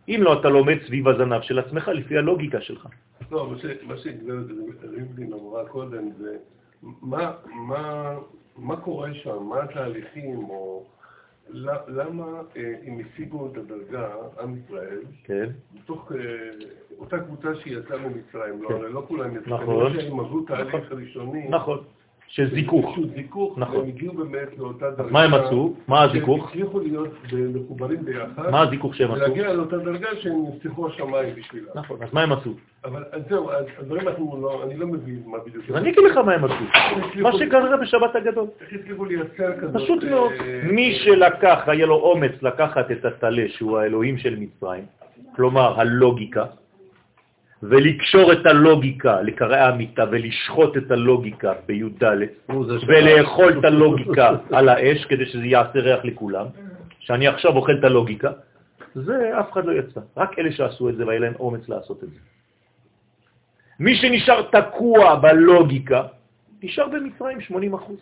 אם 0.09 0.19
לא, 0.23 0.41
אתה 0.41 0.49
לומד 0.49 0.79
סביב 0.87 1.09
הזנב 1.09 1.43
של 1.43 1.59
עצמך 1.59 1.89
לפי 1.89 2.19
הלוגיקה 2.19 2.61
שלך. 2.61 2.87
לא, 3.31 3.55
מה 3.87 3.97
שגברת 3.97 4.47
ריבלין 4.83 5.33
אמרה 5.33 5.69
קודם 5.69 6.11
זה 6.19 6.37
מה, 6.83 7.33
מה, 7.69 8.15
מה 8.57 8.77
קורה 8.77 9.15
שם, 9.15 9.43
מה 9.43 9.63
התהליכים, 9.63 10.45
או 10.51 10.85
למה 11.89 12.25
אה, 12.57 12.73
הם 12.87 12.99
השיגו 13.01 13.47
את 13.47 13.57
הדרגה, 13.57 14.09
עם 14.41 14.57
ישראל, 14.57 15.01
כן. 15.25 15.51
בתוך 15.75 16.13
אה, 16.13 16.19
אותה 16.99 17.19
קבוצה 17.19 17.49
שיצאה 17.55 17.99
ממצרים, 17.99 18.63
לא, 18.63 18.69
כן. 18.69 18.93
לא, 18.93 19.05
כולם 19.09 19.37
יצאו, 19.37 19.55
נכון. 19.55 20.01
שהם 20.01 20.21
עברו 20.21 20.41
תהליך 20.41 20.93
ראשוני, 20.93 21.49
נכון, 21.49 21.85
של 22.29 22.55
זיכוך. 22.55 22.99
זיכוך, 23.15 23.59
נכון. 23.59 23.77
והם 23.77 23.89
הגיעו 23.89 24.15
באמת 24.15 24.59
לאותה 24.59 24.91
דרגה. 24.91 25.11
מה 25.11 25.23
הם 25.23 25.35
עשו? 25.35 25.75
מה 25.89 26.03
הזיכוך? 26.03 26.51
שהם 26.53 26.63
הצליחו 26.63 26.81
להיות 26.81 27.15
מחוברים 27.55 28.05
ביחד. 28.05 28.51
מה 28.51 28.61
הזיכוך 28.61 28.95
שהם 28.95 29.11
עשו? 29.11 29.21
ולהגיע 29.21 29.53
לאותה 29.53 29.79
דרגה 29.79 30.09
שהם 30.21 30.45
נפתחו 30.49 30.89
השמיים 30.89 31.35
בשבילה. 31.37 31.71
נכון, 31.75 31.97
אז 32.03 32.13
מה 32.13 32.23
הם 32.23 32.33
עשו? 32.33 32.55
אבל 32.85 33.05
זהו, 33.29 33.51
הדברים 33.79 34.09
אנחנו 34.09 34.39
לא, 34.43 34.65
אני 34.65 34.77
לא 34.77 34.87
מבין 34.87 35.23
מה 35.27 35.39
בדיוק. 35.47 35.65
אני 35.75 35.91
אגיד 35.91 36.05
לך 36.05 36.17
מה 36.17 36.33
הם 36.33 36.45
עשו. 36.45 36.65
מה 37.23 37.33
שקרה 37.33 37.77
בשבת 37.77 38.17
הגדול. 38.17 38.47
איך 38.61 38.81
הצליחו 38.81 39.05
לייצר 39.05 39.61
כזאת... 39.61 39.83
פשוט 39.83 40.05
מאוד. 40.05 40.33
אה, 40.33 40.61
מי 40.73 40.95
שלקח, 41.05 41.61
היה 41.67 41.87
לו 41.87 41.97
אומץ 41.97 42.33
לקחת 42.43 42.91
את 42.91 43.05
הטלה, 43.05 43.45
שהוא 43.49 43.79
האלוהים 43.79 44.19
של 44.19 44.37
מצרים, 44.39 44.85
כלומר 45.37 45.81
הלוגיקה, 45.81 46.45
ולקשור 47.63 48.33
את 48.33 48.47
הלוגיקה 48.47 49.23
לקראי 49.23 49.61
המיטה 49.61 50.05
ולשחוט 50.11 50.77
את 50.77 50.91
הלוגיקה 50.91 51.53
בי"ד 51.67 52.05
ולאכול 52.87 53.59
את 53.59 53.65
הלוגיקה 53.65 54.31
על 54.53 54.69
האש 54.69 55.05
כדי 55.05 55.27
שזה 55.27 55.47
יעשה 55.47 55.79
ריח 55.79 56.05
לכולם, 56.05 56.47
שאני 57.01 57.27
עכשיו 57.27 57.57
אוכל 57.57 57.73
את 57.79 57.85
הלוגיקה, 57.85 58.31
זה 58.95 59.41
אף 59.41 59.53
אחד 59.53 59.65
לא 59.65 59.73
יצא. 59.73 60.01
רק 60.17 60.39
אלה 60.39 60.53
שעשו 60.53 60.89
את 60.89 60.97
זה 60.97 61.07
והיה 61.07 61.21
להם 61.21 61.35
אומץ 61.41 61.69
לעשות 61.69 62.05
את 62.05 62.11
זה. 62.11 62.19
מי 63.81 63.97
שנשאר 63.97 64.43
תקוע 64.43 65.15
בלוגיקה, 65.15 66.03
נשאר 66.63 66.89
במצרים 66.89 67.41
80 67.41 67.75
אחוז. 67.75 67.99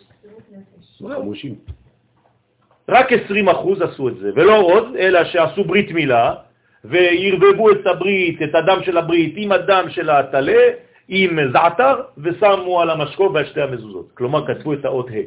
רק 2.89 3.11
20 3.11 3.49
אחוז 3.49 3.81
עשו 3.81 4.09
את 4.09 4.17
זה, 4.17 4.31
ולא 4.35 4.57
עוד, 4.57 4.95
אלא 4.95 5.23
שעשו 5.23 5.63
ברית 5.63 5.91
מילה, 5.91 6.35
וערבבו 6.83 7.71
את 7.71 7.85
הברית, 7.85 8.41
את 8.41 8.55
הדם 8.55 8.79
של 8.83 8.97
הברית, 8.97 9.33
עם 9.37 9.51
הדם 9.51 9.85
של 9.89 10.09
הטלה, 10.09 10.63
עם 11.07 11.39
זעתר, 11.51 11.95
ושמו 12.17 12.81
על 12.81 12.89
המשקוף 12.89 13.31
ועל 13.33 13.45
שתי 13.45 13.61
המזוזות. 13.61 14.11
כלומר, 14.13 14.47
כתבו 14.47 14.73
את 14.73 14.85
האות 14.85 15.07
ה'. 15.09 15.25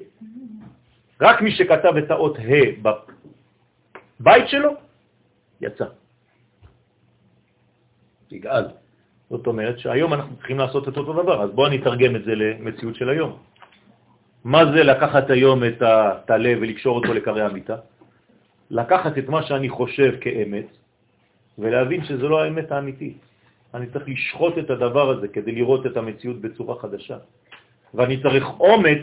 רק 1.21 1.43
מי 1.43 1.53
שכתב 1.53 1.97
את 1.97 2.11
האות 2.11 2.39
ה' 2.39 2.89
בבית 4.21 4.49
שלו, 4.49 4.71
יצא. 5.61 5.85
יגאל. 8.31 8.65
זאת 9.31 9.47
אומרת 9.47 9.79
שהיום 9.79 10.15
אנחנו 10.15 10.37
צריכים 10.37 10.59
לעשות 10.59 10.89
את 10.89 10.97
אותו 10.97 11.13
דבר, 11.23 11.43
אז 11.43 11.51
בואו 11.51 11.67
אני 11.67 11.77
אתרגם 11.77 12.17
את 12.17 12.25
זה 12.25 12.35
למציאות 12.35 12.95
של 12.95 13.09
היום. 13.09 13.39
מה 14.45 14.67
זה 14.73 14.83
לקחת 14.83 15.31
היום 15.31 15.65
את 15.65 15.83
הטלה 15.83 16.53
ולקשור 16.61 16.97
אותו 16.97 17.15
לקרי 17.15 17.43
המיטה? 17.43 17.77
לקחת 18.71 19.19
את 19.19 19.29
מה 19.29 19.43
שאני 19.43 19.69
חושב 19.69 20.15
כאמת 20.21 20.67
ולהבין 21.61 22.05
שזה 22.05 22.29
לא 22.29 22.43
האמת 22.43 22.73
האמיתית. 22.73 23.19
אני 23.75 23.87
צריך 23.87 24.09
לשחוט 24.09 24.59
את 24.59 24.71
הדבר 24.71 25.11
הזה 25.11 25.29
כדי 25.29 25.53
לראות 25.53 25.87
את 25.87 25.97
המציאות 25.97 26.41
בצורה 26.41 26.75
חדשה. 26.81 27.19
ואני 27.95 28.23
צריך 28.23 28.45
אומץ 28.61 29.03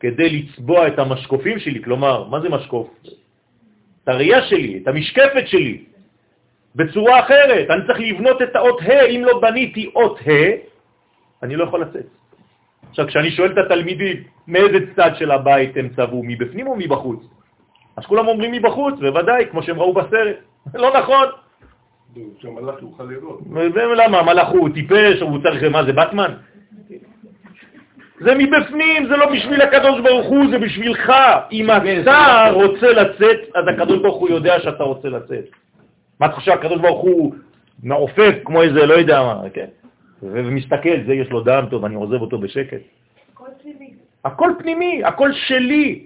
כדי 0.00 0.28
לצבוע 0.30 0.88
את 0.88 0.98
המשקופים 0.98 1.58
שלי, 1.58 1.82
כלומר, 1.82 2.24
מה 2.24 2.40
זה 2.40 2.48
משקוף? 2.48 2.88
את 4.04 4.08
הראייה 4.08 4.42
שלי, 4.42 4.80
את 4.82 4.88
המשקפת 4.88 5.46
שלי, 5.46 5.84
בצורה 6.74 7.20
אחרת. 7.20 7.70
אני 7.70 7.86
צריך 7.86 8.00
לבנות 8.00 8.42
את 8.42 8.56
האות 8.56 8.78
ה', 8.82 9.06
אם 9.06 9.22
לא 9.24 9.40
בניתי 9.40 9.90
אות 9.94 10.18
ה', 10.26 10.50
אני 11.42 11.56
לא 11.56 11.64
יכול 11.64 11.80
לצאת. 11.82 12.06
עכשיו, 12.90 13.06
כשאני 13.06 13.30
שואל 13.30 13.52
את 13.52 13.58
התלמידים 13.58 14.16
מאיזה 14.48 14.78
צד 14.96 15.10
של 15.18 15.30
הבית 15.30 15.76
הם 15.76 15.88
צבעו, 15.96 16.22
מבפנים 16.24 16.66
או 16.66 16.76
מבחוץ? 16.76 17.20
אז 17.96 18.06
כולם 18.06 18.28
אומרים 18.28 18.52
מבחוץ, 18.52 18.94
בוודאי, 19.00 19.46
כמו 19.50 19.62
שהם 19.62 19.78
ראו 19.78 19.92
בסרט. 19.92 20.36
לא 20.74 20.98
נכון. 20.98 21.26
שהמלאך 22.40 22.82
יוכל 22.82 23.04
לראות. 23.04 23.40
ולמה, 23.50 24.18
המלאך 24.18 24.48
הוא 24.48 24.68
טיפש, 24.74 25.20
הוא 25.20 25.38
צריך, 25.42 25.62
מה 25.62 25.84
זה, 25.84 25.92
בטמן? 25.92 26.34
זה 28.20 28.34
מבפנים, 28.34 29.06
זה 29.06 29.16
לא 29.16 29.32
בשביל 29.32 29.62
הקדוש 29.62 30.00
ברוך 30.00 30.26
הוא, 30.26 30.50
זה 30.50 30.58
בשבילך. 30.58 31.12
אם 31.52 31.70
אתה 31.70 32.50
רוצה 32.52 32.92
לצאת, 32.92 33.38
אז 33.54 33.64
הקדוש 33.68 33.98
ברוך 33.98 34.16
הוא 34.16 34.28
יודע 34.28 34.60
שאתה 34.60 34.84
רוצה 34.84 35.08
לצאת. 35.08 35.44
מה 36.20 36.26
אתה 36.26 36.34
חושב, 36.34 36.52
הקדוש 36.52 36.80
ברוך 36.80 37.00
הוא 37.00 37.34
מעופף 37.82 38.34
כמו 38.44 38.62
איזה, 38.62 38.86
לא 38.86 38.94
יודע 38.94 39.22
מה, 39.22 39.50
כן? 39.54 39.66
ומסתכל, 40.22 40.98
זה 41.06 41.14
יש 41.14 41.30
לו 41.30 41.40
דם 41.40 41.64
טוב, 41.70 41.84
אני 41.84 41.94
עוזב 41.94 42.20
אותו 42.20 42.38
בשקט. 42.38 42.80
הכל 43.32 43.44
פנימי. 43.62 43.90
הכל 44.24 44.50
פנימי, 44.58 45.04
הכל 45.04 45.32
שלי. 45.32 46.04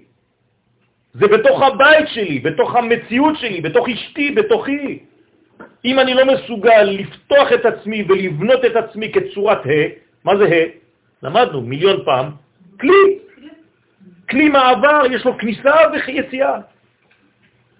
זה 1.13 1.27
בתוך 1.27 1.61
הבית 1.61 2.07
שלי, 2.07 2.39
בתוך 2.39 2.75
המציאות 2.75 3.37
שלי, 3.37 3.61
בתוך 3.61 3.89
אשתי, 3.89 4.31
בתוכי. 4.31 4.99
אם 5.85 5.99
אני 5.99 6.13
לא 6.13 6.25
מסוגל 6.33 6.83
לפתוח 6.83 7.47
את 7.53 7.65
עצמי 7.65 8.05
ולבנות 8.09 8.65
את 8.65 8.75
עצמי 8.75 9.11
כצורת 9.11 9.57
ה', 9.65 9.69
מה 10.23 10.37
זה 10.37 10.45
ה'? 10.45 10.65
למדנו 11.23 11.61
מיליון 11.61 12.05
פעם, 12.05 12.31
כלי. 12.79 13.19
כלי 14.29 14.49
מעבר, 14.49 15.01
יש 15.11 15.25
לו 15.25 15.37
כניסה 15.37 15.75
ויציאה. 15.91 16.59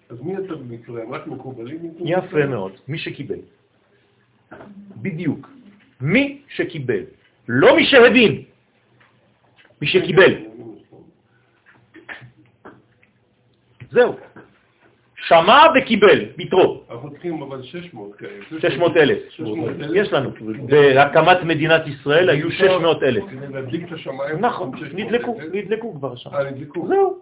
אז 0.10 0.22
מי 0.22 0.38
אתה 0.38 0.56
במקרה? 0.56 1.02
רק 1.10 1.28
מקובלים? 1.28 1.80
יפה 2.00 2.46
מאוד, 2.46 2.72
מי 2.88 2.98
שקיבל. 2.98 3.40
בדיוק. 5.02 5.50
מי 6.02 6.42
שקיבל. 6.50 7.04
לא 7.48 7.76
מי 7.76 7.86
שהבין, 7.86 8.44
מי 9.82 9.88
שקיבל. 9.88 10.34
זהו. 13.92 14.16
שמע 15.28 15.64
וקיבל, 15.76 16.26
ביתרו. 16.38 16.84
אנחנו 16.92 17.12
צריכים 17.12 17.42
אבל 17.42 17.64
600 17.64 18.16
כאלה. 18.16 18.60
600 18.60 18.98
אלף. 18.98 19.18
יש 19.94 20.14
לנו. 20.14 20.30
בהקמת 20.70 21.44
מדינת 21.44 21.88
ישראל 21.88 22.30
היו 22.30 22.52
600 22.52 23.04
אלף. 23.04 23.24
כדי 23.24 23.54
להדליק 23.54 23.88
את 23.88 23.92
השמיים. 23.92 24.40
נכון, 24.40 24.72
נדלקו, 24.94 25.38
נדלקו 25.54 25.94
כבר 25.94 26.16
שם. 26.16 26.30
אה, 26.34 26.52
נדלקו. 26.52 26.88
זהו. 26.88 27.20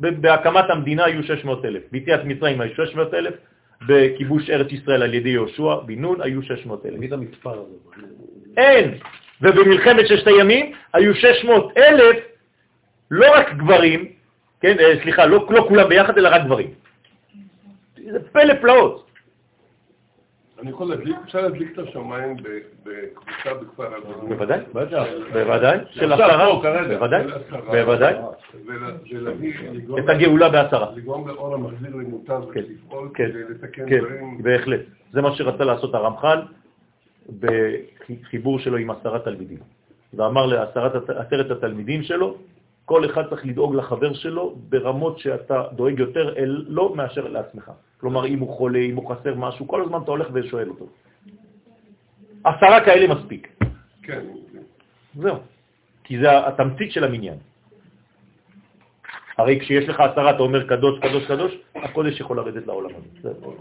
בהקמת 0.00 0.64
המדינה 0.68 1.04
היו 1.04 1.22
600 1.22 1.64
אלף. 1.64 1.82
ביציאת 1.92 2.24
מצרים 2.24 2.60
היו 2.60 2.74
600 2.74 3.14
אלף, 3.14 3.34
בכיבוש 3.86 4.50
ארץ 4.50 4.72
ישראל 4.72 5.02
על 5.02 5.14
ידי 5.14 5.28
יהושע 5.28 5.74
בן 5.86 5.98
נון 5.98 6.20
היו 6.20 6.42
600 6.42 6.86
אלף. 6.86 6.96
תמיד 6.96 7.12
המספר 7.12 7.52
הזה. 7.52 8.06
אין. 8.56 8.94
ובמלחמת 9.42 10.06
ששת 10.06 10.26
הימים 10.26 10.72
היו 10.92 11.14
600 11.14 11.78
אלף, 11.78 12.16
לא 13.10 13.26
רק 13.34 13.54
גברים, 13.56 14.06
כן, 14.60 14.76
אה, 14.78 14.92
סליחה, 15.02 15.26
לא, 15.26 15.46
לא 15.50 15.64
כולם 15.68 15.88
ביחד, 15.88 16.18
אלא 16.18 16.28
רק 16.32 16.44
גברים. 16.44 16.81
זה 18.12 18.18
פלא 18.32 18.54
פלאות. 18.60 19.10
אני 20.60 20.70
יכול 20.70 20.88
להדליק, 20.88 21.16
אפשר 21.24 21.40
להדליק 21.40 21.72
את 21.72 21.78
השמיים 21.78 22.36
בקבוצה 22.82 23.54
בכפר 23.60 23.98
אדומים. 23.98 24.28
בוודאי, 24.28 24.60
בוודאי, 25.32 25.78
של 25.90 26.12
עשרה, 26.12 26.60
בוודאי, 26.96 27.24
בוודאי. 27.70 28.14
את 29.98 30.08
הגאולה 30.08 30.48
בעשרה. 30.48 30.92
לגרום 30.96 31.28
לאור 31.28 31.54
המחזיר 31.54 31.96
למוטב 31.96 32.42
כן, 32.54 32.60
ולפעול 32.60 33.08
כן, 33.14 33.28
כדי 33.28 33.42
לתקן 33.50 33.88
כן, 33.88 33.98
דברים. 33.98 34.42
בהחלט. 34.42 34.80
זה 35.12 35.22
מה 35.22 35.34
שרצה 35.34 35.64
לעשות 35.64 35.94
הרמח"ל 35.94 36.42
בחיבור 37.40 38.58
שלו 38.58 38.76
עם 38.76 38.90
עשרה 38.90 39.18
תלמידים. 39.18 39.58
ואמר 40.14 40.46
לעשרת 40.46 41.08
עשרת 41.08 41.50
התלמידים 41.50 42.02
שלו, 42.02 42.36
כל 42.84 43.04
אחד 43.04 43.28
צריך 43.30 43.46
לדאוג 43.46 43.74
לחבר 43.74 44.12
שלו 44.14 44.54
ברמות 44.68 45.18
שאתה 45.18 45.64
דואג 45.72 45.98
יותר 45.98 46.36
אל 46.36 46.64
לא 46.68 46.96
מאשר 46.96 47.28
לעצמך. 47.28 47.70
כלומר, 48.00 48.26
אם 48.26 48.38
הוא 48.38 48.56
חולה, 48.56 48.78
אם 48.78 48.96
הוא 48.96 49.14
חסר 49.14 49.34
משהו, 49.34 49.68
כל 49.68 49.82
הזמן 49.82 49.98
אתה 50.02 50.10
הולך 50.10 50.28
ושואל 50.32 50.68
אותו. 50.68 50.86
עשרה 52.44 52.84
כאלה 52.84 53.14
מספיק. 53.14 53.48
כן. 54.02 54.22
זהו. 55.14 55.36
כי 56.04 56.18
זה 56.18 56.46
התמצית 56.46 56.92
של 56.92 57.04
המניין. 57.04 57.38
הרי 59.38 59.60
כשיש 59.60 59.88
לך 59.88 60.00
עשרה, 60.00 60.30
אתה 60.30 60.42
אומר 60.42 60.68
קדוש, 60.68 60.98
קדוש, 61.00 61.26
קדוש, 61.26 61.52
הקודש 61.74 62.20
יכול 62.20 62.36
לרדת 62.36 62.66
לעולם 62.66 62.90
הזה. 62.90 63.08
זהו. 63.22 63.54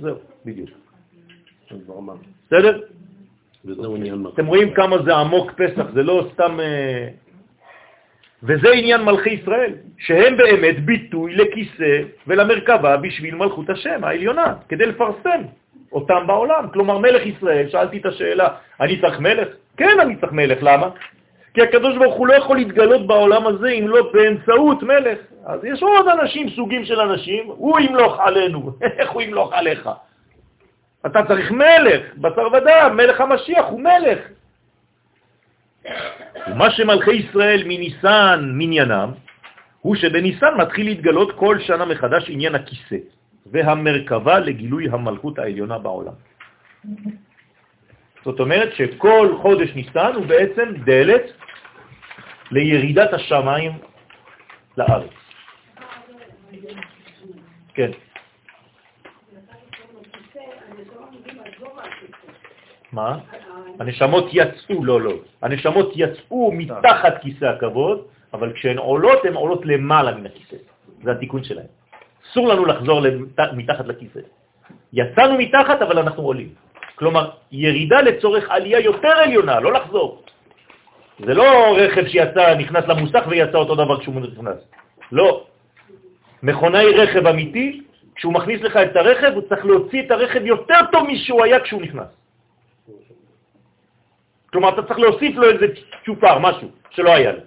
זהו, 0.00 0.16
בדיוק. 0.44 0.70
בסדר? 2.46 2.80
אתם 4.34 4.46
רואים 4.46 4.74
כמה 4.74 4.96
זה 5.04 5.16
עמוק 5.16 5.52
פסח, 5.52 5.86
זה 5.94 6.02
לא 6.02 6.28
סתם... 6.32 6.58
וזה 8.42 8.70
עניין 8.72 9.02
מלכי 9.02 9.30
ישראל, 9.30 9.72
שהם 9.98 10.36
באמת 10.36 10.84
ביטוי 10.84 11.34
לכיסא 11.34 12.00
ולמרכבה 12.26 12.96
בשביל 12.96 13.34
מלכות 13.34 13.70
השם 13.70 14.04
העליונה, 14.04 14.54
כדי 14.68 14.86
לפרסם 14.86 15.42
אותם 15.92 16.26
בעולם. 16.26 16.66
כלומר, 16.72 16.98
מלך 16.98 17.26
ישראל, 17.26 17.68
שאלתי 17.68 17.98
את 17.98 18.06
השאלה, 18.06 18.48
אני 18.80 19.00
צריך 19.00 19.20
מלך? 19.20 19.48
כן, 19.76 20.00
אני 20.00 20.16
צריך 20.16 20.32
מלך, 20.32 20.58
למה? 20.62 20.88
כי 21.54 21.62
הקדוש 21.62 21.96
ברוך 21.96 22.14
הוא 22.14 22.26
לא 22.26 22.34
יכול 22.34 22.56
להתגלות 22.56 23.06
בעולם 23.06 23.46
הזה 23.46 23.68
אם 23.68 23.88
לא 23.88 24.10
באמצעות 24.12 24.82
מלך. 24.82 25.18
אז 25.46 25.64
יש 25.64 25.82
עוד 25.82 26.06
אנשים, 26.08 26.50
סוגים 26.50 26.84
של 26.84 27.00
אנשים, 27.00 27.44
הוא 27.46 27.80
ימלוך 27.80 28.20
עלינו, 28.20 28.72
איך 28.98 29.10
הוא 29.10 29.22
ימלוך 29.22 29.52
עליך? 29.52 29.88
אתה 31.06 31.22
צריך 31.28 31.52
מלך, 31.52 32.02
בשר 32.16 32.48
ודם, 32.52 32.94
מלך 32.96 33.20
המשיח 33.20 33.66
הוא 33.66 33.80
מלך. 33.80 34.18
ומה 36.46 36.70
שמלכי 36.70 37.12
ישראל 37.12 37.62
מניסן 37.66 38.50
מניינם, 38.54 39.10
הוא 39.80 39.96
שבניסן 39.96 40.54
מתחיל 40.58 40.86
להתגלות 40.86 41.32
כל 41.36 41.58
שנה 41.60 41.84
מחדש 41.84 42.30
עניין 42.30 42.54
הכיסא 42.54 42.96
והמרכבה 43.46 44.38
לגילוי 44.38 44.88
המלכות 44.88 45.38
העליונה 45.38 45.78
בעולם. 45.78 46.12
זאת 48.24 48.40
אומרת 48.40 48.74
שכל 48.74 49.36
חודש 49.42 49.74
ניסן 49.74 50.12
הוא 50.14 50.26
בעצם 50.26 50.68
דלת 50.84 51.22
לירידת 52.50 53.12
השמיים 53.12 53.72
לארץ. 54.76 55.10
כן. 57.74 57.90
מה? 62.92 63.18
הנשמות 63.78 64.28
יצאו, 64.32 64.84
לא, 64.84 65.00
לא. 65.00 65.12
הנשמות 65.42 65.92
יצאו 65.96 66.52
מתחת 66.52 67.22
כיסא 67.22 67.44
הכבוד, 67.44 68.02
אבל 68.34 68.52
כשהן 68.52 68.78
עולות, 68.78 69.24
הן 69.24 69.34
עולות 69.34 69.66
למעלה 69.66 70.14
מן 70.14 70.26
הכיסא. 70.26 70.56
זה 71.02 71.10
התיקון 71.12 71.44
שלהן. 71.44 71.66
אסור 72.30 72.48
לנו 72.48 72.64
לחזור 72.64 73.00
למת... 73.00 73.40
מתחת 73.52 73.86
לכיסא. 73.86 74.20
יצאנו 74.92 75.38
מתחת, 75.38 75.82
אבל 75.82 75.98
אנחנו 75.98 76.22
עולים. 76.22 76.48
כלומר, 76.94 77.30
ירידה 77.52 78.00
לצורך 78.00 78.50
עלייה 78.50 78.80
יותר 78.80 79.08
עליונה, 79.08 79.60
לא 79.60 79.72
לחזור. 79.72 80.22
זה 81.26 81.34
לא 81.34 81.76
רכב 81.78 82.06
שיצא, 82.06 82.54
נכנס 82.54 82.84
למוסך 82.88 83.24
ויצא 83.28 83.58
אותו 83.58 83.74
דבר 83.74 84.00
כשהוא 84.00 84.20
נכנס. 84.20 84.58
לא. 85.12 85.44
מכונאי 86.42 86.94
רכב 86.94 87.26
אמיתי, 87.26 87.80
כשהוא 88.14 88.32
מכניס 88.32 88.60
לך 88.60 88.76
את 88.76 88.96
הרכב, 88.96 89.32
הוא 89.34 89.42
צריך 89.48 89.66
להוציא 89.66 90.02
את 90.02 90.10
הרכב 90.10 90.46
יותר 90.46 90.80
טוב 90.92 91.06
משהוא 91.06 91.44
היה 91.44 91.60
כשהוא 91.60 91.82
נכנס. 91.82 92.06
כלומר, 94.52 94.68
אתה 94.68 94.82
צריך 94.82 94.98
להוסיף 94.98 95.36
לו 95.36 95.50
איזה 95.50 95.66
צ'ופר, 96.06 96.38
משהו, 96.38 96.68
שלא 96.90 97.14
היה 97.14 97.32
לו. 97.32 97.40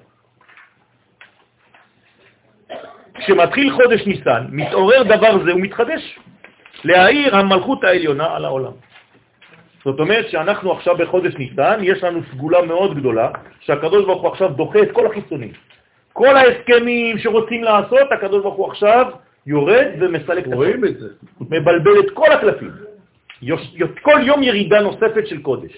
כשמתחיל 3.15 3.71
חודש 3.71 4.07
ניסן, 4.07 4.43
מתעורר 4.49 5.03
דבר 5.03 5.43
זה 5.45 5.55
ומתחדש, 5.55 6.19
להאיר 6.83 7.35
המלכות 7.35 7.83
העליונה 7.83 8.35
על 8.35 8.45
העולם. 8.45 8.71
זאת 9.85 9.99
אומרת 9.99 10.29
שאנחנו 10.29 10.71
עכשיו 10.71 10.97
בחודש 10.97 11.33
ניסן, 11.35 11.79
יש 11.81 12.03
לנו 12.03 12.19
סגולה 12.31 12.61
מאוד 12.61 12.95
גדולה, 12.95 13.29
שהקדוש 13.59 14.05
ברוך 14.05 14.21
הוא 14.21 14.31
עכשיו 14.31 14.49
דוחה 14.49 14.81
את 14.81 14.91
כל 14.91 15.05
החיצונים. 15.05 15.51
כל 16.13 16.37
ההסכמים 16.37 17.17
שרוצים 17.17 17.63
לעשות, 17.63 18.11
הקדוש 18.11 18.41
ברוך 18.43 18.55
הוא 18.55 18.67
עכשיו 18.67 19.05
יורד 19.45 19.87
ומסלק 19.99 20.47
את 20.47 20.53
רואים 20.53 20.85
את 20.85 20.97
זה. 20.99 21.07
מבלבל 21.41 21.99
את 21.99 22.11
כל 22.13 22.31
הקלפים. 22.31 22.71
כל 24.01 24.19
יום 24.23 24.43
ירידה 24.43 24.81
נוספת 24.81 25.27
של 25.27 25.41
קודש. 25.41 25.71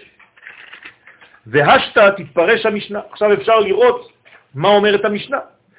והשתה 1.48 2.12
תתפרש 2.12 2.66
המשנה. 2.66 3.00
עכשיו 3.12 3.34
אפשר 3.34 3.60
לראות 3.60 4.12
מה 4.56 4.70
אומרת 4.70 5.06
המשנה. 5.06 5.38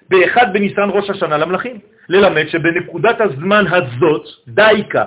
באחד 0.09 0.53
בניסן 0.53 0.88
ראש 0.90 1.11
השנה 1.11 1.37
למלאכים. 1.37 1.79
ללמד 2.09 2.48
שבנקודת 2.48 3.20
הזמן 3.20 3.64
הזאת, 3.66 4.24
דייקה, 4.48 5.05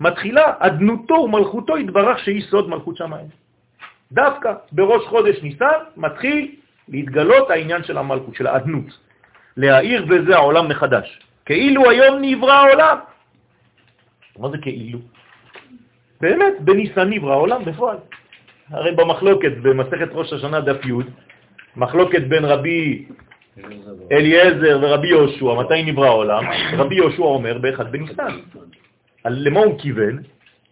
מתחילה 0.00 0.52
אדנותו 0.58 1.14
ומלכותו 1.14 1.76
התברך 1.76 2.18
שהיא 2.18 2.42
סוד 2.42 2.68
מלכות 2.68 2.96
שמיים. 2.96 3.26
דווקא 4.12 4.52
בראש 4.72 5.02
חודש 5.06 5.42
ניסן 5.42 5.80
מתחיל 5.96 6.54
להתגלות 6.88 7.50
העניין 7.50 7.84
של 7.84 7.98
המלכות, 7.98 8.34
של 8.34 8.46
האדנות. 8.46 8.98
להאיר 9.56 10.04
בזה 10.04 10.36
העולם 10.36 10.68
מחדש. 10.68 11.20
כאילו 11.46 11.90
היום 11.90 12.18
נברא 12.20 12.52
העולם. 12.52 12.98
מה 14.38 14.50
זה 14.50 14.58
כאילו? 14.58 14.98
באמת, 16.20 16.54
בניסן 16.60 17.10
נברא 17.10 17.32
העולם 17.32 17.64
בפועל. 17.64 17.96
הרי 18.72 18.92
במחלוקת, 18.92 19.52
במסכת 19.62 20.08
ראש 20.12 20.32
השנה 20.32 20.60
דף 20.60 20.84
י', 20.84 20.92
מחלוקת 21.76 22.22
בין 22.22 22.44
רבי 22.44 23.04
אליעזר 24.12 24.78
ורבי 24.82 25.08
יהושע, 25.08 25.54
מתי 25.54 25.82
נברא 25.82 26.06
העולם? 26.06 26.44
רבי 26.76 26.94
יהושע 26.94 27.22
אומר 27.22 27.58
באחד 27.58 27.92
בניסן. 27.92 28.38
למה 29.24 29.60
הוא 29.60 29.78
כיוון? 29.78 30.18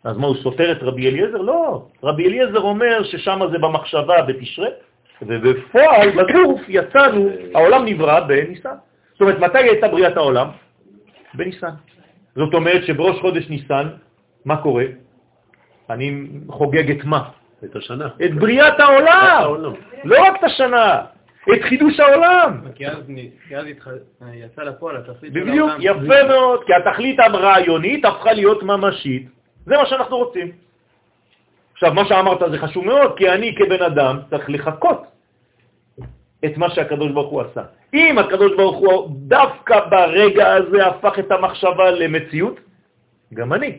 אז 0.04 0.16
מה, 0.16 0.26
הוא 0.26 0.36
סותר 0.36 0.72
את 0.72 0.82
רבי 0.82 1.08
אליעזר? 1.08 1.38
לא. 1.38 1.86
רבי 2.02 2.26
אליעזר 2.26 2.60
אומר 2.60 3.02
ששם 3.02 3.40
זה 3.52 3.58
במחשבה 3.58 4.22
בתשרה, 4.22 4.68
ובפועל, 5.22 6.10
בגוף, 6.10 6.60
יצאנו, 6.68 7.30
העולם 7.54 7.84
נברא 7.84 8.20
בניסן. 8.20 8.74
זאת 9.12 9.20
אומרת, 9.20 9.38
מתי 9.38 9.58
הייתה 9.58 9.88
בריאת 9.88 10.16
העולם? 10.16 10.48
בניסן. 11.34 11.70
זאת 12.36 12.54
אומרת 12.54 12.84
שבראש 12.84 13.20
חודש 13.20 13.48
ניסן, 13.48 13.86
מה 14.44 14.56
קורה? 14.56 14.84
אני 15.90 16.26
חוגג 16.48 16.90
את 16.90 17.04
מה? 17.04 17.28
את 17.64 17.76
השנה. 17.76 18.08
את 18.24 18.34
בריאת 18.34 18.80
העולם. 18.80 19.42
לא 20.04 20.22
רק 20.22 20.36
את 20.38 20.44
השנה, 20.44 21.02
את 21.54 21.62
חידוש 21.62 22.00
העולם. 22.00 22.60
כי 22.74 22.86
אז 22.86 22.96
יצא 24.32 24.62
לפועל 24.62 24.96
התכלית 24.96 25.32
של 25.32 25.38
העולם. 25.38 25.50
בדיוק, 25.50 25.70
יפה 25.78 26.28
מאוד, 26.28 26.64
כי 26.64 26.72
התכלית 26.74 27.20
הרעיונית 27.20 28.04
הפכה 28.04 28.32
להיות 28.32 28.62
ממשית. 28.62 29.28
זה 29.66 29.76
מה 29.76 29.86
שאנחנו 29.86 30.16
רוצים. 30.16 30.52
עכשיו, 31.72 31.94
מה 31.94 32.04
שאמרת 32.04 32.50
זה 32.50 32.58
חשוב 32.58 32.84
מאוד, 32.84 33.16
כי 33.16 33.30
אני 33.30 33.54
כבן 33.58 33.82
אדם 33.82 34.18
צריך 34.30 34.50
לחכות 34.50 35.02
את 36.44 36.56
מה 36.56 36.70
שהקדוש 36.70 37.12
ברוך 37.12 37.30
הוא 37.30 37.40
עשה. 37.40 37.62
אם 37.94 38.18
הקדוש 38.18 38.52
ברוך 38.56 38.76
הוא 38.76 39.08
דווקא 39.10 39.80
ברגע 39.90 40.54
הזה 40.54 40.86
הפך 40.86 41.18
את 41.18 41.30
המחשבה 41.32 41.90
למציאות, 41.90 42.60
גם 43.34 43.52
אני 43.52 43.76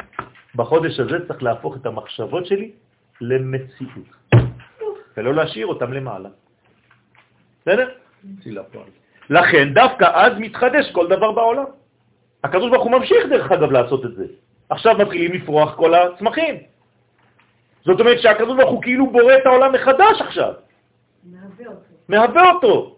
בחודש 0.55 0.99
הזה 0.99 1.27
צריך 1.27 1.43
להפוך 1.43 1.75
את 1.75 1.85
המחשבות 1.85 2.45
שלי 2.45 2.71
למציאות, 3.21 4.09
ולא 5.17 5.33
להשאיר 5.33 5.67
אותם 5.67 5.93
למעלה. 5.93 6.29
בסדר? 7.61 7.89
לכן 9.29 9.73
דווקא 9.73 10.05
אז 10.13 10.33
מתחדש 10.37 10.91
כל 10.91 11.07
דבר 11.07 11.31
בעולם. 11.31 11.65
הקדוש 12.43 12.71
ברוך 12.71 12.83
הוא 12.83 12.91
ממשיך 12.91 13.25
דרך 13.29 13.51
אגב 13.51 13.71
לעשות 13.71 14.05
את 14.05 14.15
זה. 14.15 14.25
עכשיו 14.69 14.97
מתחילים 14.97 15.33
לפרוח 15.33 15.75
כל 15.75 15.93
הצמחים. 15.93 16.55
זאת 17.85 17.99
אומרת 17.99 18.19
שהקדוש 18.19 18.57
ברוך 18.57 18.71
הוא 18.71 18.81
כאילו 18.81 19.11
בורא 19.11 19.33
את 19.33 19.45
העולם 19.45 19.73
מחדש 19.73 20.21
עכשיו. 20.21 20.53
מהווה 21.23 21.67
אותו. 21.67 21.81
מהווה 22.09 22.51
אותו. 22.51 22.95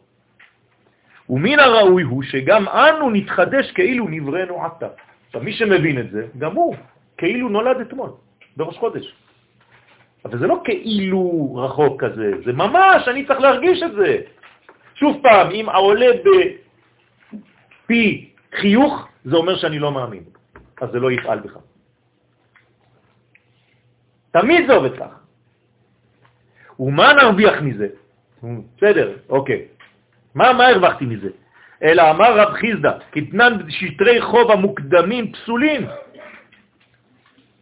ומן 1.30 1.60
הראוי 1.60 2.04
הוא 2.04 2.24
שגם 2.24 2.68
אנו 2.68 3.10
נתחדש 3.10 3.72
כאילו 3.72 4.08
נבראנו 4.08 4.66
עתה. 4.66 4.88
עכשיו, 5.28 5.42
מי 5.42 5.54
שמבין 5.54 6.00
את 6.00 6.12
זה, 6.12 6.28
גם 6.38 6.56
הוא 6.56 6.76
כאילו 7.18 7.50
נולד 7.50 7.82
אתמול, 7.82 8.10
בראש 8.58 8.78
חודש. 8.78 9.16
אבל 10.26 10.40
זה 10.40 10.48
לא 10.48 10.62
כאילו 10.64 11.56
רחוק 11.56 12.04
כזה, 12.04 12.32
זה 12.46 12.54
ממש, 12.54 13.08
אני 13.08 13.26
צריך 13.28 13.40
להרגיש 13.40 13.84
את 13.84 13.92
זה. 13.92 14.18
שוב 14.96 15.20
פעם, 15.24 15.52
אם 15.52 15.70
העולה 15.70 16.08
בפי 17.84 18.30
חיוך, 18.56 19.08
זה 19.26 19.36
אומר 19.36 19.56
שאני 19.58 19.80
לא 19.80 19.92
מאמין, 19.92 20.24
אז 20.82 20.90
זה 20.92 21.00
לא 21.00 21.12
יפעל 21.12 21.40
בך. 21.40 21.58
תמיד 24.32 24.68
זה 24.68 24.74
עובד 24.74 24.98
כך. 24.98 25.20
ומה 26.80 27.14
נרוויח 27.14 27.62
מזה? 27.62 27.88
בסדר, 28.78 29.18
אוקיי. 29.30 29.66
מה, 30.36 30.54
מה 30.54 30.68
הרווחתי 30.68 31.06
מזה? 31.06 31.30
אלא 31.84 32.12
אמר 32.12 32.40
רב 32.40 32.54
חיסדא, 32.54 32.92
כתנן 33.12 33.58
שטרי 33.70 34.22
חוב 34.22 34.52
המוקדמים 34.52 35.32
פסולים. 35.32 35.88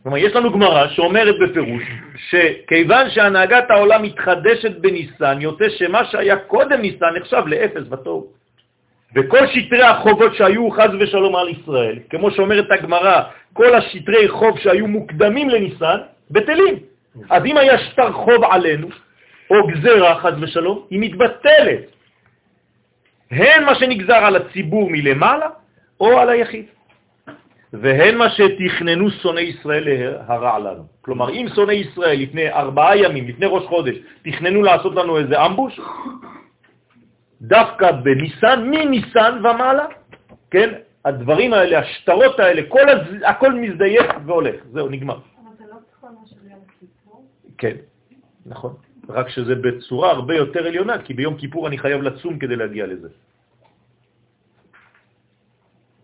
כלומר, 0.03 0.17
יש 0.17 0.35
לנו 0.35 0.51
גמרא 0.51 0.87
שאומרת 0.87 1.35
בפירוש 1.39 1.83
שכיוון 2.29 3.09
שהנהגת 3.09 3.63
העולם 3.69 4.03
מתחדשת 4.03 4.71
בניסן, 4.71 5.37
יוצא 5.41 5.69
שמה 5.69 6.05
שהיה 6.05 6.35
קודם 6.35 6.81
ניסן 6.81 7.13
נחשב 7.15 7.43
לאפס 7.47 7.87
בתור. 7.89 8.31
וכל 9.15 9.47
שטרי 9.47 9.83
החובות 9.83 10.35
שהיו 10.35 10.71
חז 10.71 10.89
ושלום 10.99 11.35
על 11.35 11.49
ישראל, 11.49 11.99
כמו 12.09 12.31
שאומרת 12.31 12.71
הגמרא, 12.71 13.21
כל 13.53 13.75
השטרי 13.75 14.27
חוב 14.27 14.59
שהיו 14.59 14.87
מוקדמים 14.87 15.49
לניסן, 15.49 15.97
בטלים. 16.31 16.75
אז 17.29 17.45
אם 17.45 17.57
היה 17.57 17.77
שטר 17.77 18.11
חוב 18.11 18.43
עלינו, 18.43 18.87
או 19.49 19.67
גזרה, 19.67 20.15
חז 20.19 20.33
ושלום, 20.41 20.85
היא 20.89 20.99
מתבטלת. 20.99 21.79
הן 23.31 23.63
מה 23.63 23.75
שנגזר 23.75 24.15
על 24.25 24.35
הציבור 24.35 24.89
מלמעלה, 24.89 25.47
או 25.99 26.19
על 26.19 26.29
היחיד. 26.29 26.65
והן 27.73 28.15
מה 28.17 28.29
שתכננו 28.29 29.09
שונאי 29.09 29.43
ישראל 29.43 29.83
להרע 29.87 30.59
לנו. 30.59 30.83
כלומר, 31.01 31.29
אם 31.29 31.45
שונאי 31.55 31.75
ישראל 31.75 32.19
לפני 32.19 32.51
ארבעה 32.51 32.97
ימים, 32.97 33.27
לפני 33.27 33.45
ראש 33.45 33.65
חודש, 33.65 33.95
תכננו 34.23 34.63
לעשות 34.63 34.95
לנו 34.95 35.17
איזה 35.17 35.45
אמבוש, 35.45 35.79
דווקא 37.41 37.91
בניסן, 37.91 38.67
מניסן 38.71 39.39
ומעלה, 39.39 39.85
כן, 40.51 40.69
הדברים 41.05 41.53
האלה, 41.53 41.79
השטרות 41.79 42.39
האלה, 42.39 42.61
כל 42.67 42.89
הז... 42.89 42.99
הכל 43.25 43.53
מזדייף 43.53 44.05
והולך, 44.25 44.55
זהו, 44.71 44.89
נגמר. 44.89 45.15
אבל 45.15 45.53
זה 45.57 45.63
לא 45.71 45.77
תכונה 45.91 46.19
של 46.25 46.35
יום 46.51 46.59
כיפור? 46.79 47.25
כן, 47.57 47.75
נכון. 48.45 48.73
רק 49.09 49.29
שזה 49.29 49.55
בצורה 49.55 50.11
הרבה 50.11 50.35
יותר 50.35 50.67
עליונה, 50.67 51.01
כי 51.01 51.13
ביום 51.13 51.37
כיפור 51.37 51.67
אני 51.67 51.77
חייב 51.77 52.01
לצום 52.01 52.39
כדי 52.39 52.55
להגיע 52.55 52.85
לזה. 52.85 53.07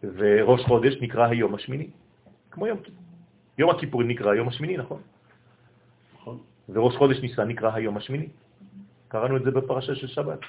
וראש 0.04 0.62
חודש 0.62 0.94
נקרא 1.02 1.28
היום 1.28 1.56
השמיני, 1.56 1.88
כמו 2.52 2.68
יום 2.68 2.78
כיפור. 2.78 3.04
יום 3.58 3.70
הכיפורים 3.70 4.08
נקרא 4.08 4.32
היום 4.32 4.48
השמיני, 4.48 4.78
נכון? 4.78 5.02
נכון. 6.16 6.38
וראש 6.70 6.96
חודש 6.96 7.20
ניסן 7.22 7.48
נקרא 7.48 7.72
היום 7.74 7.98
השמיני. 7.98 8.28
קראנו 9.08 9.38
את 9.38 9.44
זה 9.44 9.52
בפרשה 9.52 9.96
של 9.96 10.08
שבת. 10.08 10.40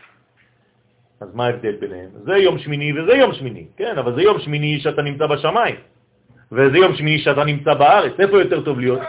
אז 1.20 1.34
מה 1.34 1.46
ההבדל 1.46 1.76
ביניהם? 1.76 2.10
זה 2.24 2.36
יום 2.36 2.58
שמיני 2.58 3.00
וזה 3.00 3.12
יום 3.12 3.32
שמיני, 3.32 3.66
כן, 3.76 3.98
אבל 3.98 4.14
זה 4.14 4.22
יום 4.22 4.40
שמיני 4.40 4.80
שאתה 4.80 5.02
נמצא 5.02 5.26
בשמיים, 5.26 5.76
וזה 6.52 6.78
יום 6.78 6.94
שמיני 6.96 7.18
שאתה 7.18 7.44
נמצא 7.44 7.74
בארץ. 7.74 8.12
איפה 8.20 8.40
יותר 8.40 8.64
טוב 8.64 8.78
להיות? 8.78 9.00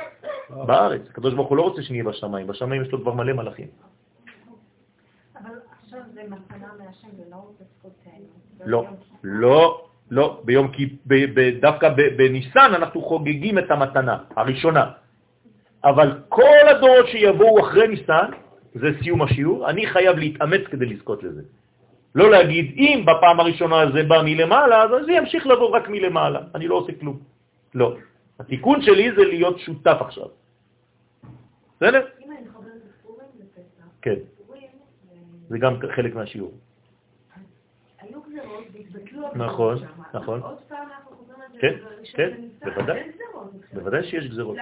בארץ. 0.49 1.02
הקדוש 1.10 1.34
ברוך 1.34 1.49
הוא 1.49 1.58
לא 1.58 1.62
רוצה 1.62 1.82
שנהיה 1.82 2.04
בשמיים, 2.04 2.47
בשמיים 2.47 2.82
יש 2.82 2.91
לו 2.91 3.02
כבר 3.02 3.13
מלא 3.13 3.34
מלאכים. 3.34 3.67
אבל 5.36 5.56
עכשיו 5.84 5.99
זה 6.13 6.21
מתנה 6.23 6.67
מהשם 6.78 7.08
ולא 7.17 7.52
בזכותנו. 7.60 8.25
לא, 8.65 8.86
לא, 9.23 9.88
לא. 10.12 10.41
ביום 10.43 10.67
כי... 10.67 10.95
דווקא 11.62 11.89
בניסן 12.17 12.72
אנחנו 12.76 13.02
חוגגים 13.02 13.58
את 13.58 13.72
המתנה 13.72 14.17
הראשונה. 14.36 14.86
אבל 15.84 16.12
כל 16.30 16.63
הדורות 16.69 17.08
שיבואו 17.08 17.60
אחרי 17.60 17.88
ניסן, 17.88 18.30
זה 18.74 18.88
סיום 19.04 19.22
השיעור, 19.22 19.69
אני 19.69 19.88
חייב 19.88 20.17
להתאמץ 20.17 20.62
כדי 20.72 20.86
לזכות 20.86 21.24
לזה. 21.24 21.41
לא 22.15 22.32
להגיד, 22.32 22.74
אם 22.78 23.06
בפעם 23.06 23.39
הראשונה 23.39 23.91
זה 23.91 24.04
בא 24.04 24.22
מלמעלה, 24.26 24.84
אז 24.84 25.06
זה 25.06 25.12
ימשיך 25.12 25.48
לבוא 25.48 25.69
רק 25.69 25.89
מלמעלה, 25.89 26.39
אני 26.56 26.67
לא 26.67 26.76
עושה 26.76 26.93
כלום. 27.00 27.19
לא. 27.76 27.95
התיקון 28.39 28.82
שלי 28.82 29.12
זה 29.15 29.24
להיות 29.26 29.60
שותף 29.60 29.98
עכשיו. 30.00 30.28
בסדר? 31.78 32.02
אם 32.26 32.32
אני 32.32 32.50
חוברת 32.54 32.72
לפורים 32.89 33.28
בפסח, 33.39 33.84
כן. 34.02 34.19
זה 35.50 35.58
גם 35.58 35.74
חלק 35.95 36.15
מהשיעור. 36.15 36.52
נכון, 39.36 39.78
נכון. 40.13 40.41
כן, 41.60 41.74
כן, 42.13 42.32
בוודאי. 42.65 43.00
בוודאי 43.74 44.04
שיש 44.04 44.28
גזרות. 44.28 44.58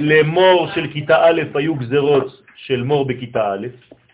למור 0.00 0.66
של 0.74 0.92
כיתה 0.92 1.24
א' 1.24 1.42
היו 1.54 1.74
גזרות 1.74 2.42
של 2.56 2.82
מור 2.82 3.06
בכיתה 3.06 3.52
א', 3.52 3.66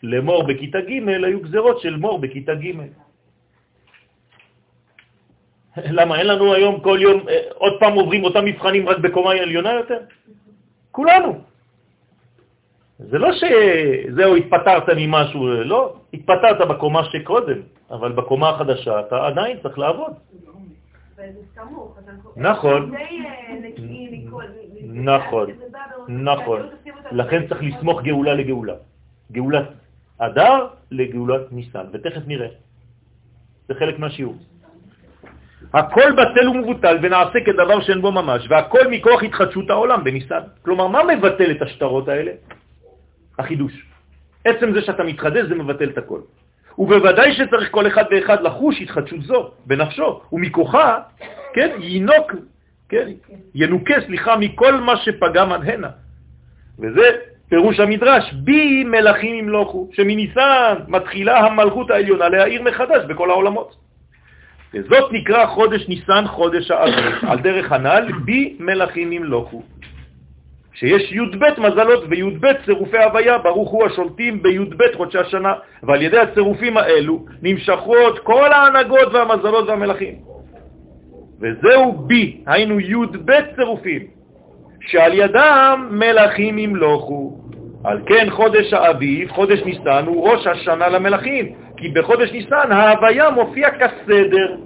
למור 0.02 0.46
בכיתה 0.46 0.80
ג' 0.80 1.08
היו 1.08 1.40
גזרות 1.40 1.80
של 1.80 1.96
מור 1.96 2.18
בכיתה 2.18 2.54
ג'. 2.54 2.72
למה? 5.76 6.18
אין 6.18 6.26
לנו 6.26 6.54
היום 6.54 6.80
כל 6.80 6.98
יום, 7.00 7.28
אה, 7.28 7.38
עוד 7.54 7.72
פעם 7.80 7.92
עוברים 7.92 8.24
אותם 8.24 8.44
מבחנים 8.44 8.88
רק 8.88 8.98
בקומה 8.98 9.30
עליונה 9.32 9.72
יותר? 9.72 9.98
כולנו. 10.90 11.49
זה 13.08 13.18
לא 13.18 13.28
שזהו, 13.32 14.36
התפטרת 14.36 14.88
ממשהו, 14.96 15.46
לא, 15.46 15.94
התפטרת 16.14 16.68
בקומה 16.68 17.04
שקודם, 17.04 17.60
אבל 17.90 18.12
בקומה 18.12 18.48
החדשה 18.48 19.00
אתה 19.00 19.26
עדיין 19.26 19.56
צריך 19.62 19.78
לעבוד. 19.78 20.12
נכון. 22.36 22.94
אה. 22.94 23.06
נכון, 24.84 25.46
נכון. 26.08 26.60
לכן 27.12 27.46
צריך 27.48 27.62
לסמוך 27.62 28.02
גאולה 28.02 28.34
לגאולה. 28.34 28.74
גאולת 29.32 29.68
אדר 30.18 30.66
לגאולת 30.90 31.52
ניסן, 31.52 31.84
ותכף 31.92 32.20
נראה. 32.26 32.48
זה 33.68 33.74
חלק 33.74 33.98
מהשיעור. 33.98 34.36
הכל 35.74 36.12
בטל 36.12 36.48
ומבוטל 36.48 36.98
ונעשה 37.02 37.38
כדבר 37.46 37.80
שאין 37.80 38.00
בו 38.02 38.12
ממש, 38.12 38.46
והכל 38.50 38.88
מכוח 38.90 39.22
התחדשות 39.22 39.70
העולם 39.70 40.04
בניסן. 40.04 40.42
כלומר, 40.62 40.86
מה 40.88 41.00
מבטל 41.04 41.50
את 41.50 41.62
השטרות 41.62 42.08
האלה? 42.08 42.32
החידוש. 43.40 43.86
עצם 44.44 44.72
זה 44.72 44.82
שאתה 44.82 45.02
מתחדש 45.02 45.46
זה 45.48 45.54
מבטל 45.54 45.88
את 45.88 45.98
הכל. 45.98 46.20
ובוודאי 46.78 47.32
שצריך 47.32 47.70
כל 47.70 47.86
אחד 47.86 48.04
ואחד 48.10 48.42
לחוש 48.42 48.80
התחדשות 48.80 49.20
זו 49.22 49.50
בנפשו, 49.66 50.20
ומכוחה, 50.32 50.98
כן, 51.54 51.70
ינוק, 51.80 52.32
כן, 52.88 53.08
ינוקה, 53.54 53.94
סליחה, 54.06 54.36
מכל 54.36 54.74
מה 54.74 54.96
שפגם 54.96 55.52
עד 55.52 55.68
הנה. 55.68 55.88
וזה 56.78 57.02
פירוש 57.48 57.80
המדרש, 57.80 58.32
בי 58.32 58.84
מלכים 58.84 59.34
ימלוכו, 59.34 59.88
שמניסן 59.92 60.74
מתחילה 60.88 61.38
המלכות 61.38 61.90
העליונה 61.90 62.28
להאיר 62.28 62.62
מחדש 62.62 63.04
בכל 63.08 63.30
העולמות. 63.30 63.76
וזאת 64.74 65.12
נקרא 65.12 65.46
חודש 65.46 65.88
ניסן 65.88 66.24
חודש 66.26 66.70
האביב, 66.70 67.14
על 67.28 67.38
דרך 67.38 67.72
הנ"ל, 67.72 68.12
בי 68.24 68.56
מלכים 68.60 69.12
ימלוכו. 69.12 69.62
שיש 70.72 71.12
י"ב 71.12 71.60
מזלות 71.60 72.04
וי"ב 72.08 72.46
צירופי 72.64 72.98
הוויה, 72.98 73.38
ברוך 73.38 73.70
הוא 73.70 73.86
השולטים 73.86 74.42
בי"ב 74.42 74.96
חודשי 74.96 75.18
השנה, 75.18 75.54
ועל 75.82 76.02
ידי 76.02 76.18
הצירופים 76.18 76.76
האלו 76.76 77.24
נמשכות 77.42 78.18
כל 78.18 78.52
ההנהגות 78.52 79.12
והמזלות 79.12 79.68
והמלכים. 79.68 80.14
וזהו 81.40 81.92
בי, 81.92 82.40
היינו 82.46 82.80
י"ב 82.80 83.30
צירופים, 83.56 84.02
שעל 84.80 85.14
ידם 85.14 85.88
מלאכים 85.90 86.58
ימלוכו. 86.58 87.36
על 87.84 88.00
כן 88.06 88.30
חודש 88.30 88.72
האביב, 88.72 89.30
חודש 89.30 89.64
ניסן, 89.64 90.04
הוא 90.06 90.28
ראש 90.28 90.46
השנה 90.46 90.88
למלאכים, 90.88 91.54
כי 91.76 91.88
בחודש 91.88 92.32
ניסן 92.32 92.72
ההוויה 92.72 93.30
מופיע 93.30 93.68
כסדר, 93.70 94.56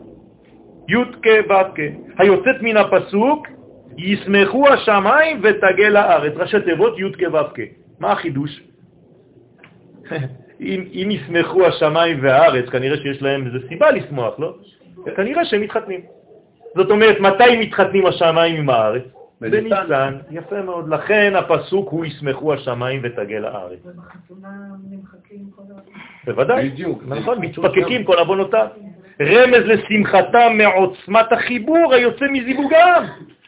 י' 0.88 1.12
כ' 1.22 1.50
ו' 1.50 1.74
כ', 1.74 1.80
היוצאת 2.18 2.62
מן 2.62 2.76
הפסוק, 2.76 3.46
ישמחו 3.98 4.68
השמיים 4.68 5.40
ותגל 5.42 5.88
לארץ, 5.88 6.32
ראשי 6.36 6.60
תיבות 6.60 6.98
י' 6.98 7.12
כ' 7.12 7.32
ו' 7.32 7.54
כ'. 7.54 7.60
מה 8.00 8.12
החידוש? 8.12 8.62
אם, 10.60 10.84
אם 10.92 11.08
ישמחו 11.10 11.66
השמיים 11.66 12.18
והארץ, 12.22 12.68
כנראה 12.68 12.96
שיש 12.96 13.22
להם 13.22 13.46
איזו 13.46 13.58
סיבה 13.68 13.90
לשמוח, 13.90 14.34
לא? 14.38 14.54
כנראה 15.16 15.44
שהם 15.44 15.60
מתחתנים. 15.60 16.00
זאת 16.74 16.90
אומרת, 16.90 17.20
מתי 17.20 17.56
מתחתנים 17.60 18.06
השמיים 18.06 18.56
עם 18.56 18.70
הארץ? 18.70 19.02
בניסן. 19.40 20.18
יפה 20.30 20.62
מאוד. 20.62 20.88
לכן 20.88 21.32
הפסוק 21.36 21.88
הוא 21.90 22.04
ישמחו 22.04 22.52
השמיים 22.54 23.00
ותגל 23.04 23.44
הארץ. 23.44 23.78
ובחתונה 23.84 24.48
נמחקים 24.90 25.38
כל 25.56 25.62
ה... 25.62 25.80
בוודאי. 26.24 26.70
בדיוק. 26.70 27.02
נכון, 27.06 27.38
מתפקקים 27.38 28.04
כל 28.04 28.18
עוונותיו. 28.18 28.66
רמז 29.20 29.64
לשמחתם 29.64 30.52
מעוצמת 30.58 31.32
החיבור 31.32 31.94
היוצא 31.94 32.24
מזיווגם 32.32 33.04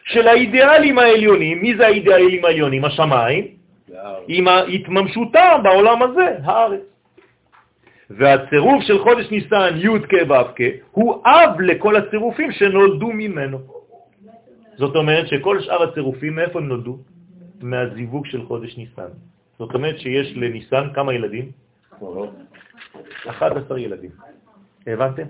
של 0.07 0.27
האידיאלים 0.27 0.99
העליונים. 0.99 1.61
מי 1.61 1.75
זה 1.77 1.85
האידיאלים 1.85 2.45
העליונים? 2.45 2.85
השמיים. 2.85 3.47
עם 4.27 4.47
התממשותם 4.47 5.59
בעולם 5.63 6.03
הזה, 6.03 6.27
הארץ. 6.43 6.81
והצירוף 8.09 8.83
של 8.83 8.99
חודש 8.99 9.31
ניסן, 9.31 9.75
י' 9.75 9.99
כ' 10.09 10.29
ו' 10.29 10.55
כ', 10.55 10.61
הוא 10.91 11.23
אב 11.25 11.61
לכל 11.61 11.95
הצירופים 11.95 12.51
שנולדו 12.51 13.11
ממנו. 13.11 13.57
זאת 14.77 14.95
אומרת 14.95 15.27
שכל 15.27 15.61
שאר 15.61 15.83
הצירופים, 15.83 16.35
מאיפה 16.35 16.59
הם 16.59 16.67
נולדו? 16.67 16.97
מהזיווג 17.61 18.25
של 18.25 18.45
חודש 18.45 18.77
ניסן. 18.77 19.11
זאת 19.59 19.73
אומרת 19.73 19.99
שיש 19.99 20.33
לניסן 20.35 20.93
כמה 20.93 21.13
ילדים? 21.13 21.51
11 23.27 23.79
ילדים. 23.79 24.11
הבנתם? 24.87 25.23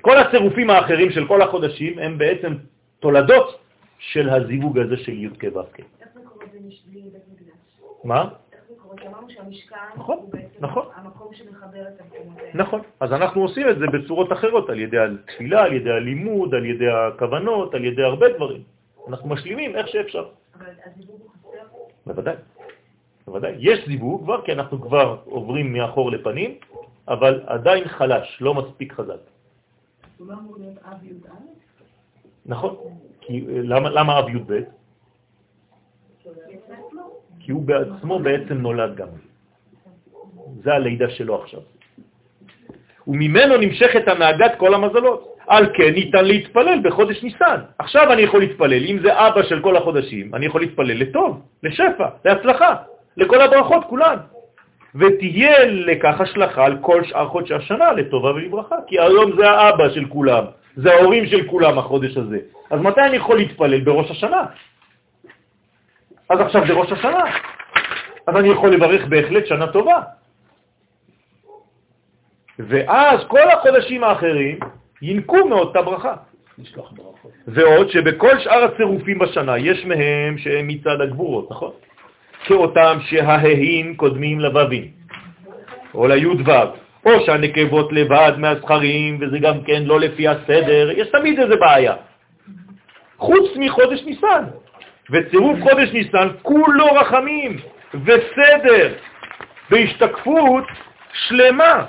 כל 0.00 0.16
הצירופים 0.16 0.70
האחרים 0.70 1.10
של 1.10 1.26
כל 1.26 1.42
החודשים 1.42 1.98
הם 1.98 2.18
בעצם 2.18 2.52
תולדות 3.00 3.67
של 3.98 4.28
הזיווג 4.30 4.78
הזה 4.78 4.96
של 4.96 5.12
י' 5.12 5.28
כ' 5.38 5.44
ו' 5.44 5.62
כ'. 5.72 5.80
איך 6.00 6.08
זה 6.14 6.20
קורה 6.24 6.46
בלי 6.46 7.00
בית 7.12 7.22
מקדש? 7.32 7.80
מה? 8.04 8.28
נכון, 9.96 10.30
נכון. 10.60 10.86
המקום 10.94 11.34
שמחבר 11.34 11.88
את 11.88 12.00
המקומות 12.00 12.38
האלה. 12.38 12.50
נכון. 12.54 12.80
אז 13.00 13.12
אנחנו 13.12 13.42
עושים 13.42 13.68
את 13.68 13.78
זה 13.78 13.86
בצורות 13.86 14.32
אחרות, 14.32 14.70
על 14.70 14.78
ידי 14.78 14.98
התפילה, 14.98 15.62
על 15.62 15.72
ידי 15.72 15.90
הלימוד, 15.90 16.54
על 16.54 16.64
ידי 16.64 16.88
הכוונות, 16.88 17.74
על 17.74 17.84
ידי 17.84 18.02
הרבה 18.02 18.26
דברים. 18.36 18.62
אנחנו 19.08 19.28
משלימים 19.28 19.76
איך 19.76 19.88
שאפשר. 19.88 20.28
אבל 20.54 20.66
הזיווג 20.86 21.20
הוא 21.20 21.30
חסר? 21.30 21.66
בוודאי. 22.06 22.36
בוודאי. 23.26 23.54
יש 23.58 23.86
זיווג 23.86 24.22
כבר, 24.24 24.44
כי 24.44 24.52
אנחנו 24.52 24.80
כבר 24.80 25.16
עוברים 25.24 25.72
מאחור 25.72 26.10
לפנים, 26.10 26.54
אבל 27.08 27.42
עדיין 27.46 27.88
חלש, 27.88 28.38
לא 28.40 28.54
מספיק 28.54 28.92
חזק. 28.92 29.20
הוא 30.18 30.26
לא 30.26 30.34
אמור 30.34 30.56
להיות 30.58 30.78
אב 30.84 31.04
י"א? 31.04 31.30
נכון. 32.46 32.76
כי, 33.28 33.44
למה, 33.48 33.90
למה 33.90 34.18
אב 34.18 34.28
י"ב? 34.28 34.52
כי 37.40 37.52
הוא 37.52 37.62
בעצמו 37.62 38.18
בעצם 38.18 38.54
נולד 38.54 38.96
גם. 38.96 39.08
זה 40.64 40.74
הלידה 40.74 41.10
שלו 41.10 41.42
עכשיו. 41.42 41.60
וממנו 43.06 43.56
נמשכת 43.56 44.08
הנהגת 44.08 44.52
כל 44.58 44.74
המזלות. 44.74 45.38
על 45.48 45.66
כן 45.74 45.92
ניתן 45.92 46.24
להתפלל 46.24 46.78
בחודש 46.84 47.22
ניסן. 47.22 47.60
עכשיו 47.78 48.12
אני 48.12 48.22
יכול 48.22 48.40
להתפלל, 48.40 48.84
אם 48.84 48.98
זה 49.02 49.26
אבא 49.28 49.42
של 49.42 49.60
כל 49.62 49.76
החודשים, 49.76 50.34
אני 50.34 50.46
יכול 50.46 50.60
להתפלל 50.60 51.00
לטוב, 51.00 51.40
לשפע, 51.62 52.08
להצלחה, 52.24 52.74
לכל 53.16 53.40
הברכות 53.40 53.84
כולן. 53.88 54.16
ותהיה 54.94 55.64
לכך 55.64 56.20
השלכה 56.20 56.64
על 56.64 56.78
כל 56.80 57.04
שאר 57.04 57.28
חודשי 57.28 57.54
השנה 57.54 57.92
לטובה 57.92 58.30
ולברכה, 58.30 58.76
כי 58.86 59.00
היום 59.00 59.36
זה 59.36 59.50
האבא 59.50 59.88
של 59.88 60.04
כולם, 60.08 60.44
זה 60.78 60.94
ההורים 60.94 61.26
של 61.26 61.46
כולם 61.46 61.78
החודש 61.78 62.16
הזה. 62.16 62.38
אז 62.70 62.80
מתי 62.80 63.00
אני 63.00 63.16
יכול 63.16 63.36
להתפלל? 63.36 63.80
בראש 63.80 64.10
השנה. 64.10 64.42
אז 66.30 66.40
עכשיו 66.40 66.66
זה 66.66 66.72
ראש 66.72 66.92
השנה. 66.92 67.24
אז 68.26 68.36
אני 68.36 68.48
יכול 68.48 68.70
לברך 68.70 69.06
בהחלט 69.06 69.46
שנה 69.46 69.66
טובה. 69.66 70.00
ואז 72.58 73.20
כל 73.28 73.50
החודשים 73.50 74.04
האחרים 74.04 74.58
ינקו 75.02 75.48
מאותה 75.48 75.82
ברכה. 75.82 76.14
ועוד 77.46 77.90
שבכל 77.90 78.38
שאר 78.38 78.64
הצירופים 78.64 79.18
בשנה 79.18 79.58
יש 79.58 79.84
מהם 79.84 80.38
שהם 80.38 80.68
מצד 80.68 81.00
הגבורות, 81.00 81.50
נכון? 81.50 81.72
כאותם 82.44 82.98
שהההים 83.00 83.96
קודמים 83.96 84.40
לבבים, 84.40 84.90
או 85.94 86.06
לי"ו, 86.06 86.34
או 87.14 87.26
שהנקבות 87.26 87.92
לבד 87.92 88.32
מהזכרים, 88.36 89.18
וזה 89.20 89.38
גם 89.38 89.64
כן 89.64 89.82
לא 89.82 90.00
לפי 90.00 90.28
הסדר, 90.28 90.90
יש 90.90 91.08
תמיד 91.08 91.40
איזה 91.40 91.56
בעיה. 91.56 91.94
חוץ 93.18 93.56
מחודש 93.56 94.02
ניסן. 94.04 94.44
וצירוף 95.10 95.58
חודש 95.62 95.88
ניסן 95.92 96.28
כולו 96.42 96.84
רחמים 96.84 97.56
וסדר 98.04 98.94
בהשתקפות 99.70 100.64
שלמה 101.12 101.84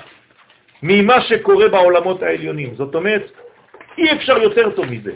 ממה 0.82 1.20
שקורה 1.20 1.68
בעולמות 1.68 2.22
העליונים. 2.22 2.74
זאת 2.74 2.94
אומרת, 2.94 3.30
אי 3.98 4.12
אפשר 4.12 4.38
יותר 4.38 4.70
טוב 4.70 4.86
מזה. 4.86 5.12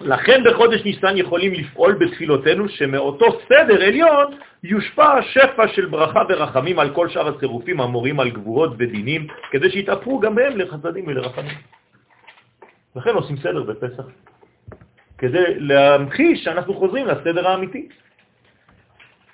לכן 0.00 0.42
בחודש 0.44 0.84
ניסן 0.84 1.16
יכולים 1.16 1.52
לפעול 1.52 1.92
בתפילותינו 1.92 2.68
שמאותו 2.68 3.26
סדר 3.48 3.82
עליון 3.82 4.26
יושפע 4.62 5.22
שפע 5.22 5.68
של 5.68 5.86
ברכה 5.86 6.22
ורחמים 6.28 6.78
על 6.78 6.90
כל 6.90 7.08
שאר 7.08 7.28
הצירופים 7.28 7.80
המורים 7.80 8.20
על 8.20 8.30
גבורות 8.30 8.72
ודינים, 8.78 9.26
כדי 9.50 9.70
שיתאפרו 9.70 10.20
גם 10.20 10.38
הם 10.38 10.58
לחסדים 10.58 11.06
ולרחמים. 11.06 11.58
לכן 12.96 13.10
עושים 13.10 13.36
סדר 13.36 13.62
בפסח, 13.62 14.04
כדי 15.18 15.44
להמחיש 15.58 16.44
שאנחנו 16.44 16.74
חוזרים 16.74 17.06
לסדר 17.06 17.48
האמיתי. 17.48 17.88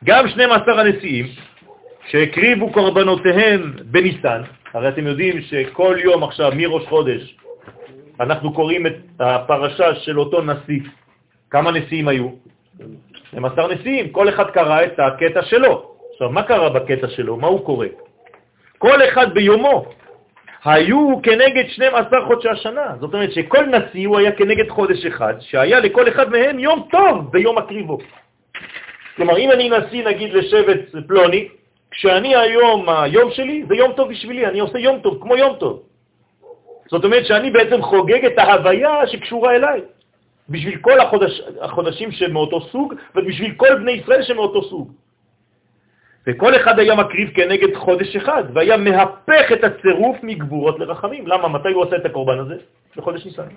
גם 0.05 0.29
12 0.29 0.81
הנשיאים 0.81 1.27
שהקריבו 2.09 2.73
קורבנותיהם 2.73 3.73
בניסן, 3.85 4.43
הרי 4.75 4.89
אתם 4.89 5.07
יודעים 5.07 5.43
שכל 5.43 5.97
יום 6.05 6.25
עכשיו, 6.25 6.53
מראש 6.57 6.87
חודש, 6.87 7.37
אנחנו 8.21 8.53
קוראים 8.53 8.87
את 8.87 8.97
הפרשה 9.21 9.95
של 9.95 10.21
אותו 10.21 10.43
נשיא. 10.43 10.81
כמה 11.51 11.71
נשיאים 11.71 12.09
היו? 12.09 12.29
12 13.15 13.75
נשיאים, 13.75 14.09
כל 14.09 14.29
אחד 14.29 14.51
קרא 14.51 14.85
את 14.85 14.99
הקטע 14.99 15.43
שלו. 15.43 15.93
עכשיו, 16.13 16.31
מה 16.31 16.43
קרה 16.43 16.71
בקטע 16.71 17.09
שלו? 17.09 17.37
מה 17.37 17.47
הוא 17.47 17.67
קורא? 17.67 17.87
כל 18.79 19.05
אחד 19.09 19.35
ביומו. 19.35 19.85
היו 20.65 21.23
כנגד 21.23 21.65
12 21.69 22.27
חודשי 22.27 22.49
השנה. 22.49 22.95
זאת 23.01 23.15
אומרת 23.15 23.33
שכל 23.33 23.67
נשיא 23.67 24.09
הוא 24.09 24.19
היה 24.19 24.33
כנגד 24.33 24.69
חודש 24.69 25.07
אחד, 25.07 25.35
שהיה 25.41 25.81
לכל 25.81 26.09
אחד 26.09 26.31
מהם 26.31 26.59
יום 26.59 26.89
טוב 26.91 27.33
ביום 27.33 27.59
הקריבו. 27.59 27.99
כלומר, 29.17 29.39
אם 29.39 29.51
אני 29.53 29.71
נשיא 29.71 30.05
נגיד 30.09 30.33
לשבט 30.33 30.81
פלוני, 31.07 31.49
כשאני 31.91 32.37
היום, 32.37 32.89
היום 32.89 33.31
שלי, 33.31 33.65
זה 33.69 33.75
יום 33.75 33.93
טוב 33.93 34.09
בשבילי, 34.09 34.47
אני 34.47 34.61
עושה 34.61 34.79
יום 34.79 34.99
טוב, 35.01 35.19
כמו 35.23 35.37
יום 35.37 35.57
טוב. 35.57 35.83
זאת 36.91 37.05
אומרת 37.05 37.27
שאני 37.27 37.51
בעצם 37.51 37.83
חוגג 37.83 38.25
את 38.25 38.39
ההוויה 38.39 39.07
שקשורה 39.07 39.55
אליי, 39.55 39.81
בשביל 40.49 40.79
כל 40.79 41.01
החודש, 41.01 41.43
החודשים 41.61 42.13
שמאותו 42.13 42.61
סוג, 42.61 42.95
ובשביל 43.15 43.55
כל 43.57 43.75
בני 43.75 43.93
ישראל 43.93 44.23
שמאותו 44.23 44.63
סוג. 44.63 44.93
וכל 46.27 46.57
אחד 46.57 46.79
היה 46.79 46.95
מקריב 46.95 47.31
כנגד 47.35 47.77
חודש 47.77 48.17
אחד, 48.17 48.45
והיה 48.53 48.77
מהפך 48.77 49.53
את 49.53 49.65
הצירוף 49.65 50.17
מגבורות 50.23 50.79
לרחמים. 50.79 51.27
למה? 51.27 51.49
מתי 51.49 51.69
הוא 51.69 51.83
עושה 51.83 51.97
את 51.97 52.07
הקורבן 52.07 52.39
הזה? 52.39 52.55
בחודש 52.97 53.27
ניסן. 53.27 53.49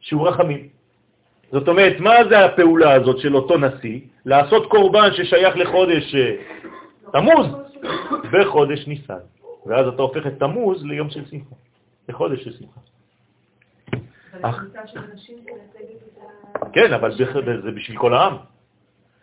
שהוא 0.00 0.28
רחמים. 0.28 0.68
זאת 1.52 1.68
אומרת, 1.68 2.00
מה 2.00 2.14
זה 2.28 2.44
הפעולה 2.44 2.92
הזאת 2.92 3.18
של 3.18 3.36
אותו 3.36 3.58
נשיא? 3.58 4.00
לעשות 4.26 4.66
קורבן 4.66 5.08
ששייך 5.12 5.56
לחודש 5.56 6.14
אה, 6.14 6.34
תמוז 7.12 7.46
בחודש 8.32 8.86
ניסן. 8.86 9.24
ואז 9.66 9.86
אתה 9.88 10.02
הופך 10.02 10.26
את 10.26 10.38
תמוז 10.38 10.84
ליום 10.84 11.10
של 11.10 11.24
שמחה, 11.30 11.54
לחודש 12.08 12.44
של 12.44 12.52
שמחה. 12.52 12.80
כן, 16.72 16.92
אבל 16.92 17.16
זה 17.64 17.70
בשביל 17.70 17.98
כל 17.98 18.14
העם, 18.14 18.36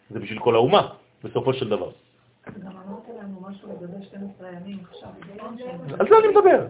זה 0.10 0.20
בשביל 0.20 0.40
כל 0.40 0.56
האומה, 0.56 0.88
בסופו 1.24 1.54
של 1.54 1.70
דבר. 1.70 1.92
על 6.00 6.08
זה 6.10 6.16
אני 6.18 6.28
מדבר. 6.28 6.68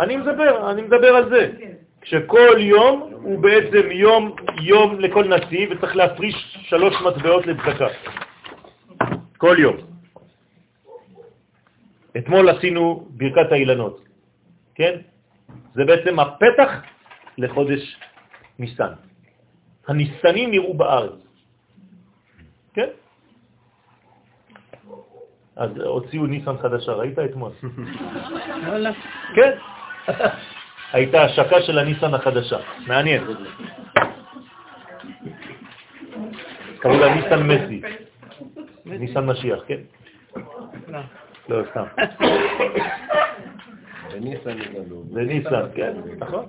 אני 0.00 0.16
מדבר, 0.16 0.70
אני 0.70 0.82
מדבר 0.82 1.16
על 1.16 1.28
זה. 1.28 1.52
כשכל 2.00 2.56
יום 2.58 3.10
הוא 3.12 3.38
בעצם 3.42 3.90
יום, 3.90 4.36
יום 4.60 5.00
לכל 5.00 5.24
נשיא, 5.24 5.68
וצריך 5.70 5.96
להפריש 5.96 6.58
שלוש 6.62 6.94
מטבעות 7.06 7.46
לצדקה. 7.46 7.86
כל 9.38 9.56
יום. 9.58 9.76
אתמול 12.16 12.48
עשינו 12.48 13.06
ברכת 13.10 13.52
האילנות, 13.52 14.04
כן? 14.74 15.00
זה 15.74 15.84
בעצם 15.84 16.20
הפתח 16.20 16.70
לחודש 17.38 17.96
ניסן. 18.58 18.92
הניסנים 19.88 20.50
נראו 20.50 20.74
בארץ. 20.74 21.12
כן. 22.74 22.88
אז 25.56 25.70
הוציאו 25.76 26.26
ניסן 26.26 26.58
חדשה, 26.58 26.92
ראית 26.92 27.18
אתמול? 27.18 27.52
כן. 29.36 29.52
הייתה 30.92 31.22
השקה 31.22 31.62
של 31.62 31.78
הניסן 31.78 32.14
החדשה, 32.14 32.58
מעניין. 32.86 33.24
קראו 36.78 36.98
לה 36.98 37.14
ניסן 37.14 37.42
מסי, 37.42 37.82
ניסן 38.84 39.26
משיח, 39.26 39.58
כן? 39.66 39.80
לא, 41.48 41.62
סתם. 41.70 41.84
זה 45.12 45.22
ניסן, 45.22 45.66
כן, 45.74 45.92
נכון. 46.18 46.44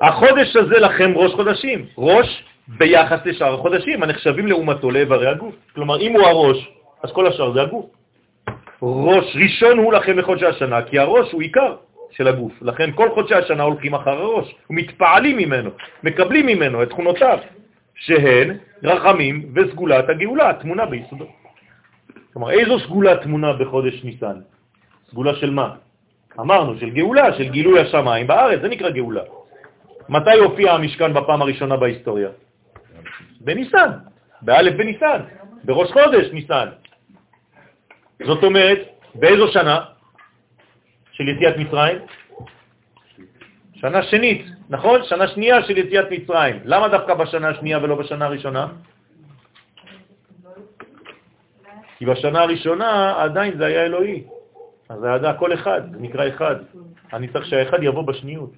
החודש 0.00 0.56
הזה 0.56 0.78
לכם 0.78 1.12
ראש 1.14 1.32
חודשים, 1.32 1.86
ראש 1.98 2.44
ביחס 2.68 3.18
לשאר 3.24 3.54
החודשים 3.54 4.02
הנחשבים 4.02 4.46
לעומתו 4.46 4.90
לאיברי 4.90 5.26
הגוף. 5.26 5.54
כלומר, 5.74 6.00
אם 6.00 6.12
הוא 6.12 6.22
הראש, 6.22 6.70
אז 7.02 7.12
כל 7.12 7.26
השאר 7.26 7.52
זה 7.52 7.62
הגוף. 7.62 7.86
ראש 8.82 9.36
ראשון 9.42 9.78
הוא 9.78 9.92
לכם 9.92 10.16
בחודשי 10.16 10.46
השנה, 10.46 10.82
כי 10.82 10.98
הראש 10.98 11.32
הוא 11.32 11.42
עיקר 11.42 11.76
של 12.10 12.28
הגוף. 12.28 12.52
לכן 12.62 12.90
כל 12.94 13.10
חודשי 13.14 13.34
השנה 13.34 13.62
הולכים 13.62 13.94
אחר 13.94 14.10
הראש, 14.10 14.54
ומתפעלים 14.70 15.36
ממנו, 15.36 15.70
מקבלים 16.02 16.46
ממנו 16.46 16.82
את 16.82 16.88
תכונותיו, 16.88 17.38
שהן 17.94 18.56
רחמים 18.82 19.52
וסגולת 19.54 20.08
הגאולה, 20.08 20.52
תמונה 20.60 20.86
ביסודו. 20.86 21.26
כלומר, 22.32 22.50
איזו 22.50 22.78
סגולה 22.78 23.16
תמונה 23.16 23.52
בחודש 23.52 24.04
ניסן? 24.04 24.36
סגולה 25.10 25.34
של 25.34 25.50
מה? 25.50 25.74
אמרנו, 26.40 26.78
של 26.78 26.90
גאולה, 26.90 27.38
של 27.38 27.48
גילוי 27.48 27.80
השמיים 27.80 28.26
בארץ, 28.26 28.60
זה 28.60 28.68
נקרא 28.68 28.90
גאולה. 28.90 29.22
מתי 30.08 30.38
הופיע 30.38 30.72
המשכן 30.72 31.14
בפעם 31.14 31.42
הראשונה 31.42 31.76
בהיסטוריה? 31.76 32.28
בניסן, 33.40 33.90
באלף 34.42 34.74
בניסן, 34.74 35.20
בראש 35.64 35.90
חודש 35.92 36.32
ניסן. 36.32 36.68
זאת 38.26 38.44
אומרת, 38.44 38.78
באיזו 39.14 39.48
שנה 39.48 39.78
של 41.12 41.28
יציאת 41.28 41.56
מצרים? 41.56 41.98
שנה 43.74 44.02
שנית, 44.02 44.46
נכון? 44.68 45.04
שנה 45.04 45.28
שנייה 45.28 45.62
של 45.62 45.78
יציאת 45.78 46.10
מצרים. 46.10 46.56
למה 46.64 46.88
דווקא 46.88 47.14
בשנה 47.14 47.48
השנייה 47.48 47.78
ולא 47.78 47.94
בשנה 47.94 48.24
הראשונה? 48.24 48.66
כי 51.98 52.06
בשנה 52.06 52.40
הראשונה 52.42 53.22
עדיין 53.22 53.58
זה 53.58 53.66
היה 53.66 53.82
אלוהי. 53.82 54.37
אז 54.88 55.00
זה 55.00 55.14
היה 55.14 55.38
כל 55.38 55.54
אחד, 55.54 55.82
זה 55.92 55.98
נקרא 56.00 56.28
אחד. 56.28 56.56
אני 57.12 57.28
צריך 57.28 57.46
שהאחד 57.46 57.82
יבוא 57.82 58.02
בשניות. 58.02 58.50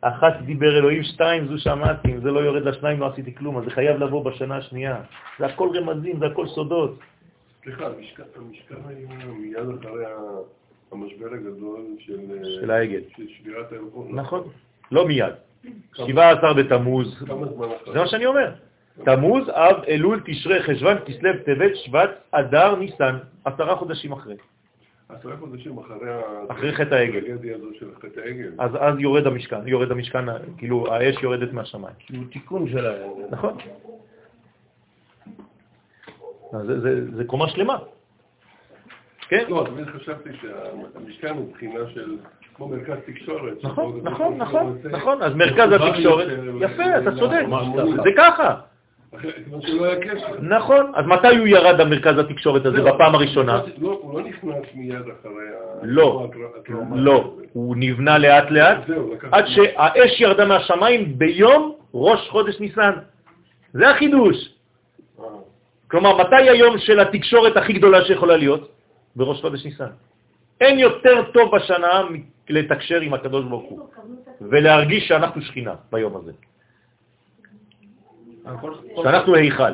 אחת 0.00 0.32
דיבר 0.44 0.78
אלוהים, 0.78 1.02
שתיים 1.02 1.48
זו 1.48 1.58
שמעתי, 1.58 2.12
אם 2.12 2.20
זה 2.20 2.30
לא 2.30 2.40
יורד 2.40 2.62
לשניים 2.62 3.00
לא 3.00 3.06
עשיתי 3.06 3.34
כלום, 3.34 3.58
אז 3.58 3.64
זה 3.64 3.70
חייב 3.70 3.96
לבוא 3.96 4.24
בשנה 4.24 4.56
השנייה. 4.56 5.00
זה 5.38 5.46
הכל 5.46 5.68
רמזים, 5.74 6.18
זה 6.18 6.26
הכל 6.26 6.46
סודות. 6.46 6.98
סליחה, 7.62 7.86
המשכן 7.86 8.74
היה 8.88 9.26
מיד 9.26 9.68
אחרי 9.80 10.04
המשבר 10.92 11.26
הגדול 11.34 11.80
של... 11.98 12.20
של 12.60 12.70
העגל. 12.70 13.00
של 13.16 13.28
שבירת 13.28 13.72
האלפון. 13.72 14.08
נכון, 14.10 14.42
לא 14.92 15.08
מיד. 15.08 15.34
17 15.94 16.54
בתמוז, 16.54 17.18
כמה 17.26 17.46
זמן 17.46 17.66
אחרי? 17.82 17.92
זה 17.92 17.98
מה 17.98 18.06
שאני 18.06 18.26
אומר. 18.26 18.52
תמוז, 19.04 19.48
אב, 19.48 19.84
אלול, 19.88 20.20
תשרי, 20.24 20.62
חשוון, 20.62 20.96
כסלו, 21.06 21.30
טבת, 21.44 21.76
שבט, 21.76 22.10
אדר, 22.30 22.74
ניסן, 22.74 23.18
עשרה 23.44 23.76
חודשים 23.76 24.12
אחרי. 24.12 24.36
עשרה 25.18 25.36
חודשים 25.36 25.78
אחרי 25.78 26.10
ה... 26.10 26.20
אחרי 26.48 26.72
חטא 26.74 26.94
העגל. 26.94 27.24
אז 28.58 28.70
אז 28.80 28.94
יורד 28.98 29.26
המשכן, 29.26 29.68
יורד 29.68 29.90
המשכן, 29.90 30.24
כאילו 30.58 30.94
האש 30.94 31.22
יורדת 31.22 31.52
מהשמיים. 31.52 31.94
כאילו 31.98 32.24
תיקון 32.24 32.68
של 32.68 32.86
ה... 32.86 32.92
נכון. 33.30 33.56
אז 36.52 36.66
זה- 36.66 36.80
זה- 36.80 37.16
זה 37.16 37.24
קומה 37.24 37.48
שלמה. 37.48 37.78
כן? 39.28 39.44
לא, 39.48 39.64
תמיד 39.66 39.86
חשבתי 39.86 40.28
שהמשכן 40.40 41.36
הוא 41.36 41.52
בחינה 41.52 41.80
של... 41.94 42.16
כמו 42.54 42.68
מרכז 42.68 42.96
תקשורת. 43.06 43.64
נכון, 43.64 44.00
נכון, 44.02 44.36
נכון, 44.36 44.78
נכון, 44.90 45.22
אז 45.22 45.34
מרכז 45.34 45.68
התקשורת, 45.72 46.28
יפה, 46.60 46.98
אתה 46.98 47.16
צודק, 47.18 47.42
זה 48.04 48.10
ככה, 48.16 48.60
נכון, 50.56 50.92
אז 50.94 51.04
מתי 51.06 51.36
הוא 51.36 51.46
ירד 51.46 51.80
המרכז 51.80 52.18
התקשורת 52.18 52.66
הזה 52.66 52.82
בפעם 52.82 53.14
הראשונה? 53.14 53.62
לא, 53.78 53.98
הוא 54.02 54.20
לא 54.20 54.28
נכנס 54.28 54.64
מיד 54.74 54.96
אחרי 54.96 55.32
ה... 55.32 55.80
לא. 55.82 56.30
לא, 56.94 57.34
הוא 57.52 57.76
נבנה 57.78 58.18
לאט 58.18 58.50
לאט. 58.50 58.78
עד 59.32 59.44
שהאש 59.46 60.20
ירדה 60.20 60.44
מהשמיים 60.44 61.18
ביום 61.18 61.74
ראש 61.94 62.28
חודש 62.28 62.60
ניסן. 62.60 62.92
זה 63.72 63.90
החידוש. 63.90 64.36
אה, 65.20 65.24
כלומר, 65.88 66.16
מתי 66.16 66.48
היום 66.48 66.78
של 66.78 67.00
התקשורת 67.00 67.56
הכי 67.56 67.72
גדולה 67.72 68.04
שיכולה 68.04 68.36
להיות? 68.36 68.70
בראש 69.16 69.40
חודש 69.40 69.64
ניסן. 69.64 69.90
אין 70.60 70.78
יותר 70.78 71.22
טוב 71.32 71.56
בשנה 71.56 72.02
לתקשר 72.48 73.00
עם 73.00 73.14
הקדוש 73.14 73.44
ברוך 73.44 73.70
הוא, 73.70 73.80
ולהרגיש 74.40 75.08
שאנחנו 75.08 75.42
שכינה 75.42 75.74
ביום 75.92 76.16
הזה, 76.16 76.32
שאנחנו 79.02 79.34
היכל. 79.34 79.72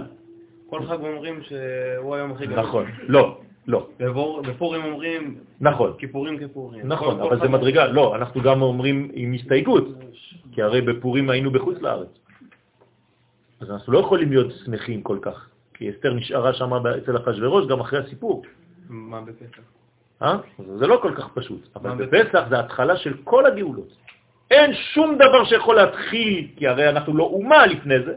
כל 0.70 0.86
חג 0.86 0.98
אומרים 1.00 1.42
שהוא 1.42 2.14
היום 2.14 2.32
הכי 2.32 2.46
גדול. 2.46 2.58
נכון, 2.58 2.86
לא, 3.08 3.38
לא, 3.66 3.88
בפורים 4.48 4.84
אומרים 4.84 5.38
נכון, 5.60 5.92
כיפורים 5.98 6.38
כיפורים. 6.38 6.88
נכון, 6.88 7.20
אבל 7.20 7.40
זה 7.40 7.48
מדרגה, 7.48 7.86
לא, 7.86 8.16
אנחנו 8.16 8.42
גם 8.42 8.62
אומרים 8.62 9.10
עם 9.12 9.32
הסתייגות, 9.32 9.84
כי 10.52 10.62
הרי 10.62 10.80
בפורים 10.80 11.30
היינו 11.30 11.50
בחוץ 11.50 11.80
לארץ. 11.80 12.08
אז 13.60 13.70
אנחנו 13.70 13.92
לא 13.92 13.98
יכולים 13.98 14.30
להיות 14.30 14.52
שמחים 14.64 15.02
כל 15.02 15.18
כך, 15.22 15.48
כי 15.74 15.90
אסתר 15.90 16.14
נשארה 16.14 16.54
שם 16.54 16.72
אצל 16.72 17.16
אחשוורוש 17.16 17.66
גם 17.66 17.80
אחרי 17.80 17.98
הסיפור. 17.98 18.42
מה 18.88 19.20
בפסח? 19.20 19.62
אה? 20.22 20.36
זה 20.76 20.86
לא 20.86 20.98
כל 21.02 21.12
כך 21.16 21.28
פשוט, 21.34 21.68
אבל 21.76 22.06
בפסח 22.06 22.44
זה 22.50 22.58
התחלה 22.58 22.96
של 22.96 23.14
כל 23.24 23.46
הגאולות. 23.46 23.96
אין 24.50 24.74
שום 24.74 25.14
דבר 25.14 25.44
שיכול 25.44 25.76
להתחיל, 25.76 26.48
כי 26.56 26.68
הרי 26.68 26.88
אנחנו 26.88 27.16
לא 27.16 27.24
אומה 27.24 27.66
לפני 27.66 27.94
זה, 28.04 28.14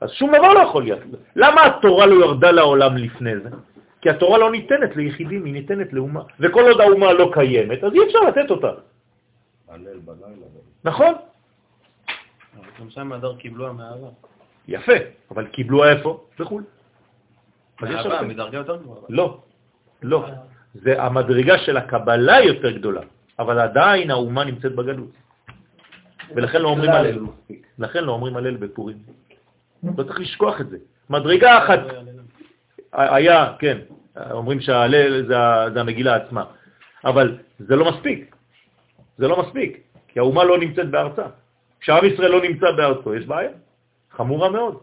אז 0.00 0.10
שום 0.10 0.28
דבר 0.36 0.52
לא 0.52 0.60
יכול 0.60 0.82
להיות. 0.82 1.00
למה 1.36 1.64
התורה 1.66 2.06
לא 2.06 2.24
ירדה 2.24 2.50
לעולם 2.50 2.96
לפני 2.96 3.40
זה? 3.40 3.48
כי 4.00 4.10
התורה 4.10 4.38
לא 4.38 4.50
ניתנת 4.50 4.96
ליחידים, 4.96 5.44
היא 5.44 5.52
ניתנת 5.52 5.92
לאומה. 5.92 6.22
וכל 6.40 6.62
עוד 6.62 6.80
האומה 6.80 7.12
לא 7.12 7.30
קיימת, 7.32 7.84
אז 7.84 7.92
אי 7.94 7.98
אפשר 8.06 8.18
לתת 8.18 8.50
אותה. 8.50 8.70
נכון? 10.84 11.14
גם 12.80 12.90
שם 12.90 13.12
הדר 13.12 13.36
קיבלו 13.36 13.68
המאהבה. 13.68 14.08
יפה, 14.68 14.92
אבל 15.30 15.46
קיבלו 15.46 15.84
איפה? 15.84 16.24
בחו"ל. 16.38 16.62
הרבה. 17.80 18.22
מדרגה 18.22 18.58
יותר 18.58 18.76
גבוהה. 18.76 19.00
לא, 19.08 19.40
לא. 20.02 20.26
זה 20.74 21.02
המדרגה 21.02 21.58
של 21.58 21.76
הקבלה 21.76 22.40
יותר 22.40 22.70
גדולה, 22.70 23.00
אבל 23.38 23.58
עדיין 23.58 24.10
האומה 24.10 24.44
נמצאת 24.44 24.74
בגלות. 24.74 25.12
ולכן 26.34 26.60
לא 26.62 26.68
אומרים 26.68 26.90
הלל. 26.90 27.18
לכן 27.78 28.04
לא 28.04 28.12
אומרים 28.12 28.36
הלל 28.36 28.56
בפורים. 28.56 28.96
לא 29.82 30.02
צריך 30.02 30.20
לשכוח 30.20 30.60
את 30.60 30.68
זה. 30.68 30.76
מדרגה 31.10 31.58
אחת 31.58 31.80
היה, 32.92 33.52
כן, 33.58 33.78
אומרים 34.30 34.60
שההלל 34.60 35.26
זה 35.72 35.80
המגילה 35.80 36.16
עצמה, 36.16 36.44
אבל 37.04 37.38
זה 37.58 37.76
לא 37.76 37.90
מספיק. 37.92 38.36
זה 39.18 39.28
לא 39.28 39.42
מספיק, 39.42 39.80
כי 40.08 40.18
האומה 40.18 40.44
לא 40.44 40.58
נמצאת 40.58 40.90
בארצה. 40.90 41.26
כשעם 41.80 42.04
ישראל 42.04 42.30
לא 42.30 42.42
נמצא 42.42 42.70
בארצו, 42.76 43.14
יש 43.14 43.26
בעיה 43.26 43.50
חמורה 44.10 44.48
מאוד. 44.50 44.78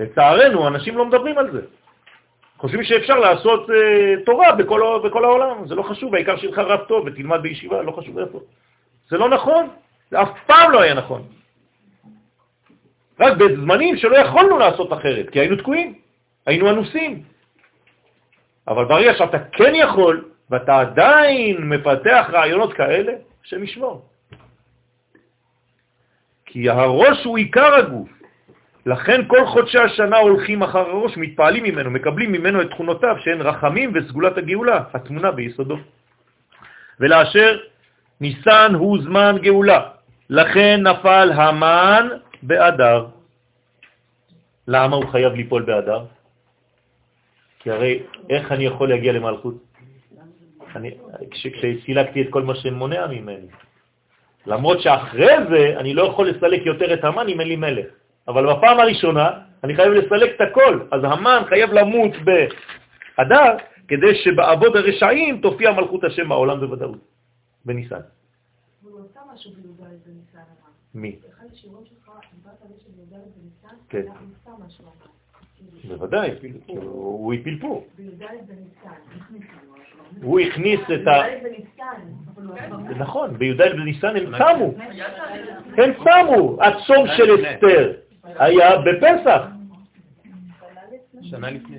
לצערנו, 0.00 0.68
אנשים 0.68 0.96
לא 0.96 1.06
מדברים 1.06 1.38
על 1.38 1.52
זה. 1.52 1.60
חושבים 2.58 2.84
שאפשר 2.84 3.18
לעשות 3.18 3.70
אה, 3.70 4.14
תורה 4.26 4.52
בכל, 4.52 4.80
בכל 5.04 5.24
העולם, 5.24 5.66
זה 5.68 5.74
לא 5.74 5.82
חשוב, 5.82 6.14
העיקר 6.14 6.36
שיהיה 6.36 6.52
לך 6.52 6.58
רב 6.58 6.80
טוב 6.88 7.06
ותלמד 7.06 7.42
בישיבה, 7.42 7.82
לא 7.82 7.92
חשוב 7.92 8.18
איפה. 8.18 8.40
זה 9.08 9.18
לא 9.18 9.28
נכון, 9.28 9.68
זה 10.10 10.22
אף 10.22 10.28
פעם 10.46 10.70
לא 10.70 10.80
היה 10.80 10.94
נכון. 10.94 11.22
רק 13.22 13.36
בזמנים 13.36 13.96
שלא 13.96 14.16
יכולנו 14.16 14.58
לעשות 14.58 14.92
אחרת, 14.92 15.30
כי 15.30 15.40
היינו 15.40 15.56
תקועים, 15.56 15.94
היינו 16.46 16.70
אנוסים. 16.70 17.22
אבל 18.68 18.84
ברגע 18.84 19.14
שאתה 19.14 19.38
כן 19.38 19.72
יכול, 19.74 20.24
ואתה 20.50 20.80
עדיין 20.80 21.56
מפתח 21.68 22.26
רעיונות 22.32 22.72
כאלה, 22.72 23.12
השם 23.44 23.64
ישמור. 23.64 24.04
כי 26.46 26.70
הראש 26.70 27.24
הוא 27.24 27.38
עיקר 27.38 27.74
הגוף. 27.74 28.08
לכן 28.86 29.20
כל 29.28 29.46
חודשי 29.46 29.78
השנה 29.78 30.16
הולכים 30.16 30.62
אחר 30.62 30.78
הראש, 30.78 31.16
מתפעלים 31.16 31.64
ממנו, 31.64 31.90
מקבלים 31.90 32.32
ממנו 32.32 32.62
את 32.62 32.70
תכונותיו 32.70 33.16
שהן 33.20 33.40
רחמים 33.40 33.92
וסגולת 33.94 34.38
הגאולה, 34.38 34.80
התמונה 34.94 35.30
ביסודו. 35.30 35.76
ולאשר 37.00 37.58
ניסן 38.20 38.74
הוא 38.74 38.98
זמן 39.02 39.36
גאולה, 39.42 39.80
לכן 40.30 40.80
נפל 40.82 41.32
המן 41.34 42.08
באדר. 42.42 43.06
למה 44.68 44.96
הוא 44.96 45.04
חייב 45.10 45.32
ליפול 45.32 45.62
באדר? 45.62 46.04
כי 47.58 47.70
הרי 47.70 48.02
איך 48.30 48.52
אני 48.52 48.64
יכול 48.64 48.88
להגיע 48.88 49.12
למלכות? 49.12 49.54
אני, 50.76 50.90
כש, 51.30 51.46
כשסילקתי 51.46 52.22
את 52.22 52.26
כל 52.30 52.42
מה 52.42 52.54
שמונע 52.54 53.06
ממני. 53.06 53.46
למרות 54.46 54.80
שאחרי 54.80 55.36
זה 55.50 55.74
אני 55.78 55.94
לא 55.94 56.02
יכול 56.02 56.28
לסלק 56.28 56.66
יותר 56.66 56.94
את 56.94 57.04
המן 57.04 57.28
אם 57.28 57.40
אין 57.40 57.48
לי 57.48 57.56
מלך. 57.56 57.86
אבל 58.28 58.54
בפעם 58.54 58.80
הראשונה 58.80 59.30
אני 59.64 59.76
חייב 59.76 59.92
לסלק 59.92 60.30
את 60.36 60.40
הכל. 60.40 60.86
אז 60.90 61.00
המן 61.04 61.42
חייב 61.48 61.72
למות 61.72 62.12
באדר, 62.24 63.56
כדי 63.88 64.14
שבעבוד 64.24 64.76
הרשעים 64.76 65.40
תופיע 65.40 65.72
מלכות 65.72 66.04
השם 66.04 66.28
בעולם 66.28 66.60
בוודאות, 66.60 66.98
בניסן. 67.64 68.00
הוא 68.82 69.00
עשה 69.10 69.20
משהו 69.34 69.50
בי"ד 69.50 69.78
בניסן 70.06 70.38
הרב. 70.38 70.72
מי? 70.94 71.16
אחד 71.30 71.46
השיעורים 71.52 71.84
שלך, 71.84 72.10
דיברת 72.34 72.62
על 72.62 72.68
זה 72.68 72.74
שבי"ד 72.84 73.12
בניסן, 73.12 73.76
כן. 73.92 74.02
בוודאי, 75.88 76.30
הוא 76.66 77.34
הפיל 77.34 77.58
פה. 77.60 77.84
בי"ד 77.96 78.18
בניסן, 78.20 78.88
הכניס 79.16 79.42
לנו. 79.42 79.74
הוא 80.22 80.40
הכניס 80.40 80.80
את 80.80 81.06
ה... 81.06 81.22
בי"ד 81.22 81.42
בניסן, 81.42 82.02
אבל 82.34 82.44
הוא 82.46 82.54
עשה 82.56 82.98
נכון, 82.98 83.38
בי"ד 83.38 83.60
בניסן 83.60 84.16
הם 84.16 84.24
צמו. 84.38 84.74
הם 85.76 85.92
צמו. 85.94 86.62
הצום 86.62 87.06
של 87.16 87.34
אסתר 87.34 87.92
היה 88.24 88.70
בפסח. 88.78 89.42
שנה 91.22 91.50
לפני. 91.50 91.78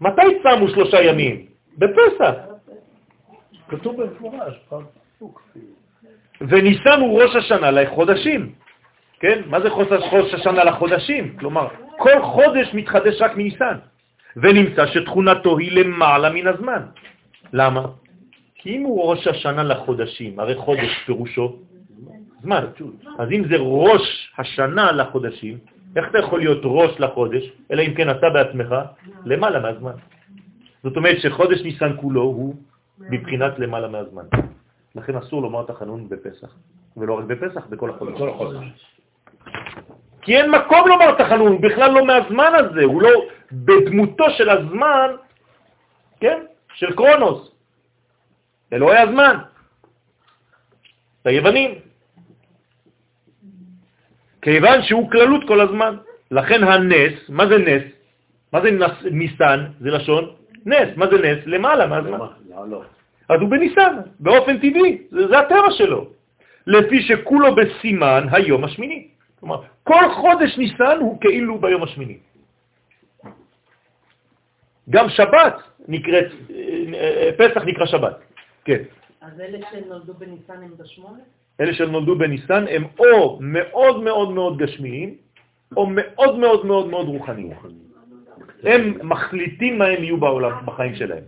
מתי 0.00 0.42
צמו 0.42 0.68
שלושה 0.68 1.02
ימים? 1.02 1.46
בפסח. 1.78 2.34
כתוב 3.68 4.02
במפורש, 4.02 4.58
פסוק. 4.68 5.42
וניסן 6.40 7.00
הוא 7.00 7.22
ראש 7.22 7.36
השנה 7.36 7.70
לחודשים. 7.70 8.54
כן? 9.20 9.42
מה 9.46 9.60
זה 9.60 9.70
חוס- 9.70 9.92
ראש 10.12 10.34
השנה 10.34 10.64
לחודשים? 10.64 11.36
כלומר, 11.38 11.68
כל 11.98 12.22
חודש 12.22 12.74
מתחדש 12.74 13.22
רק 13.22 13.36
מניסן. 13.36 13.76
ונמצא 14.36 14.86
שתכונתו 14.86 15.58
היא 15.58 15.72
למעלה 15.72 16.30
מן 16.30 16.46
הזמן. 16.46 16.82
למה? 17.52 17.86
כי 18.54 18.76
אם 18.76 18.82
הוא 18.82 19.10
ראש 19.10 19.26
השנה 19.26 19.62
לחודשים, 19.62 20.40
הרי 20.40 20.54
חודש 20.54 20.90
פירושו 21.06 21.56
זמן. 22.42 22.64
אז 23.18 23.28
אם 23.32 23.42
זה 23.50 23.56
ראש 23.58 24.32
השנה 24.38 24.92
לחודשים, 24.92 25.58
איך 25.96 26.04
אתה 26.10 26.18
יכול 26.18 26.38
להיות 26.38 26.60
ראש 26.64 27.00
לחודש, 27.00 27.42
אלא 27.70 27.82
אם 27.82 27.94
כן 27.94 28.10
אתה 28.10 28.30
בעצמך 28.30 28.74
למעלה 29.24 29.58
מהזמן. 29.60 29.92
זאת 30.82 30.96
אומרת 30.96 31.16
שחודש 31.20 31.62
ניסן 31.62 31.92
כולו 32.00 32.22
הוא 32.22 32.54
בבחינת 32.98 33.58
למעלה 33.58 33.88
מהזמן. 33.88 34.22
לכן 34.94 35.16
אסור 35.16 35.42
לומר 35.42 35.62
תחנון 35.66 36.08
בפסח, 36.08 36.54
ולא 36.96 37.18
רק 37.18 37.24
בפסח, 37.24 37.66
בכל 37.66 37.90
החודש. 37.90 38.20
כי 40.22 40.36
אין 40.36 40.50
מקום 40.50 40.88
לומר 40.88 41.14
תחנון, 41.18 41.52
הוא 41.52 41.60
בכלל 41.60 41.90
לא 41.90 42.06
מהזמן 42.06 42.52
הזה, 42.54 42.84
הוא 42.84 43.02
לא 43.02 43.10
בדמותו 43.52 44.30
של 44.30 44.50
הזמן, 44.50 45.10
כן? 46.20 46.38
של 46.74 46.96
קרונוס, 46.96 47.50
אלוהי 48.72 48.98
הזמן, 48.98 49.36
היוונים. 51.24 51.74
כיוון 54.42 54.82
שהוא 54.82 55.10
כללות 55.10 55.42
כל 55.48 55.60
הזמן. 55.60 55.96
לכן 56.30 56.64
הנס, 56.64 57.12
מה 57.28 57.46
זה 57.46 57.58
נס? 57.58 57.82
מה 58.52 58.60
זה 58.60 58.70
נס, 58.70 58.96
ניסן? 59.10 59.60
זה 59.80 59.90
לשון 59.90 60.30
נס. 60.66 60.88
מה 60.96 61.06
זה 61.06 61.16
נס? 61.18 61.38
למעלה 61.46 61.86
מהזמן. 61.86 62.18
לא. 62.70 62.82
אז 63.28 63.40
הוא 63.40 63.48
בניסן, 63.50 63.96
באופן 64.20 64.58
טבעי, 64.58 65.02
זה, 65.10 65.28
זה 65.28 65.38
הטבע 65.38 65.70
שלו. 65.70 66.06
לפי 66.66 67.02
שכולו 67.02 67.56
בסימן 67.56 68.26
היום 68.32 68.64
השמיני. 68.64 69.08
כלומר, 69.40 69.62
כל 69.84 70.14
חודש 70.14 70.58
ניסן 70.58 70.98
הוא 71.00 71.20
כאילו 71.20 71.58
ביום 71.58 71.82
השמיני. 71.82 72.18
גם 74.90 75.08
שבת 75.08 75.56
נקראת, 75.88 76.30
אה, 76.94 77.30
פסח 77.38 77.62
נקרא 77.66 77.86
שבת. 77.86 78.16
כן. 78.64 78.82
אז 79.20 79.40
אלה 79.40 79.58
שנולדו 79.70 80.14
בניסן 80.14 80.62
הם 80.62 80.72
בשמונה? 80.76 81.18
אלה 81.60 81.74
שנולדו 81.74 82.18
בניסן 82.18 82.64
הם 82.70 82.84
או 82.98 83.38
מאוד 83.40 84.02
מאוד 84.02 84.30
מאוד 84.32 84.58
גשמיים, 84.58 85.14
או 85.76 85.86
מאוד 85.86 86.38
מאוד 86.38 86.66
מאוד 86.66 86.86
מאוד 86.88 87.06
רוחניים. 87.06 87.52
הם 88.62 88.82
מחליטים 89.02 89.78
מה 89.78 89.86
הם 89.86 90.04
יהיו 90.04 90.16
בעולם, 90.16 90.66
בחיים 90.66 90.94
שלהם. 90.94 91.24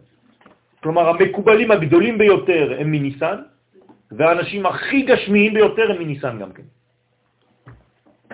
כלומר, 0.82 1.08
המקובלים 1.08 1.70
הגדולים 1.70 2.18
ביותר 2.18 2.76
הם 2.80 2.90
מניסן, 2.90 3.36
והאנשים 4.10 4.66
הכי 4.66 5.02
גשמיים 5.02 5.54
ביותר 5.54 5.90
הם 5.90 5.98
מניסן 5.98 6.38
גם 6.38 6.52
כן. 6.52 6.62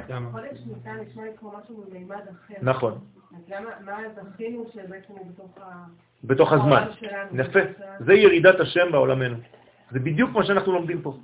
למה? 0.09 0.31
חודש 0.31 0.59
ניסן 0.67 0.97
נשמע 1.09 1.25
לי 1.25 1.31
כמו 1.41 1.53
משהו 1.63 1.85
במימד 1.91 2.17
אחר. 2.17 2.55
נכון, 2.63 2.99
אז 3.37 3.43
למה, 3.49 3.71
מה 3.85 3.99
זכינו 4.33 4.65
שבעצם 4.75 5.13
הוא 5.13 5.27
בתוך 5.31 5.59
ה... 5.63 5.85
בתוך 6.25 6.53
הזמן. 6.53 6.85
יפה. 7.33 7.61
זה 7.99 8.15
ירידת 8.15 8.61
השם 8.61 8.93
בעולמנו. 8.93 9.37
זה 9.91 9.99
בדיוק 9.99 10.31
מה 10.31 10.45
שאנחנו 10.45 10.73
לומדים 10.73 11.03
פה. 11.03 11.17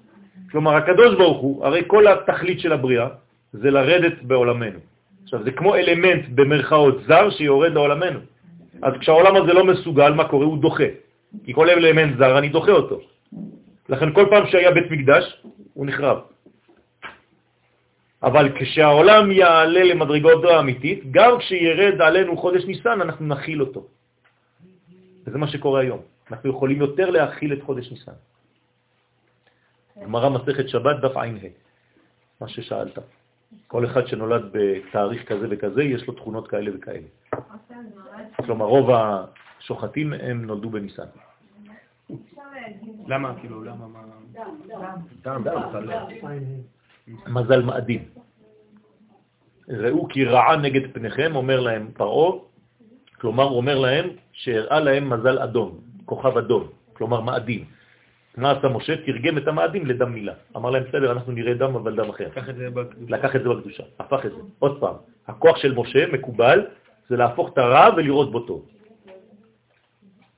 כלומר, 0.51 0.77
הקדוש 0.77 1.15
ברוך 1.15 1.41
הוא, 1.43 1.67
הרי 1.67 1.83
כל 1.87 2.07
התכלית 2.07 2.61
של 2.61 2.73
הבריאה 2.73 3.09
זה 3.53 3.71
לרדת 3.71 4.23
בעולמנו. 4.23 4.79
עכשיו, 5.23 5.45
זה 5.45 5.51
כמו 5.51 5.75
אלמנט 5.75 6.25
במרכאות 6.35 7.03
זר 7.07 7.31
שיורד 7.31 7.73
לעולמנו. 7.73 8.21
אז 8.83 8.93
כשהעולם 9.01 9.37
הזה 9.37 9.53
לא 9.53 9.65
מסוגל, 9.65 10.13
מה 10.13 10.29
קורה? 10.29 10.47
הוא 10.47 10.59
דוחה. 10.59 10.85
כי 11.45 11.55
כל 11.55 11.71
אלמנט 11.71 12.19
זר, 12.19 12.39
אני 12.39 12.49
דוחה 12.49 12.73
אותו. 12.73 13.01
לכן 13.89 14.13
כל 14.13 14.27
פעם 14.31 14.47
שהיה 14.47 14.71
בית 14.71 14.91
מקדש, 14.91 15.43
הוא 15.75 15.87
נחרב. 15.87 16.19
אבל 18.23 18.53
כשהעולם 18.59 19.31
יעלה 19.31 19.85
למדרגות 19.85 20.45
האמיתית, 20.45 21.11
גם 21.11 21.39
כשירד 21.39 22.01
עלינו 22.01 22.37
חודש 22.37 22.65
ניסן, 22.65 23.01
אנחנו 23.01 23.27
נכיל 23.27 23.61
אותו. 23.61 23.87
וזה 25.27 25.39
מה 25.39 25.49
שקורה 25.49 25.81
היום. 25.81 26.01
אנחנו 26.31 26.51
יכולים 26.51 26.81
יותר 26.81 27.11
להכיל 27.11 27.53
את 27.53 27.63
חודש 27.63 27.91
ניסן. 27.91 28.13
גמרא 30.03 30.29
מסכת 30.29 30.69
שבת, 30.69 30.97
דף 31.03 31.17
ע"ה, 31.17 31.27
מה 32.41 32.49
ששאלת. 32.49 32.99
כל 33.67 33.85
אחד 33.87 34.07
שנולד 34.07 34.43
בתאריך 34.53 35.29
כזה 35.29 35.47
וכזה, 35.51 35.83
יש 35.83 36.07
לו 36.07 36.15
תכונות 36.15 36.49
כאלה 36.49 36.71
וכאלה. 36.75 37.07
כלומר, 38.37 38.67
רוב 38.67 38.91
השוחטים 38.91 40.13
הם 40.13 40.45
נולדו 40.45 40.71
בניסן. 40.71 41.07
למה? 43.07 43.35
כאילו, 43.41 43.65
למה? 43.65 43.87
מה? 43.87 44.01
דם, 45.23 45.43
דם, 45.45 45.63
מזל 47.09 47.63
מאדים. 47.63 48.03
ראו 49.69 50.09
כי 50.09 50.25
רעה 50.25 50.57
נגד 50.57 50.93
פניכם, 50.93 51.37
אומר 51.37 51.61
להם 51.61 51.91
פרעה, 51.95 52.39
כלומר 53.21 53.45
הוא 53.45 53.57
אומר 53.57 53.79
להם 53.79 54.07
שהראה 54.33 54.81
להם 54.81 55.11
מזל 55.11 55.39
אדום, 55.39 55.79
כוכב 56.05 56.37
אדום, 56.39 56.69
כלומר 56.93 57.21
מאדים. 57.21 57.65
מה 58.37 58.51
עשה 58.51 58.69
משה? 58.69 58.97
תרגם 59.07 59.39
את 59.39 59.49
המאדים 59.49 59.87
לדם 59.87 60.13
מילה. 60.13 60.33
אמר 60.57 60.71
להם, 60.71 60.85
בסדר, 60.89 61.13
אנחנו 61.13 61.33
נראה 61.33 61.55
דם, 61.55 61.77
אבל 61.77 61.97
דם 61.97 62.09
אחר. 62.11 62.29
קח 62.29 62.49
את 62.49 62.57
זה 62.57 62.71
בקדושה. 62.71 63.17
לקח 63.17 63.37
את 63.37 63.43
זה 63.43 63.49
בקדושה, 63.49 63.83
הפך 63.99 64.27
את 64.27 64.31
זה. 64.31 64.43
עוד 64.59 64.81
פעם, 64.81 64.95
הכוח 65.29 65.57
של 65.57 65.75
משה 65.75 66.07
מקובל, 66.13 66.67
זה 67.09 67.17
להפוך 67.17 67.53
את 67.53 67.59
הרע 67.59 67.89
ולראות 67.97 68.33
בו 68.33 68.41
טוב. 68.41 68.67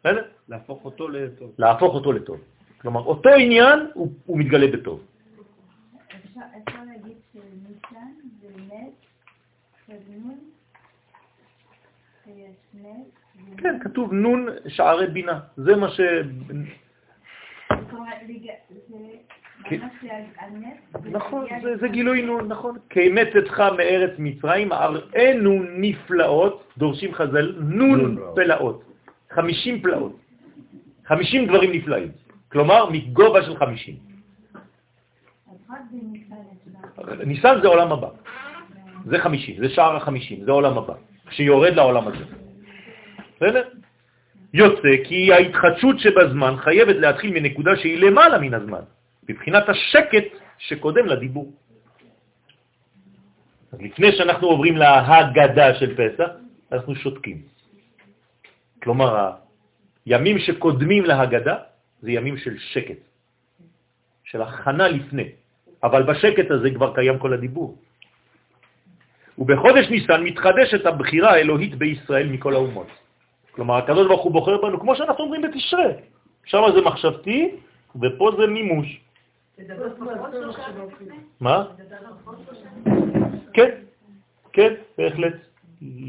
בסדר? 0.00 0.22
להפוך 0.48 0.84
אותו 0.84 1.08
לטוב. 1.08 1.52
להפוך 1.58 1.94
אותו 1.94 2.12
לטוב. 2.12 2.38
כלומר, 2.80 3.00
אותו 3.00 3.28
עניין 3.30 3.78
הוא, 3.94 4.12
הוא 4.26 4.38
מתגלה 4.38 4.66
בטוב. 4.66 5.00
אפשר 6.38 6.78
להגיד 6.86 7.16
שניסן 7.32 8.12
זה 8.40 8.48
מת, 8.62 9.06
ונון 9.88 10.38
כן, 13.58 13.78
כתוב 13.80 14.12
נון 14.12 14.46
שערי 14.68 15.06
בינה, 15.06 15.40
זה 15.56 15.76
מה 15.76 15.88
ש... 15.88 16.00
נכון, 21.04 21.46
זה 21.80 21.88
גילוי 21.88 22.22
נון, 22.22 22.48
נכון. 22.48 22.78
כאמת 22.90 23.28
אתך 23.38 23.62
מארץ 23.76 24.10
מצרים, 24.18 24.72
אראנו 24.72 25.62
נפלאות, 25.76 26.72
דורשים 26.78 27.14
חז"ל, 27.14 27.54
נון 27.58 28.18
פלאות. 28.34 28.84
50 29.30 29.82
פלאות. 29.82 30.16
50 31.04 31.46
דברים 31.46 31.72
נפלאים. 31.72 32.08
כלומר, 32.52 32.90
מגובה 32.90 33.42
של 33.42 33.56
50. 33.56 34.13
ניסן 37.26 37.60
זה 37.62 37.68
עולם 37.68 37.92
הבא. 37.92 38.08
זה 39.04 39.18
חמישים, 39.18 39.56
זה 39.60 39.68
שער 39.68 39.96
החמישים, 39.96 40.44
זה 40.44 40.50
עולם 40.50 40.78
הבא. 40.78 40.94
שיורד 41.30 41.72
לעולם 41.72 42.08
הזה. 42.08 42.24
בסדר? 43.36 43.68
יוצא 44.54 44.92
כי 45.04 45.32
ההתחדשות 45.32 45.98
שבזמן 45.98 46.56
חייבת 46.56 46.96
להתחיל 46.96 47.30
מנקודה 47.30 47.76
שהיא 47.76 47.98
למעלה 47.98 48.38
מן 48.38 48.54
הזמן, 48.54 48.84
מבחינת 49.28 49.68
השקט 49.68 50.24
שקודם 50.58 51.06
לדיבור. 51.06 51.52
אז 53.72 53.78
לפני 53.80 54.12
שאנחנו 54.12 54.46
עוברים 54.48 54.76
להגדה 54.76 55.74
של 55.74 55.96
פסח, 55.96 56.28
אנחנו 56.72 56.94
שותקים. 56.94 57.42
כלומר, 58.82 59.30
הימים 60.06 60.38
שקודמים 60.38 61.04
להגדה 61.04 61.56
זה 62.02 62.10
ימים 62.10 62.36
של 62.36 62.58
שקט, 62.58 63.00
של 64.24 64.42
הכנה 64.42 64.88
לפני, 64.88 65.28
אבל 65.84 66.02
בשקט 66.02 66.50
הזה 66.50 66.70
כבר 66.70 66.94
קיים 66.94 67.18
כל 67.18 67.32
הדיבור. 67.32 67.76
ובחודש 69.38 69.90
ניסן 69.90 70.22
מתחדשת 70.24 70.86
הבחירה 70.86 71.30
האלוהית 71.30 71.74
בישראל 71.74 72.28
מכל 72.28 72.54
האומות. 72.54 72.86
כלומר, 73.50 73.76
הקדוש 73.76 74.06
ברוך 74.06 74.22
הוא 74.22 74.32
בוחר 74.32 74.56
בנו, 74.62 74.80
כמו 74.80 74.96
שאנחנו 74.96 75.24
אומרים 75.24 75.42
בתשרה. 75.42 75.90
שם 76.44 76.62
זה 76.74 76.80
מחשבתי, 76.80 77.50
ופה 78.00 78.30
זה 78.38 78.46
מימוש. 78.46 79.00
מה? 81.40 81.64
כן, 83.52 83.70
כן, 84.52 84.72
בהחלט. 84.98 85.34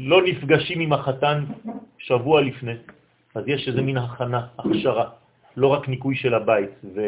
לא 0.08 0.22
נפגשים 0.22 0.80
עם 0.80 0.92
החתן 0.92 1.44
שבוע 1.98 2.40
לפני, 2.40 2.74
אז 3.34 3.44
יש 3.46 3.68
איזה 3.68 3.82
מין 3.82 3.96
הכנה, 3.96 4.46
הכשרה, 4.58 5.06
לא 5.56 5.66
רק 5.66 5.88
ניקוי 5.88 6.16
של 6.16 6.34
הבית. 6.34 6.70
ו... 6.94 7.00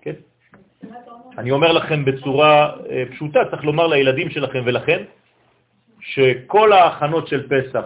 כן? 0.00 0.16
אני 1.38 1.50
אומר 1.50 1.72
לכם 1.72 2.04
בצורה 2.04 2.76
אה, 2.90 3.04
פשוטה, 3.10 3.40
צריך 3.50 3.64
לומר 3.64 3.86
לילדים 3.86 4.30
שלכם 4.30 4.62
ולכם, 4.66 5.02
שכל 6.00 6.72
ההכנות 6.72 7.28
של 7.28 7.48
פסח, 7.48 7.84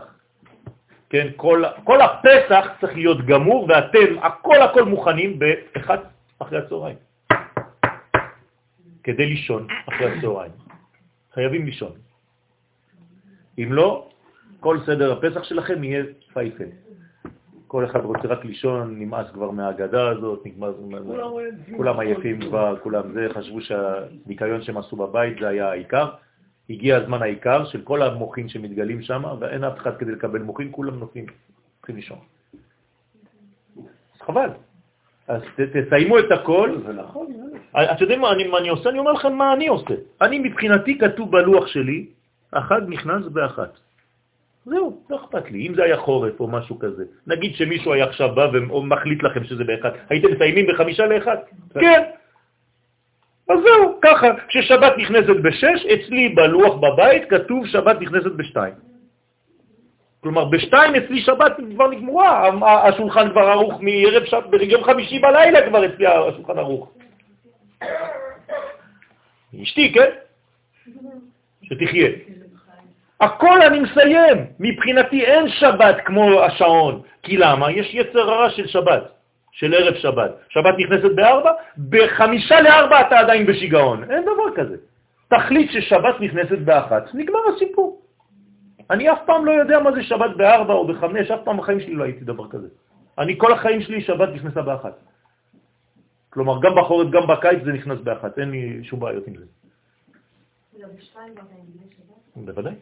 כן, 1.10 1.28
כל, 1.36 1.62
כל 1.84 2.00
הפסח 2.00 2.66
צריך 2.80 2.94
להיות 2.94 3.26
גמור, 3.26 3.68
ואתם, 3.68 4.18
הכל 4.22 4.62
הכל 4.62 4.84
מוכנים 4.84 5.38
באחד 5.38 5.98
אחרי 6.38 6.58
הצהריים, 6.58 6.96
כדי 9.02 9.26
לישון 9.26 9.66
אחרי 9.88 10.18
הצהריים. 10.18 10.52
חייבים 11.34 11.66
לישון. 11.66 11.92
אם 13.58 13.72
לא, 13.72 14.08
כל 14.60 14.78
סדר 14.86 15.12
הפסח 15.12 15.42
שלכם 15.44 15.84
יהיה 15.84 16.04
פייפן. 16.32 16.70
כל 17.72 17.84
אחד 17.84 18.04
רוצה 18.04 18.28
רק 18.28 18.44
לישון, 18.44 18.98
נמאס 18.98 19.26
כבר 19.32 19.50
מהאגדה 19.50 20.08
הזאת, 20.08 20.46
נגמר, 20.46 20.72
כולם 21.76 22.00
עייפים 22.00 22.40
כבר, 22.40 22.76
כולם 22.82 23.12
זה, 23.12 23.26
חשבו 23.34 23.60
שהניקיון 23.60 24.62
שהם 24.62 24.78
עשו 24.78 24.96
בבית 24.96 25.36
זה 25.40 25.48
היה 25.48 25.70
העיקר. 25.70 26.08
הגיע 26.70 26.96
הזמן 26.96 27.22
העיקר 27.22 27.64
של 27.64 27.80
כל 27.82 28.02
המוחים 28.02 28.48
שמתגלים 28.48 29.02
שם, 29.02 29.22
ואין 29.40 29.64
אף 29.64 29.78
אחד 29.78 29.96
כדי 29.96 30.12
לקבל 30.12 30.42
מוחים, 30.42 30.72
כולם 30.72 30.98
נופלים, 30.98 31.26
צריכים 31.78 31.96
לישון. 31.96 32.18
אז 34.14 34.20
חבל. 34.20 34.50
אז 35.28 35.42
תסיימו 35.56 36.18
את 36.18 36.32
הכל. 36.32 36.76
זה 36.86 36.92
נכון. 36.92 37.26
אתם 37.72 38.00
יודעים 38.00 38.20
מה 38.20 38.58
אני 38.58 38.68
עושה? 38.68 38.90
אני 38.90 38.98
אומר 38.98 39.12
לכם 39.12 39.32
מה 39.32 39.52
אני 39.52 39.68
עושה. 39.68 39.94
אני 40.20 40.38
מבחינתי 40.38 40.98
כתוב 40.98 41.30
בלוח 41.30 41.66
שלי, 41.66 42.06
החג 42.52 42.80
נכנס 42.88 43.26
באחת. 43.26 43.81
זהו, 44.64 45.02
לא 45.10 45.16
אכפת 45.16 45.50
לי. 45.50 45.66
אם 45.66 45.74
זה 45.74 45.84
היה 45.84 45.96
חורף 45.96 46.40
או 46.40 46.46
משהו 46.48 46.78
כזה. 46.78 47.04
נגיד 47.26 47.54
שמישהו 47.54 47.92
היה 47.92 48.04
עכשיו 48.04 48.34
בא 48.34 48.46
ומחליט 48.52 49.22
לכם 49.22 49.44
שזה 49.44 49.64
באחד. 49.64 49.90
הייתם 50.08 50.32
מסיימים 50.32 50.66
בחמישה 50.66 51.06
לאחד? 51.06 51.36
כן. 51.74 52.02
אז 53.48 53.58
זהו, 53.64 53.98
ככה. 54.02 54.26
כששבת 54.48 54.92
נכנסת 54.98 55.36
בשש, 55.42 55.86
אצלי 55.86 56.28
בלוח 56.28 56.74
בבית 56.74 57.30
כתוב 57.30 57.66
שבת 57.66 58.00
נכנסת 58.00 58.32
בשתיים. 58.32 58.74
כלומר, 60.22 60.44
בשתיים 60.44 60.94
אצלי 60.94 61.20
שבת 61.20 61.52
כבר 61.74 61.90
נגמורה, 61.90 62.50
השולחן 62.88 63.30
כבר 63.30 63.40
ערוך 63.40 63.80
מערב 63.80 64.24
שבת, 64.24 64.46
ביום 64.46 64.84
חמישי 64.84 65.18
בלילה 65.18 65.68
כבר 65.68 65.86
אצלי 65.86 66.06
השולחן 66.06 66.58
ערוך. 66.58 66.92
אשתי, 69.62 69.92
כן? 69.92 70.10
שתחיה. 71.62 72.08
הכל 73.22 73.62
אני 73.62 73.78
מסיים. 73.80 74.36
מבחינתי 74.60 75.24
אין 75.24 75.48
שבת 75.48 75.96
כמו 76.04 76.42
השעון. 76.42 77.02
כי 77.22 77.36
למה? 77.36 77.70
יש 77.70 77.94
יצר 77.94 78.24
רע 78.28 78.50
של 78.50 78.66
שבת, 78.66 79.02
של 79.52 79.74
ערב 79.74 79.94
שבת. 79.94 80.30
שבת 80.48 80.74
נכנסת 80.78 81.14
בארבע, 81.14 81.52
בחמישה 81.88 82.60
לארבע 82.60 83.00
אתה 83.00 83.18
עדיין 83.18 83.46
בשיגעון. 83.46 84.10
אין 84.10 84.22
דבר 84.22 84.48
כזה. 84.56 84.76
תחליט 85.28 85.70
ששבת 85.70 86.20
נכנסת 86.20 86.58
באחת, 86.58 87.14
נגמר 87.14 87.40
הסיפור. 87.54 88.02
אני 88.90 89.12
אף 89.12 89.18
פעם 89.26 89.46
לא 89.46 89.52
יודע 89.52 89.78
מה 89.78 89.92
זה 89.92 90.02
שבת 90.02 90.36
בארבע 90.36 90.74
או 90.74 90.86
בחמש, 90.86 91.30
אף 91.30 91.40
פעם 91.44 91.56
בחיים 91.56 91.80
שלי 91.80 91.94
לא 91.94 92.04
הייתי 92.04 92.24
דבר 92.24 92.48
כזה. 92.50 92.68
אני 93.18 93.38
כל 93.38 93.52
החיים 93.52 93.80
שלי 93.82 94.02
שבת 94.02 94.28
נכנסה 94.34 94.62
באחת. 94.62 94.98
כלומר, 96.30 96.60
גם 96.62 96.72
בחורף, 96.74 97.10
גם 97.10 97.26
בקיץ 97.26 97.64
זה 97.64 97.72
נכנס 97.72 97.98
באחת, 98.00 98.38
אין 98.38 98.50
לי 98.50 98.84
שום 98.84 99.00
בעיות 99.00 99.26
עם 99.26 99.34
זה. 99.36 99.44
בוודאי. 102.36 102.74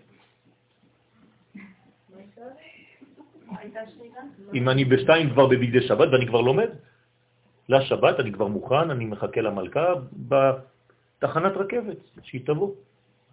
אם 4.55 4.69
אני 4.69 4.85
בשתיים 4.85 5.31
כבר 5.31 5.47
בבגדי 5.47 5.81
שבת 5.81 6.09
ואני 6.13 6.27
כבר 6.27 6.41
לומד, 6.41 6.69
לשבת 7.69 8.21
אני 8.21 8.33
כבר 8.33 8.47
מוכן, 8.47 8.91
אני 8.91 9.05
מחכה 9.05 9.41
למלכה 9.41 9.87
בתחנת 10.13 11.53
רכבת, 11.57 11.97
שהיא 12.23 12.41
תבוא. 12.47 12.71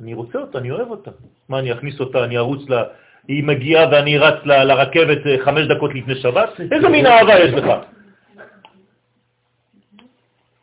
אני 0.01 0.13
רוצה 0.13 0.37
אותה, 0.39 0.57
אני 0.57 0.71
אוהב 0.71 0.89
אותה. 0.89 1.11
מה, 1.49 1.59
אני 1.59 1.73
אכניס 1.73 1.99
אותה, 1.99 2.23
אני 2.23 2.37
ארוץ 2.37 2.69
לה, 2.69 2.83
היא 3.27 3.43
מגיעה 3.43 3.89
ואני 3.91 4.17
רץ 4.17 4.45
לה, 4.45 4.63
לרכבת 4.63 5.27
אה, 5.27 5.45
חמש 5.45 5.67
דקות 5.67 5.95
לפני 5.95 6.15
שבת? 6.15 6.49
איזה 6.71 6.89
מין 6.89 7.05
אהבה 7.05 7.39
יש 7.39 7.53
לך? 7.53 7.67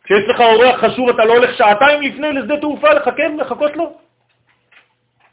כשיש 0.04 0.28
לך 0.28 0.40
אורח 0.40 0.84
חשוב 0.84 1.08
אתה 1.08 1.24
לא 1.24 1.32
הולך 1.32 1.56
שעתיים 1.56 2.02
לפני 2.02 2.32
לשדה 2.32 2.60
תעופה 2.60 2.88
לחכות 3.40 3.76
לו? 3.76 3.96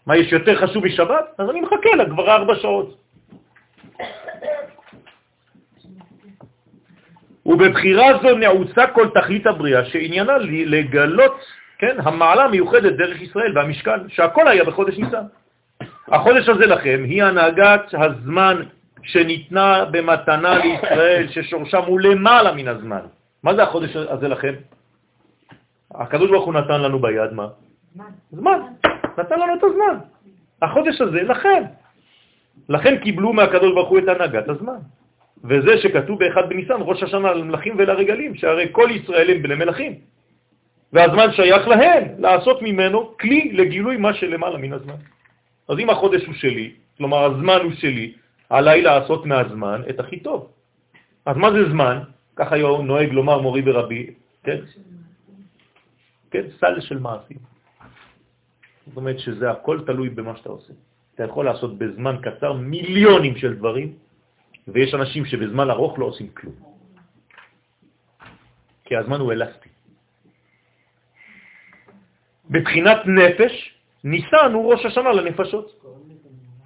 מה, 0.06 0.18
יש 0.18 0.32
יותר 0.32 0.68
חשוב 0.68 0.86
משבת? 0.86 1.26
אז 1.38 1.50
אני 1.50 1.62
מחכה 1.62 1.96
לה 1.98 2.06
כבר 2.06 2.32
ארבע 2.32 2.56
שעות. 2.56 3.01
ובבחירה 7.46 8.06
זו 8.22 8.38
נעוצה 8.38 8.88
כל 8.88 9.08
תכלית 9.14 9.48
הבריאה, 9.48 9.86
שעניינה 9.86 10.38
לגלות, 10.48 11.40
כן, 11.78 11.96
המעלה 12.04 12.44
המיוחדת 12.44 12.94
דרך 12.94 13.22
ישראל 13.22 13.58
והמשכן, 13.58 14.10
שהכל 14.10 14.48
היה 14.48 14.64
בחודש 14.64 14.98
ניסן. 14.98 15.26
החודש 16.08 16.50
הזה 16.50 16.66
לכם 16.66 17.02
היא 17.06 17.24
הנהגת 17.24 17.82
הזמן 17.94 18.62
שניתנה 19.04 19.86
במתנה 19.86 20.58
לישראל, 20.58 21.28
ששורשם 21.30 21.82
הוא 21.88 22.00
למעלה 22.00 22.54
מן 22.54 22.68
הזמן. 22.68 23.02
מה 23.44 23.56
זה 23.56 23.64
החודש 23.64 23.96
הזה 23.96 24.28
לכם? 24.28 24.54
הקדוש 25.96 26.30
ברוך 26.30 26.46
הוא 26.46 26.54
נתן 26.54 26.82
לנו 26.82 27.00
ביד 27.00 27.34
מה? 27.34 27.48
זמן. 28.32 28.60
נתן 29.18 29.40
לנו 29.40 29.56
את 29.56 29.64
הזמן. 29.64 29.98
החודש 30.62 31.02
הזה 31.02 31.24
לכם. 31.24 31.64
לכן 32.70 32.98
קיבלו 32.98 33.34
מהקדוש 33.34 33.74
ברוך 33.74 33.90
הוא 33.90 34.00
את 34.00 34.08
הנהגת 34.08 34.50
הזמן. 34.50 34.80
וזה 35.44 35.78
שכתוב 35.78 36.20
באחד 36.20 36.50
בניסן, 36.50 36.80
ראש 36.80 37.04
השנה 37.04 37.34
למלכים 37.34 37.74
ולרגלים, 37.78 38.36
שהרי 38.36 38.68
כל 38.72 38.90
ישראל 38.92 39.32
הם 39.32 39.42
בני 39.42 39.56
מלכים. 39.56 39.94
והזמן 40.94 41.28
שייך 41.32 41.68
להם, 41.68 42.04
לעשות 42.20 42.62
ממנו 42.62 43.18
כלי 43.18 43.52
לגילוי 43.54 43.98
מה 43.98 44.14
שלמעלה 44.14 44.58
מן 44.58 44.74
הזמן. 44.74 45.00
אז 45.70 45.80
אם 45.80 45.90
החודש 45.90 46.26
הוא 46.26 46.34
שלי, 46.34 46.72
כלומר 46.98 47.24
הזמן 47.24 47.60
הוא 47.64 47.72
שלי, 47.72 48.14
עליי 48.50 48.82
לעשות 48.82 49.26
מהזמן 49.26 49.82
את 49.90 50.00
הכי 50.00 50.20
טוב. 50.20 50.52
אז 51.26 51.38
מה 51.38 51.52
זה 51.52 51.70
זמן? 51.70 52.00
ככה 52.36 52.58
נוהג 52.58 53.12
לומר 53.12 53.42
מורי 53.42 53.62
ורבי, 53.66 54.14
כן? 54.44 54.60
כן, 56.32 56.44
סל 56.60 56.82
של 56.82 57.00
מעשים. 57.00 57.38
זאת 58.88 58.98
אומרת 58.98 59.20
שזה 59.20 59.52
הכל 59.52 59.80
תלוי 59.86 60.10
במה 60.10 60.36
שאתה 60.36 60.50
עושה. 60.50 60.74
אתה 61.22 61.30
יכול 61.30 61.46
לעשות 61.46 61.78
בזמן 61.78 62.16
קצר 62.22 62.54
מיליונים 62.54 63.38
של 63.38 63.54
דברים, 63.62 63.94
ויש 64.68 64.94
אנשים 64.94 65.26
שבזמן 65.26 65.70
ארוך 65.70 66.00
לא 66.00 66.06
עושים 66.06 66.28
כלום. 66.34 66.54
כי 68.86 68.96
הזמן 68.96 69.20
הוא 69.20 69.32
אלסטי. 69.32 69.70
בבחינת 72.50 72.98
נפש, 73.06 73.54
ניסן 74.04 74.52
הוא 74.54 74.74
ראש 74.74 74.86
השנה 74.86 75.12
לנפשות. 75.12 75.68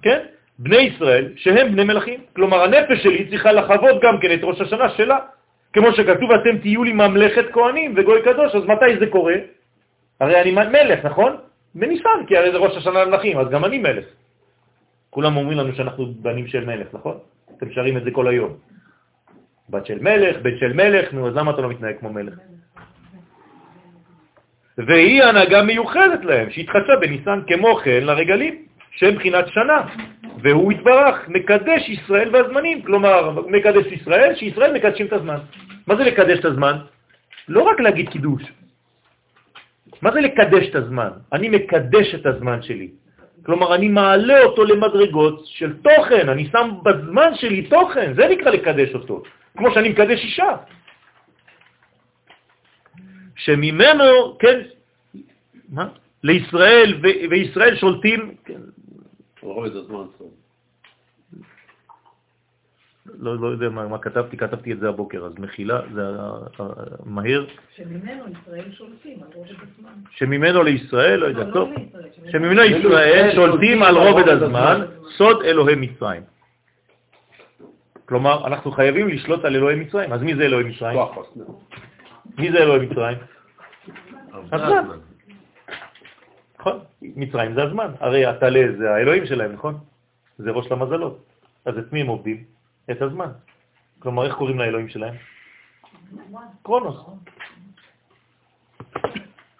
כן? 0.02 0.20
בני 0.58 0.96
ישראל, 0.96 1.32
שהם 1.36 1.72
בני 1.72 1.84
מלכים. 1.84 2.20
כלומר, 2.32 2.62
הנפש 2.64 3.02
שלי 3.02 3.28
צריכה 3.28 3.52
לחוות 3.52 4.02
גם 4.02 4.20
כן 4.20 4.34
את 4.34 4.40
ראש 4.42 4.60
השנה 4.60 4.88
שלה. 4.96 5.18
כמו 5.72 5.92
שכתוב, 5.92 6.32
אתם 6.32 6.58
תהיו 6.64 6.84
לי 6.84 6.92
ממלכת 6.92 7.52
כהנים 7.52 7.94
וגוי 7.96 8.22
קדוש, 8.24 8.54
אז 8.54 8.64
מתי 8.64 9.04
זה 9.04 9.06
קורה? 9.12 9.36
הרי 10.20 10.40
אני 10.40 10.50
מלך, 10.52 11.04
נכון? 11.04 11.36
בניסן, 11.74 12.24
כי 12.26 12.36
הרי 12.36 12.52
זה 12.52 12.58
ראש 12.58 12.76
השנה 12.76 13.04
למלכים, 13.04 13.38
אז 13.38 13.48
גם 13.52 13.64
אני 13.64 13.78
מלך. 13.78 14.04
כולם 15.16 15.36
אומרים 15.36 15.58
לנו 15.58 15.74
שאנחנו 15.74 16.14
בנים 16.20 16.46
של 16.46 16.64
מלך, 16.64 16.86
נכון? 16.92 17.16
אתם 17.56 17.66
שרים 17.72 17.96
את 17.96 18.04
זה 18.04 18.10
כל 18.10 18.28
היום. 18.28 18.52
בת 19.70 19.86
של 19.86 19.98
מלך, 20.00 20.36
בית 20.42 20.58
של 20.60 20.72
מלך, 20.72 21.12
נו, 21.12 21.28
אז 21.28 21.34
למה 21.36 21.50
אתה 21.50 21.60
לא 21.60 21.68
מתנהג 21.68 21.96
כמו 22.00 22.12
מלך? 22.12 22.34
והיא 24.78 25.22
הנהגה 25.24 25.62
מיוחדת 25.62 26.24
להם, 26.24 26.50
שהתחדשה 26.50 26.96
בניסן 27.00 27.40
כמו 27.48 27.76
כן 27.76 28.04
לרגלים, 28.04 28.54
שהם 28.90 29.14
בחינת 29.14 29.48
שנה, 29.48 29.78
והוא 30.42 30.72
התברך, 30.72 31.28
מקדש 31.28 31.88
ישראל 31.88 32.28
והזמנים, 32.36 32.82
כלומר, 32.82 33.40
מקדש 33.48 33.86
ישראל, 33.86 34.34
שישראל 34.36 34.72
מקדשים 34.76 35.06
את 35.06 35.12
הזמן. 35.12 35.38
מה 35.86 35.96
זה 35.96 36.04
לקדש 36.04 36.38
את 36.38 36.44
הזמן? 36.44 36.76
לא 37.48 37.62
רק 37.62 37.80
להגיד 37.80 38.08
קידוש. 38.08 38.42
מה 40.02 40.12
זה 40.12 40.20
לקדש 40.20 40.68
את 40.70 40.74
הזמן? 40.74 41.10
אני 41.32 41.48
מקדש 41.48 42.14
את 42.14 42.26
הזמן 42.26 42.62
שלי. 42.62 43.05
כלומר, 43.46 43.74
אני 43.74 43.88
מעלה 43.88 44.42
אותו 44.42 44.64
למדרגות 44.64 45.46
של 45.46 45.76
תוכן, 45.82 46.28
אני 46.28 46.48
שם 46.52 46.70
בזמן 46.82 47.34
שלי 47.34 47.62
תוכן, 47.62 48.14
זה 48.14 48.28
נקרא 48.28 48.50
לקדש 48.50 48.94
אותו, 48.94 49.22
כמו 49.56 49.70
שאני 49.74 49.88
מקדש 49.88 50.20
אישה. 50.24 50.56
שממנו, 53.36 54.38
כן, 54.38 54.60
מה? 55.68 55.88
לישראל, 56.22 57.00
וישראל 57.30 57.76
שולטים... 57.76 58.34
כן. 58.44 58.60
רובד 59.42 59.76
הזמן. 59.76 60.06
לא, 63.18 63.40
לא 63.40 63.46
יודע 63.46 63.68
מה, 63.68 63.88
מה 63.88 63.98
כתבתי, 63.98 64.36
כתבתי 64.36 64.72
את 64.72 64.78
זה 64.78 64.88
הבוקר, 64.88 65.24
אז 65.24 65.32
מחילה, 65.38 65.80
זה 65.94 66.02
מהר. 67.04 67.46
שממנו 67.76 68.24
ישראל 68.28 68.72
שולטים 68.72 69.22
על 69.22 69.28
רובד 69.34 69.50
הזמן. 69.50 69.92
שממנו 70.10 70.62
לישראל, 70.62 71.20
לא 71.20 71.26
יודע, 71.26 71.44
לא, 71.44 71.52
טוב. 71.52 71.68
לא 71.68 71.76
לישראל, 71.76 72.32
שממנו 72.32 72.62
ישראל 72.62 73.34
שולטים 73.34 73.82
על 73.82 73.96
רובד 73.96 74.28
הזמן, 74.28 74.80
סוד 75.16 75.42
אלוהי 75.42 75.74
מצרים. 75.74 76.22
כלומר, 78.04 78.46
אנחנו 78.46 78.72
חייבים 78.72 79.08
לשלוט 79.08 79.44
על 79.44 79.56
אלוהי 79.56 79.76
מצרים. 79.76 80.12
אז 80.12 80.22
מי 80.22 80.36
זה 80.36 80.42
אלוהי 80.42 80.64
מצרים? 80.64 80.98
מי 82.38 82.52
זה 82.52 82.58
אלוהי 82.58 82.86
מצרים? 82.86 83.18
הזמן. 84.52 84.98
נכון, 86.60 86.78
מצרים 87.02 87.54
זה 87.54 87.62
הזמן. 87.62 87.90
הרי 88.00 88.26
הטלה 88.26 88.62
זה 88.78 88.90
האלוהים 88.90 89.26
שלהם, 89.26 89.52
נכון? 89.52 89.78
זה 90.38 90.50
ראש 90.50 90.72
למזלות. 90.72 91.24
אז 91.64 91.78
את 91.78 91.92
מי 91.92 92.00
הם 92.00 92.06
עובדים? 92.06 92.55
את 92.90 93.02
הזמן. 93.02 93.30
כלומר, 93.98 94.26
איך 94.26 94.34
קוראים 94.34 94.58
לאלוהים 94.58 94.88
שלהם? 94.88 95.14
קרונוס. 96.62 96.96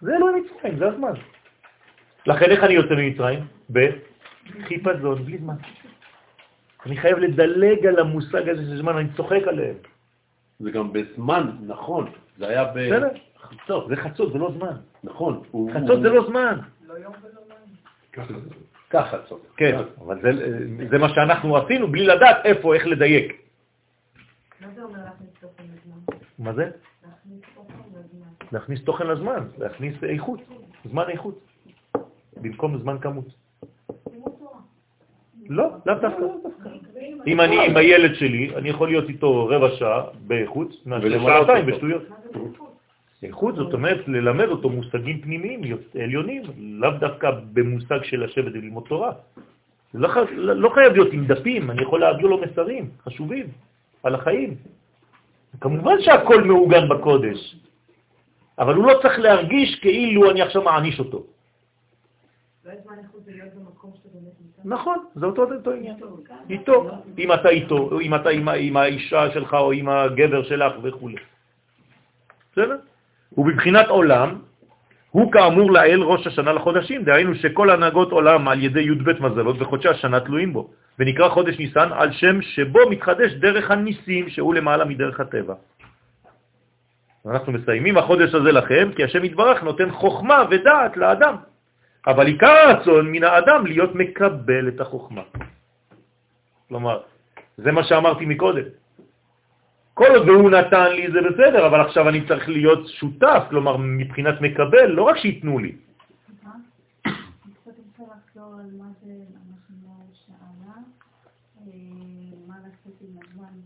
זה 0.00 0.16
אלוהים 0.16 0.44
מצרים, 0.44 0.78
זה 0.78 0.88
הזמן. 0.88 1.12
לכן 2.26 2.50
איך 2.50 2.64
אני 2.64 2.74
יוצא 2.74 2.94
ממצרים? 2.94 3.46
בחיפזון, 3.70 5.24
בלי 5.24 5.38
זמן. 5.38 5.56
אני 6.86 6.96
חייב 6.96 7.18
לדלג 7.18 7.86
על 7.86 7.98
המושג 7.98 8.48
הזה 8.48 8.62
של 8.62 8.78
זמן, 8.78 8.96
אני 8.96 9.08
צוחק 9.16 9.42
עליהם. 9.48 9.76
זה 10.60 10.70
גם 10.70 10.92
בזמן, 10.92 11.56
נכון. 11.66 12.12
זה 12.38 12.48
היה 12.48 12.64
בחצות. 12.74 13.88
זה 13.88 13.96
חצות, 13.96 14.32
זה 14.32 14.38
לא 14.38 14.52
זמן. 14.52 14.76
נכון. 15.04 15.42
חצות 15.74 16.02
זה 16.02 16.08
לא 16.08 16.26
זמן. 16.26 16.58
כך 18.90 19.06
חצות. 19.10 19.46
כן, 19.56 19.78
אבל 19.98 20.20
זה, 20.22 20.30
זה 20.90 20.98
מה 20.98 21.08
שאנחנו 21.08 21.56
עשינו 21.56 21.88
בלי 21.88 22.06
לדעת 22.06 22.36
איפה, 22.44 22.74
איך 22.74 22.86
לדייק. 22.86 23.42
מה 24.60 24.66
זה 24.74 24.82
אומר 24.82 24.98
להכניס 25.04 25.30
תוכן 25.40 25.64
לזמן? 25.64 26.16
מה 26.38 26.52
זה? 26.52 26.70
להכניס 28.52 28.84
תוכן 28.84 29.06
לזמן. 29.06 29.46
להכניס 29.58 30.04
איכות, 30.04 30.40
זמן 30.84 31.04
איכות, 31.08 31.38
במקום 32.36 32.78
זמן 32.78 32.98
כמות. 32.98 33.26
לא, 35.48 35.70
לאו 35.86 35.94
דווקא. 35.94 36.24
אם 37.26 37.40
אני 37.40 37.66
עם 37.66 37.76
הילד 37.76 38.14
שלי, 38.14 38.56
אני 38.56 38.68
יכול 38.68 38.88
להיות 38.88 39.08
איתו 39.08 39.46
רבע 39.46 39.68
שעה 39.78 40.02
באיכות, 40.26 40.72
שעתיים 40.72 41.66
בשטויות. 41.66 42.02
איכות 43.22 43.54
זאת 43.54 43.72
אומרת 43.72 44.08
ללמד 44.08 44.48
אותו 44.48 44.68
מושגים 44.68 45.20
פנימיים, 45.20 45.60
עליונים, 46.02 46.42
לאו 46.58 46.90
דווקא 46.90 47.30
במושג 47.52 48.02
של 48.02 48.24
לשבת 48.24 48.52
וללמוד 48.52 48.84
תורה. 48.88 49.12
לא, 49.94 50.08
לא 50.36 50.68
חייב 50.74 50.92
להיות 50.92 51.12
עם 51.12 51.26
דפים, 51.26 51.70
אני 51.70 51.82
יכול 51.82 52.00
להעביר 52.00 52.26
לו 52.26 52.40
מסרים 52.40 52.90
חשובים 53.04 53.46
על 54.02 54.14
החיים. 54.14 54.54
כמובן 55.60 55.96
שהכל 56.00 56.42
מעוגן 56.42 56.88
בקודש, 56.88 57.56
אבל 58.58 58.74
הוא 58.74 58.86
לא 58.86 58.98
צריך 59.02 59.18
להרגיש 59.18 59.78
כאילו 59.80 60.30
אני 60.30 60.42
עכשיו 60.42 60.62
מעניש 60.62 60.98
אותו. 60.98 61.24
נמצא. 64.40 64.62
נכון, 64.64 64.98
זה 65.14 65.26
אותו, 65.26 65.52
אותו 65.52 65.72
עניין. 65.72 65.96
איתו, 66.50 66.90
אם 67.18 67.32
אתה 67.32 67.48
איתו, 67.48 68.00
אם 68.00 68.14
אתה 68.14 68.28
עם 68.58 68.76
האישה 68.76 69.30
שלך 69.30 69.54
או 69.54 69.72
עם 69.72 69.88
הגבר 69.88 70.42
שלך 70.42 70.72
וכו'. 70.82 71.10
בסדר? 72.52 72.76
ובבחינת 73.32 73.88
עולם, 73.88 74.38
הוא 75.10 75.32
כאמור 75.32 75.72
לאל 75.72 76.02
ראש 76.02 76.26
השנה 76.26 76.52
לחודשים, 76.52 77.04
דהיינו 77.04 77.34
שכל 77.34 77.70
הנהגות 77.70 78.12
עולם 78.12 78.48
על 78.48 78.62
ידי 78.62 78.80
י"ב 78.80 79.10
מזלות 79.20 79.56
וחודשי 79.58 79.88
השנה 79.88 80.20
תלויים 80.20 80.52
בו, 80.52 80.70
ונקרא 80.98 81.28
חודש 81.28 81.58
ניסן 81.58 81.88
על 81.92 82.12
שם 82.12 82.42
שבו 82.42 82.90
מתחדש 82.90 83.32
דרך 83.32 83.70
הניסים, 83.70 84.28
שהוא 84.28 84.54
למעלה 84.54 84.84
מדרך 84.84 85.20
הטבע. 85.20 85.54
אנחנו 87.26 87.52
מסיימים 87.52 87.98
החודש 87.98 88.34
הזה 88.34 88.52
לכם, 88.52 88.90
כי 88.96 89.04
השם 89.04 89.24
יתברך 89.24 89.62
נותן 89.62 89.90
חוכמה 89.90 90.44
ודעת 90.50 90.96
לאדם. 90.96 91.36
אבל 92.06 92.26
עיקר 92.26 92.46
הרצון 92.46 93.12
מן 93.12 93.24
האדם 93.24 93.66
להיות 93.66 93.94
מקבל 93.94 94.68
את 94.68 94.80
החוכמה. 94.80 95.22
כלומר, 96.68 97.00
זה 97.56 97.72
מה 97.72 97.84
שאמרתי 97.84 98.26
מקודם. 98.26 98.85
כל 99.96 100.12
עוד 100.16 100.28
והוא 100.28 100.50
נתן 100.50 100.92
לי 100.92 101.08
זה 101.12 101.20
בסדר, 101.30 101.66
אבל 101.66 101.80
עכשיו 101.80 102.08
אני 102.08 102.28
צריך 102.28 102.48
להיות 102.48 102.88
שותף, 102.88 103.42
כלומר 103.50 103.76
מבחינת 103.76 104.40
מקבל, 104.40 104.86
לא 104.86 105.02
רק 105.02 105.16
שיתנו 105.16 105.58
לי. 105.58 105.72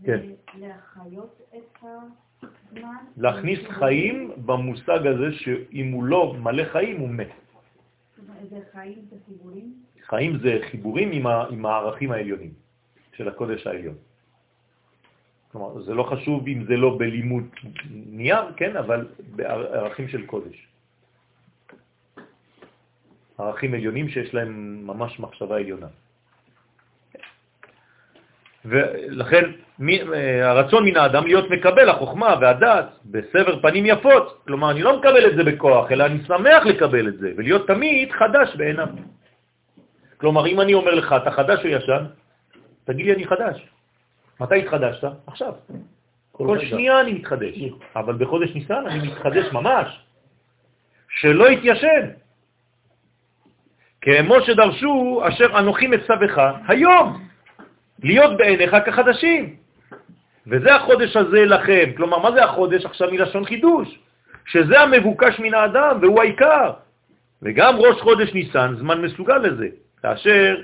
כן. 0.03 0.19
להכניס 3.17 3.59
חיים 3.69 4.31
במושג 4.45 5.07
הזה 5.07 5.31
שאם 5.31 5.91
הוא 5.91 6.03
לא 6.03 6.35
מלא 6.39 6.63
חיים 6.71 6.99
הוא 6.99 7.09
מת. 7.09 7.31
חיים 10.07 10.37
זה 10.37 10.59
חיבורים? 10.71 11.11
עם 11.49 11.65
הערכים 11.65 12.11
העליונים 12.11 12.53
של 13.13 13.27
הקודש 13.27 13.67
העליון. 13.67 14.10
כלומר, 15.51 15.81
זה 15.81 15.93
לא 15.93 16.03
חשוב 16.03 16.47
אם 16.47 16.63
זה 16.63 16.77
לא 16.77 16.95
בלימוד 16.99 17.43
נייר, 17.91 18.41
כן, 18.57 18.77
אבל 18.77 19.07
בערכים 19.35 20.07
של 20.07 20.25
קודש. 20.25 20.67
ערכים 23.37 23.73
עליונים 23.73 24.09
שיש 24.09 24.33
להם 24.33 24.81
ממש 24.87 25.19
מחשבה 25.19 25.55
עליונה. 25.55 25.87
ולכן 28.65 29.51
מי, 29.79 30.01
הרצון 30.43 30.85
מן 30.85 30.97
האדם 30.97 31.25
להיות 31.25 31.49
מקבל 31.49 31.89
החוכמה 31.89 32.35
והדעת 32.41 32.85
בסבר 33.05 33.61
פנים 33.61 33.85
יפות, 33.85 34.43
כלומר 34.45 34.71
אני 34.71 34.81
לא 34.81 34.99
מקבל 34.99 35.25
את 35.25 35.35
זה 35.35 35.43
בכוח, 35.43 35.91
אלא 35.91 36.05
אני 36.05 36.23
שמח 36.27 36.65
לקבל 36.65 37.07
את 37.07 37.17
זה, 37.17 37.33
ולהיות 37.37 37.67
תמיד 37.67 38.11
חדש 38.11 38.55
בעיניו. 38.55 38.87
כלומר, 40.17 40.47
אם 40.47 40.61
אני 40.61 40.73
אומר 40.73 40.95
לך, 40.95 41.15
אתה 41.17 41.31
חדש 41.31 41.65
או 41.65 41.69
ישן? 41.69 42.05
תגיד 42.85 43.05
לי, 43.05 43.13
אני 43.13 43.27
חדש. 43.27 43.67
מתי 44.39 44.59
התחדשת? 44.59 45.07
עכשיו. 45.27 45.53
כל, 46.31 46.45
כל 46.47 46.65
שנייה 46.65 47.01
אני 47.01 47.13
מתחדש, 47.13 47.55
אבל 47.95 48.13
בחודש 48.13 48.55
ניסן 48.55 48.83
אני 48.87 49.07
מתחדש 49.07 49.53
ממש. 49.53 49.99
שלא 51.09 51.49
יתיישן. 51.49 52.09
כמו 54.01 54.41
שדרשו 54.41 55.21
אשר 55.27 55.59
אנוכי 55.59 55.87
מצווך 55.87 56.31
היום, 56.67 57.25
להיות 58.03 58.37
בעיניך 58.37 58.75
כחדשים. 58.85 59.55
וזה 60.47 60.75
החודש 60.75 61.15
הזה 61.15 61.45
לכם. 61.45 61.91
כלומר, 61.97 62.19
מה 62.19 62.31
זה 62.31 62.43
החודש? 62.43 62.85
עכשיו 62.85 63.11
מלשון 63.11 63.45
חידוש. 63.45 63.99
שזה 64.45 64.79
המבוקש 64.81 65.39
מן 65.39 65.53
האדם 65.53 65.97
והוא 66.01 66.21
העיקר. 66.21 66.71
וגם 67.41 67.75
ראש 67.75 68.01
חודש 68.01 68.33
ניסן 68.33 68.75
זמן 68.79 69.01
מסוגל 69.01 69.37
לזה, 69.37 69.67
כאשר 70.01 70.55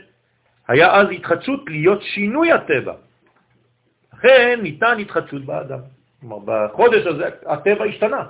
היה 0.67 0.95
אז 0.95 1.07
התחדשות 1.11 1.61
להיות 1.67 2.01
שינוי 2.01 2.51
הטבע. 2.51 2.93
לכן 4.17 4.59
ניתן 4.63 4.99
התחדשות 4.99 5.45
באדם. 5.45 5.79
כלומר, 6.21 6.37
בחודש 6.45 7.05
הזה 7.05 7.29
הטבע 7.45 7.85
השתנה. 7.85 8.23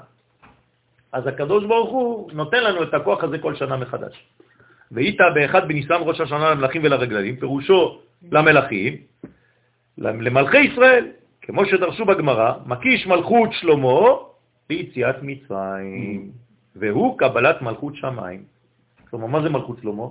אז 1.11 1.27
הקדוש 1.27 1.65
ברוך 1.65 1.89
הוא 1.89 2.31
נותן 2.33 2.63
לנו 2.63 2.83
את 2.83 2.93
הכוח 2.93 3.23
הזה 3.23 3.37
כל 3.37 3.55
שנה 3.55 3.77
מחדש. 3.77 4.23
והיית 4.91 5.19
באחד 5.35 5.67
בניסן 5.67 5.99
ראש 5.99 6.21
השנה 6.21 6.51
למלאכים 6.51 6.81
ולרגללים, 6.83 7.35
פירושו 7.35 7.99
למלאכים, 8.31 8.97
למלכי 9.97 10.57
ישראל, 10.57 11.07
כמו 11.41 11.65
שדרשו 11.65 12.05
בגמרא, 12.05 12.53
מקיש 12.65 13.07
מלכות 13.07 13.49
שלמה 13.53 13.99
ליציאת 14.69 15.15
מצרים, 15.21 16.31
והוא 16.75 17.17
קבלת 17.17 17.61
מלכות 17.61 17.95
שמיים. 17.95 18.43
כלומר, 19.09 19.27
מה 19.27 19.41
זה 19.41 19.49
מלכות 19.49 19.77
שלמה? 19.81 20.07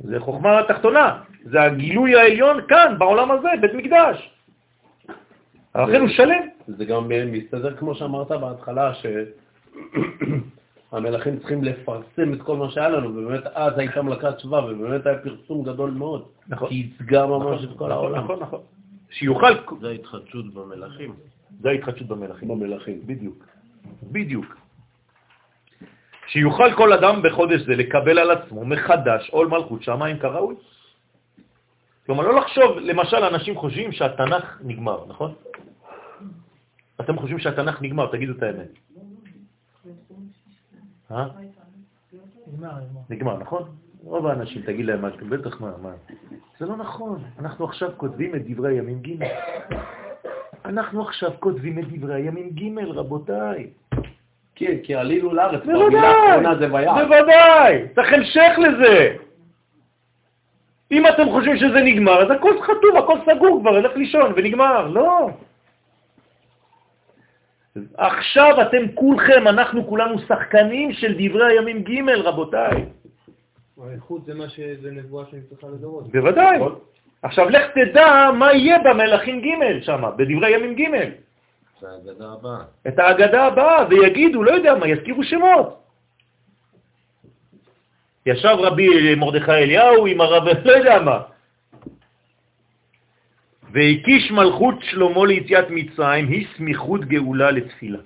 זה 0.00 0.20
חוכמה 0.20 0.60
תחתונה, 0.68 1.20
זה 1.44 1.62
הגילוי 1.62 2.14
העליון 2.14 2.60
כאן, 2.68 2.94
בעולם 2.98 3.30
הזה, 3.30 3.48
בית 3.60 3.74
מקדש. 3.74 4.30
לכן 5.74 6.00
הוא 6.00 6.08
שלם. 6.08 6.42
זה 6.66 6.84
גם 6.84 7.08
מסתדר 7.32 7.76
כמו 7.76 7.94
שאמרת 7.94 8.30
בהתחלה, 8.30 8.92
שהמלכים 10.90 11.36
צריכים 11.40 11.64
לפרסם 11.64 12.32
את 12.32 12.42
כל 12.42 12.56
מה 12.56 12.70
שהיה 12.70 12.88
לנו, 12.88 13.08
ובאמת 13.08 13.46
אז 13.54 13.78
הייתה 13.78 14.02
מלכת 14.02 14.40
שבא, 14.40 14.56
ובאמת 14.56 15.06
היה 15.06 15.18
פרסום 15.18 15.62
גדול 15.64 15.90
מאוד. 15.90 16.24
נכון. 16.48 16.68
כי 16.68 16.74
ייצגה 16.74 17.26
ממש 17.26 17.64
את 17.64 17.78
כל 17.78 17.92
העולם. 17.92 18.24
נכון, 18.24 18.40
נכון. 18.40 18.60
שיוכל... 19.10 19.52
זה 19.80 19.88
ההתחדשות 19.88 20.54
במלכים. 20.54 21.12
זה 21.60 21.68
ההתחדשות 21.68 22.06
במלכים. 22.08 22.48
במלכים. 22.48 23.00
בדיוק. 23.06 23.46
בדיוק. 24.02 24.67
שיוכל 26.28 26.74
כל 26.76 26.92
אדם 26.92 27.22
בחודש 27.22 27.60
זה 27.60 27.76
לקבל 27.76 28.18
על 28.18 28.30
עצמו 28.30 28.64
מחדש 28.64 29.30
עול 29.30 29.48
מלכות 29.48 29.82
שמיים 29.82 30.18
כראוי. 30.18 30.54
כלומר, 32.06 32.24
לא 32.24 32.40
לחשוב, 32.40 32.78
למשל, 32.78 33.16
אנשים 33.16 33.56
חושבים 33.56 33.92
שהתנ"ך 33.92 34.60
נגמר, 34.64 35.04
נכון? 35.08 35.34
אתם 37.00 37.18
חושבים 37.18 37.38
שהתנ"ך 37.38 37.82
נגמר, 37.82 38.06
תגידו 38.12 38.32
את 38.32 38.42
האמת. 38.42 38.72
אה? 41.10 41.26
נגמר, 43.10 43.38
נכון? 43.38 43.62
רוב 44.04 44.26
האנשים, 44.26 44.62
תגיד 44.62 44.86
להם 44.86 45.04
בטח 45.28 45.60
מה, 45.60 45.72
מה. 45.82 45.92
זה 46.58 46.66
לא 46.66 46.76
נכון, 46.76 47.22
אנחנו 47.38 47.64
עכשיו 47.64 47.90
כותבים 47.96 48.34
את 48.34 48.42
דברי 48.48 48.74
הימים 48.74 49.02
ג'. 49.02 49.24
אנחנו 50.64 51.02
עכשיו 51.02 51.30
כותבים 51.40 51.78
את 51.78 51.84
דברי 51.92 52.14
הימים 52.14 52.50
ג', 52.50 52.78
רבותיי. 52.78 53.70
כן, 54.58 54.76
כי 54.82 54.94
עלינו 54.94 55.34
לארץ, 55.34 55.60
בוודאי, 55.64 55.86
במילה 55.86 56.08
האחרונה 56.08 56.54
זה 56.58 56.74
ויעש. 56.74 57.02
בוודאי, 57.02 57.82
צריך 57.94 58.12
המשך 58.12 58.52
לזה. 58.58 59.16
אם 60.92 61.06
אתם 61.06 61.30
חושבים 61.30 61.56
שזה 61.56 61.80
נגמר, 61.80 62.22
אז 62.22 62.30
הכל 62.30 62.62
חתום, 62.62 62.96
הכל 62.96 63.18
סגור 63.26 63.60
כבר, 63.60 63.76
הלך 63.76 63.96
לישון 63.96 64.32
ונגמר. 64.36 64.88
לא. 64.88 65.30
עכשיו 67.96 68.62
אתם 68.62 68.92
כולכם, 68.94 69.48
אנחנו 69.48 69.86
כולנו 69.86 70.18
שחקנים 70.18 70.92
של 70.92 71.14
דברי 71.18 71.46
הימים 71.52 71.82
ג', 71.82 72.10
רבותיי. 72.10 72.84
האיכות 73.84 74.24
זה 74.24 74.34
מה 74.34 74.48
שזה 74.48 74.90
נבואה 74.90 75.24
שנצטרכה 75.30 75.66
לדורות. 75.66 76.12
בוודאי. 76.12 76.58
עכשיו 77.22 77.48
לך 77.48 77.62
תדע 77.74 78.30
מה 78.34 78.52
יהיה 78.52 78.78
במלאכים 78.78 79.40
ג' 79.40 79.82
שם, 79.82 80.02
בדברי 80.16 80.50
ימים 80.54 80.74
ג'. 80.74 81.27
זה 81.80 81.86
האגדה 81.90 82.32
הבאה. 82.32 82.62
את 82.88 82.98
האגדה 82.98 83.44
הבאה, 83.46 83.86
ויגידו, 83.90 84.42
לא 84.42 84.50
יודע 84.50 84.74
מה, 84.74 84.88
יזכירו 84.88 85.24
שמות. 85.24 85.82
ישב 88.26 88.56
רבי 88.58 89.14
מרדכי 89.14 89.52
אליהו 89.52 90.06
עם 90.06 90.20
הרב, 90.20 90.48
לא 90.68 90.72
יודע 90.72 91.02
מה. 91.02 91.20
והקיש 93.72 94.30
מלכות 94.30 94.74
שלמה 94.80 95.26
ליציאת 95.26 95.66
מצרים 95.70 96.28
היא 96.28 96.46
סמיכות 96.56 97.04
גאולה 97.04 97.50
לתפילה. 97.50 97.98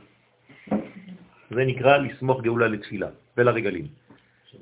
זה 1.51 1.64
נקרא 1.64 1.97
לסמוך 1.97 2.43
גאולה 2.43 2.68
לתפילה 2.68 3.09
ולרגלים. 3.37 3.87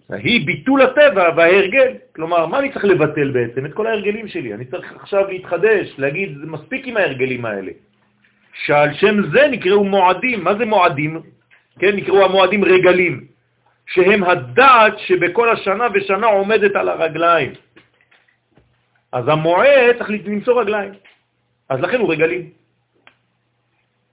היא 0.08 0.46
ביטול 0.46 0.82
הטבע 0.82 1.24
וההרגל. 1.36 1.90
כלומר, 2.14 2.46
מה 2.46 2.58
אני 2.58 2.72
צריך 2.72 2.84
לבטל 2.84 3.30
בעצם? 3.30 3.66
את 3.66 3.72
כל 3.74 3.86
ההרגלים 3.86 4.28
שלי. 4.28 4.54
אני 4.54 4.64
צריך 4.64 4.92
עכשיו 4.96 5.28
להתחדש, 5.28 5.94
להגיד, 5.98 6.38
מספיק 6.44 6.86
עם 6.86 6.96
ההרגלים 6.96 7.46
האלה. 7.46 7.72
שעל 8.52 8.94
שם 8.94 9.30
זה 9.32 9.48
נקראו 9.50 9.84
מועדים. 9.84 10.44
מה 10.44 10.54
זה 10.54 10.66
מועדים? 10.66 11.22
כן, 11.78 11.96
נקראו 11.96 12.24
המועדים 12.24 12.64
רגלים, 12.64 13.26
שהם 13.86 14.24
הדעת 14.24 14.98
שבכל 14.98 15.48
השנה 15.48 15.84
ושנה 15.94 16.26
עומדת 16.26 16.76
על 16.76 16.88
הרגליים. 16.88 17.52
אז 19.12 19.28
המועד 19.28 19.96
צריך 19.98 20.10
למצוא 20.10 20.60
רגליים. 20.60 20.92
אז 21.68 21.80
לכן 21.80 22.00
הוא 22.00 22.12
רגלים. 22.12 22.50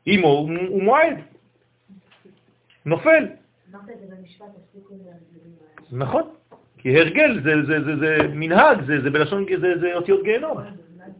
אם 0.08 0.22
הוא, 0.22 0.50
הוא 0.68 0.84
מועד, 0.84 1.18
נופל. 2.86 3.26
נכון, 5.92 6.24
כי 6.78 7.00
הרגל 7.00 7.42
זה, 7.44 7.54
זה, 7.68 7.84
זה, 7.84 7.96
זה 8.00 8.18
מנהג, 8.34 8.86
זה, 8.86 9.02
זה 9.02 9.10
בלשון, 9.10 9.46
זה, 9.62 9.80
זה 9.80 9.96
אותיות 9.96 10.24
גיהנום. 10.24 10.58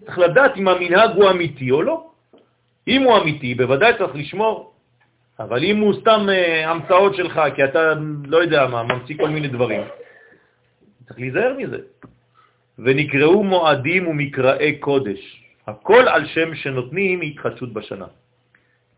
צריך 0.06 0.20
לדעת 0.20 0.58
אם 0.58 0.68
המנהג 0.68 1.10
הוא 1.16 1.30
אמיתי 1.30 1.72
או 1.72 1.82
לא. 1.82 2.12
אם 2.88 3.02
הוא 3.04 3.18
אמיתי, 3.18 3.56
בוודאי 3.56 3.94
צריך 3.98 4.16
לשמור. 4.16 4.74
אבל 5.40 5.64
אם 5.64 5.78
הוא 5.78 5.94
סתם 6.02 6.26
אה, 6.30 6.70
המצאות 6.70 7.16
שלך, 7.16 7.42
כי 7.56 7.64
אתה, 7.64 7.94
לא 8.26 8.38
יודע 8.38 8.68
מה, 8.68 8.84
ממציא 8.84 9.18
כל 9.18 9.30
מיני 9.30 9.48
דברים, 9.48 9.82
צריך 11.08 11.20
להיזהר 11.20 11.54
מזה. 11.58 11.78
ונקראו 12.80 13.44
מועדים 13.44 14.08
ומקראי 14.08 14.78
קודש. 14.80 15.44
הכל 15.68 16.08
על 16.08 16.26
שם 16.26 16.56
שנותנים 16.56 17.22
התחדשות 17.22 17.74
בשנה. 17.74 18.06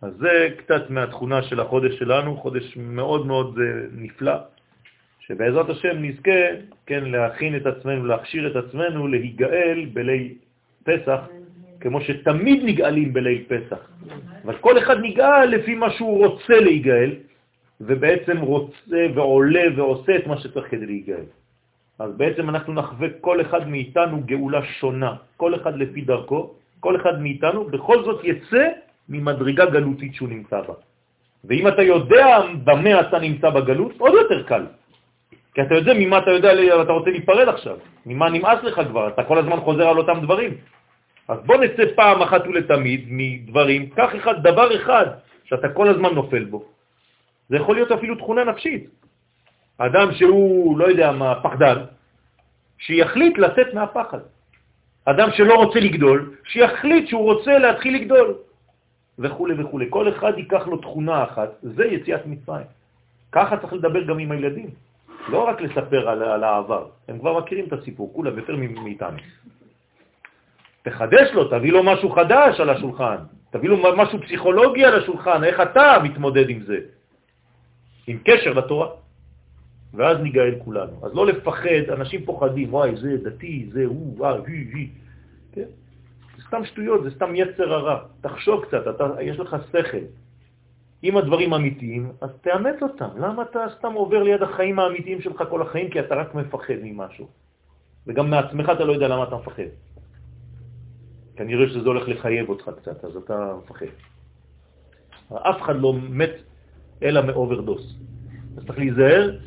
אז 0.02 0.14
זה 0.20 0.48
קצת 0.58 0.90
מהתכונה 0.90 1.44
של 1.44 1.60
החודש 1.60 2.00
שלנו, 2.00 2.38
חודש 2.38 2.78
מאוד 2.78 3.28
מאוד 3.28 3.60
אה, 3.60 3.66
נפלא, 3.92 4.38
שבעזרת 5.20 5.70
השם 5.70 5.96
נזכה, 6.02 6.42
כן, 6.86 7.04
להכין 7.04 7.56
את 7.56 7.66
עצמנו, 7.66 8.06
להכשיר 8.06 8.52
את 8.52 8.56
עצמנו, 8.56 9.08
להיגאל 9.08 9.86
בליל 9.94 10.34
פסח, 10.84 11.20
כמו 11.82 12.02
שתמיד 12.02 12.60
נגאלים 12.66 13.14
בליל 13.14 13.44
פסח. 13.48 13.82
אבל 14.46 14.56
כל 14.58 14.78
אחד 14.78 14.98
נגאל 15.02 15.46
לפי 15.46 15.76
מה 15.76 15.90
שהוא 15.90 16.26
רוצה 16.26 16.60
להיגאל, 16.60 17.12
ובעצם 17.82 18.38
רוצה 18.38 19.02
ועולה 19.16 19.66
ועושה 19.76 20.16
את 20.16 20.28
מה 20.28 20.38
שצריך 20.38 20.72
כדי 20.72 20.86
להיגאל. 20.86 21.26
אז 22.00 22.12
בעצם 22.18 22.50
אנחנו 22.50 22.74
נחווה 22.74 23.08
כל 23.22 23.42
אחד 23.42 23.68
מאיתנו 23.68 24.22
גאולה 24.26 24.62
שונה, 24.80 25.14
כל 25.38 25.56
אחד 25.56 25.78
לפי 25.78 26.02
דרכו, 26.02 26.54
כל 26.80 26.96
אחד 26.96 27.22
מאיתנו 27.22 27.64
בכל 27.66 28.04
זאת 28.04 28.20
יצא 28.24 28.66
ממדרגה 29.10 29.66
גלותית 29.66 30.16
שהוא 30.16 30.30
נמצא 30.30 30.62
בה. 30.62 30.74
ואם 31.44 31.68
אתה 31.68 31.82
יודע 31.82 32.40
במה 32.64 33.02
אתה 33.02 33.20
נמצא 33.20 33.50
בגלות, 33.50 33.94
עוד 33.98 34.14
יותר 34.14 34.44
קל. 34.44 34.64
כי 35.54 35.62
אתה 35.62 35.76
יודע 35.76 35.94
ממה 35.94 36.18
אתה 36.18 36.32
יודע, 36.32 36.52
אתה 36.82 36.92
רוצה 36.92 37.10
להיפרד 37.10 37.48
עכשיו, 37.48 37.78
ממה 38.06 38.30
נמאס 38.30 38.64
לך 38.64 38.82
כבר, 38.88 39.08
אתה 39.08 39.24
כל 39.24 39.38
הזמן 39.38 39.60
חוזר 39.60 39.88
על 39.88 39.98
אותם 39.98 40.20
דברים. 40.22 40.54
אז 41.30 41.40
בוא 41.46 41.58
נצא 41.58 41.84
פעם 41.96 42.22
אחת 42.22 42.42
ולתמיד 42.48 43.06
מדברים, 43.08 43.90
קח 43.90 44.10
אחד, 44.16 44.44
דבר 44.44 44.76
אחד 44.76 45.06
שאתה 45.46 45.70
כל 45.70 45.90
הזמן 45.90 46.14
נופל 46.14 46.44
בו. 46.44 46.66
זה 47.50 47.56
יכול 47.56 47.76
להיות 47.76 47.92
אפילו 47.92 48.16
תכונה 48.16 48.44
נפשית. 48.44 48.90
אדם 49.78 50.08
שהוא, 50.12 50.78
לא 50.80 50.86
יודע 50.86 51.12
מה, 51.12 51.42
פחדן, 51.44 51.78
שיחליט 52.78 53.38
לצאת 53.38 53.74
מהפחד. 53.74 54.20
אדם 55.06 55.30
שלא 55.38 55.54
רוצה 55.54 55.80
לגדול, 55.80 56.36
שיחליט 56.50 57.08
שהוא 57.08 57.24
רוצה 57.24 57.58
להתחיל 57.58 57.96
לגדול, 57.96 58.36
וכו' 59.20 59.48
וכו'. 59.58 59.80
כל 59.90 60.10
אחד 60.10 60.34
ייקח 60.38 60.68
לו 60.68 60.78
תכונה 60.78 61.24
אחת, 61.24 61.50
זה 61.62 61.86
יציאת 61.86 62.26
מצרים. 62.26 62.68
ככה 63.32 63.58
צריך 63.58 63.74
לדבר 63.74 64.04
גם 64.04 64.18
עם 64.20 64.32
הילדים. 64.32 64.70
לא 65.30 65.48
רק 65.48 65.62
לספר 65.62 66.10
על, 66.10 66.24
על 66.24 66.44
העבר, 66.44 66.86
הם 67.08 67.20
כבר 67.20 67.40
מכירים 67.40 67.66
את 67.66 67.74
הסיפור, 67.74 68.14
כולם 68.14 68.38
יותר 68.38 68.56
מאיתנו. 68.56 69.18
תחדש 70.82 71.30
לו, 71.34 71.48
תביא 71.48 71.72
לו 71.72 71.84
משהו 71.84 72.10
חדש 72.10 72.60
על 72.60 72.70
השולחן, 72.70 73.18
תביא 73.52 73.70
לו 73.70 73.78
משהו 73.98 74.22
פסיכולוגי 74.22 74.86
על 74.86 74.96
השולחן, 75.04 75.44
איך 75.44 75.60
אתה 75.60 75.98
מתמודד 76.04 76.50
עם 76.50 76.62
זה, 76.62 76.78
עם 78.08 78.18
קשר 78.26 78.54
לתורה. 78.54 78.88
ואז 79.94 80.18
ניגאל 80.18 80.56
כולנו. 80.66 81.06
אז 81.06 81.16
לא 81.16 81.26
לפחד, 81.28 81.90
אנשים 81.94 82.26
פוחדים, 82.26 82.74
וואי, 82.74 82.96
זה 82.96 83.18
דתי, 83.24 83.70
זה 83.74 83.86
הוא, 83.86 84.14
וואי, 84.18 84.40
וי, 84.40 84.70
וי. 84.74 84.90
כן? 85.52 85.70
זה 86.38 86.44
סתם 86.48 86.66
שטויות, 86.66 87.04
זה 87.04 87.12
סתם 87.12 87.36
יצר 87.36 87.74
הרע. 87.74 88.00
תחשוב 88.22 88.66
קצת, 88.66 88.88
אתה, 88.88 89.06
יש 89.22 89.40
לך 89.40 89.56
שכל. 89.72 90.06
אם 91.04 91.18
הדברים 91.18 91.54
אמיתיים, 91.54 92.12
אז 92.22 92.30
תאמץ 92.42 92.82
אותם. 92.82 93.10
למה 93.18 93.44
אתה 93.44 93.60
סתם 93.78 93.94
עובר 93.94 94.24
ליד 94.24 94.44
החיים 94.44 94.80
האמיתיים 94.80 95.22
שלך 95.22 95.44
כל 95.50 95.62
החיים? 95.62 95.90
כי 95.90 96.00
אתה 96.00 96.16
רק 96.16 96.36
מפחד 96.36 96.74
ממשהו. 96.84 97.28
וגם 98.08 98.30
מעצמך 98.30 98.70
אתה 98.70 98.84
לא 98.86 98.94
יודע 98.94 99.08
למה 99.08 99.24
אתה 99.24 99.36
מפחד. 99.36 99.70
כנראה 101.40 101.70
שזה 101.70 101.88
הולך 101.88 102.08
לחייב 102.08 102.50
אותך 102.50 102.70
קצת, 102.82 103.06
אז 103.06 103.16
אתה 103.18 103.54
מפחד. 103.64 103.86
אף 105.34 105.62
אחד 105.62 105.76
לא 105.82 105.94
מת 106.10 106.34
אלא 107.04 107.22
מאוברדוס. 107.22 107.96
אז 108.58 108.66
צריך 108.66 108.80
להיזהר 108.80 109.38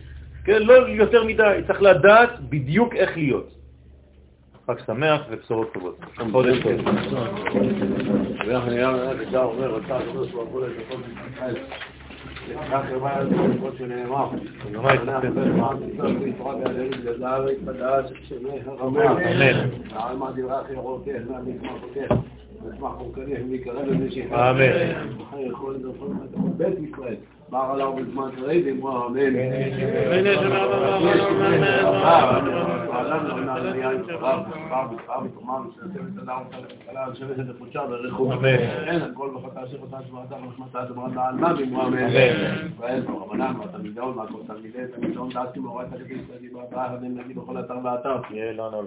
כן, 0.44 0.62
לא 0.62 0.88
יותר 0.88 1.24
מדי, 1.24 1.60
צריך 1.66 1.82
לדעת 1.82 2.40
בדיוק 2.48 2.94
איך 2.94 3.16
להיות. 3.16 3.48
חג 4.66 4.74
שמח 4.86 5.20
ובשורות 5.30 5.72
טובות. 5.74 5.98
חודש 6.32 6.58
טוב. 6.62 6.72
כך 12.72 12.84
יאמר 12.92 13.22
את 13.22 13.28
כמו 13.58 13.68
שנאמר. 13.78 14.28
אמן. 24.50 24.72
בר 27.52 27.70
עליו 27.72 27.92
בזמן 27.92 28.30
כרגע, 28.36 28.70
אמרו 28.70 29.06
אמן. 29.06 29.36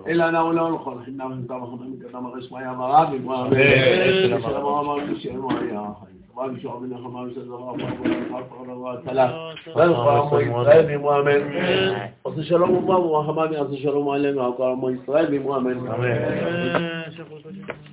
אלא 0.08 0.32
נאו 0.32 0.54
לא 0.54 0.72
נכון, 0.72 1.02
חינם 1.06 1.34
נמצא 1.34 1.58
בחותם 1.58 1.92
מקדם 1.92 2.26
הרי 2.26 2.42
שמיה 2.42 2.74
מרב, 2.74 3.14
אמרו 3.14 3.36
אמן. 3.36 3.50
وأبي 6.38 6.62
شعب 6.62 6.80
بن 6.82 6.96
حمار 6.98 7.30
سيد 7.30 7.38
الله 7.38 7.72
أفضل 7.76 8.12
الحرب 8.12 8.70
الله 8.70 9.02
ثلاث 9.06 9.32
فالقام 9.76 10.28
إسرائيل 10.52 11.00
مؤمن 11.00 11.42
أصل 12.26 12.44
شلوم 12.44 12.76
الله 12.78 12.98
وحماني 12.98 13.58
أصل 13.62 13.78
شلوم 13.78 14.10
علينا 14.10 14.48
وقام 14.48 14.86
إسرائيل 14.86 15.42
مؤمن 15.44 15.78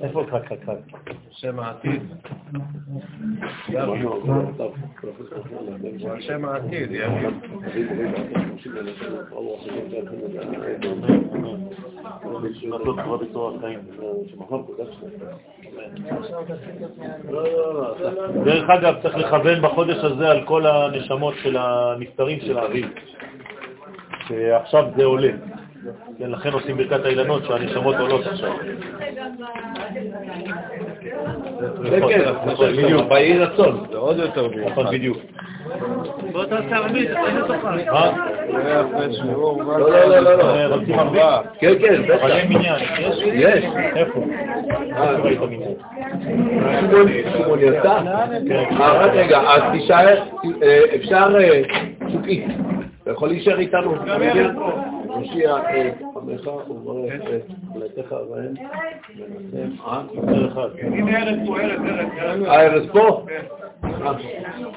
איפה 0.02 0.24
קק 0.30 0.48
קק 0.48 0.58
קק? 0.66 1.12
שם 1.30 1.60
העתיד. 1.60 2.02
שם 6.20 6.44
העתיד, 6.44 6.90
לא. 17.30 17.48
דרך 18.44 18.70
אגב, 18.70 18.94
צריך 19.02 19.16
לכוון 19.16 19.62
בחודש 19.62 19.96
הזה 19.96 20.30
על 20.30 20.44
כל 20.44 20.66
הנשמות 20.66 21.34
של 21.42 21.56
הנפטרים 21.56 22.40
של 22.40 22.58
האביב, 22.58 22.88
שעכשיו 24.28 24.84
זה 24.96 25.04
עולה. 25.04 25.32
כן, 26.18 26.30
לכן 26.30 26.52
עושים 26.52 26.76
ברכת 26.76 27.04
האילנות 27.04 27.44
שהנשמות 27.44 27.96
עולות 27.96 28.26
עכשיו. 28.26 28.52
כן, 31.90 32.08
כן, 32.08 32.30
נכון, 32.46 32.72
בדיוק, 32.72 33.08
באי 33.08 33.38
רצון. 33.38 33.86
זה 33.90 33.96
עוד 33.96 34.18
יותר 34.18 34.48
נכון, 34.66 34.86
בדיוק. 34.92 35.16
בוא 36.32 36.44
תעשה 36.44 36.76
ערבית, 36.76 37.08
איזה 37.10 37.40
תוכל? 37.40 37.76
מה? 37.92 38.26
לא, 39.78 40.08
לא, 40.08 40.20
לא, 40.20 40.36
לא. 40.36 40.74
רוצים 40.74 40.98
ערבית? 40.98 41.22
כן, 41.58 41.72
כן, 41.80 41.94
אבל 41.94 42.14
בטח. 42.14 42.26
אין 42.26 42.52
מניין, 42.52 42.80
יש? 42.98 43.22
יש. 43.22 43.64
איפה? 43.96 44.24
אה. 44.96 45.10
איפה 45.10 45.22
ראית 45.22 45.40
מניין? 45.40 45.74
שמעון 47.32 47.58
יצא? 47.58 47.98
אה, 48.80 48.92
רק 48.92 49.12
רגע, 49.14 49.40
אז 49.40 49.62
תישאר, 49.72 50.22
אה, 50.62 50.84
אפשר, 50.94 51.36
אה, 51.40 51.62
שוקי, 52.12 52.46
אתה 53.02 53.10
יכול 53.10 53.28
להישאר 53.28 53.58
איתנו? 53.58 53.94
מושיע 55.16 55.56
את 55.56 55.94
עמך 56.16 56.46
וברך 56.70 57.14
את 57.34 57.42
מלאכתך 57.74 58.12
בהם 58.12 58.54
ונשם 59.52 59.82
עד 59.86 60.06
יותר 60.14 60.52
אחד. 60.52 60.68
אה, 62.46 62.66
ארז 62.66 62.86
פה? 62.92 63.26
אה, 63.84 64.12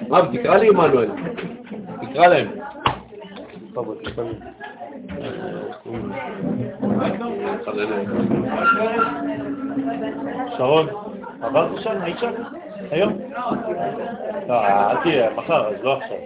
רב, 0.10 0.38
תקרא 0.38 0.58
לי 0.58 0.70
עמנואל. 0.70 1.10
תקרא 2.02 2.28
להם. 2.28 2.48
שרון, 10.58 10.88
עברת 11.42 11.82
שם? 11.82 12.02
היית 12.02 12.20
שם? 12.20 12.32
היום? 12.96 13.20
לא, 14.48 14.66
אל 14.66 14.98
תהיה, 15.04 15.34
מחר, 15.36 15.68
אז 15.68 15.84
לא 15.84 15.98
עכשיו. 15.98 16.18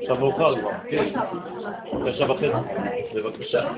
עכשיו 0.00 0.16
מאוחר 0.16 0.60
כבר. 0.60 0.70
כן. 0.90 1.08
תשע 2.06 2.30
וחצי. 2.30 2.46
בבקשה. 3.14 3.68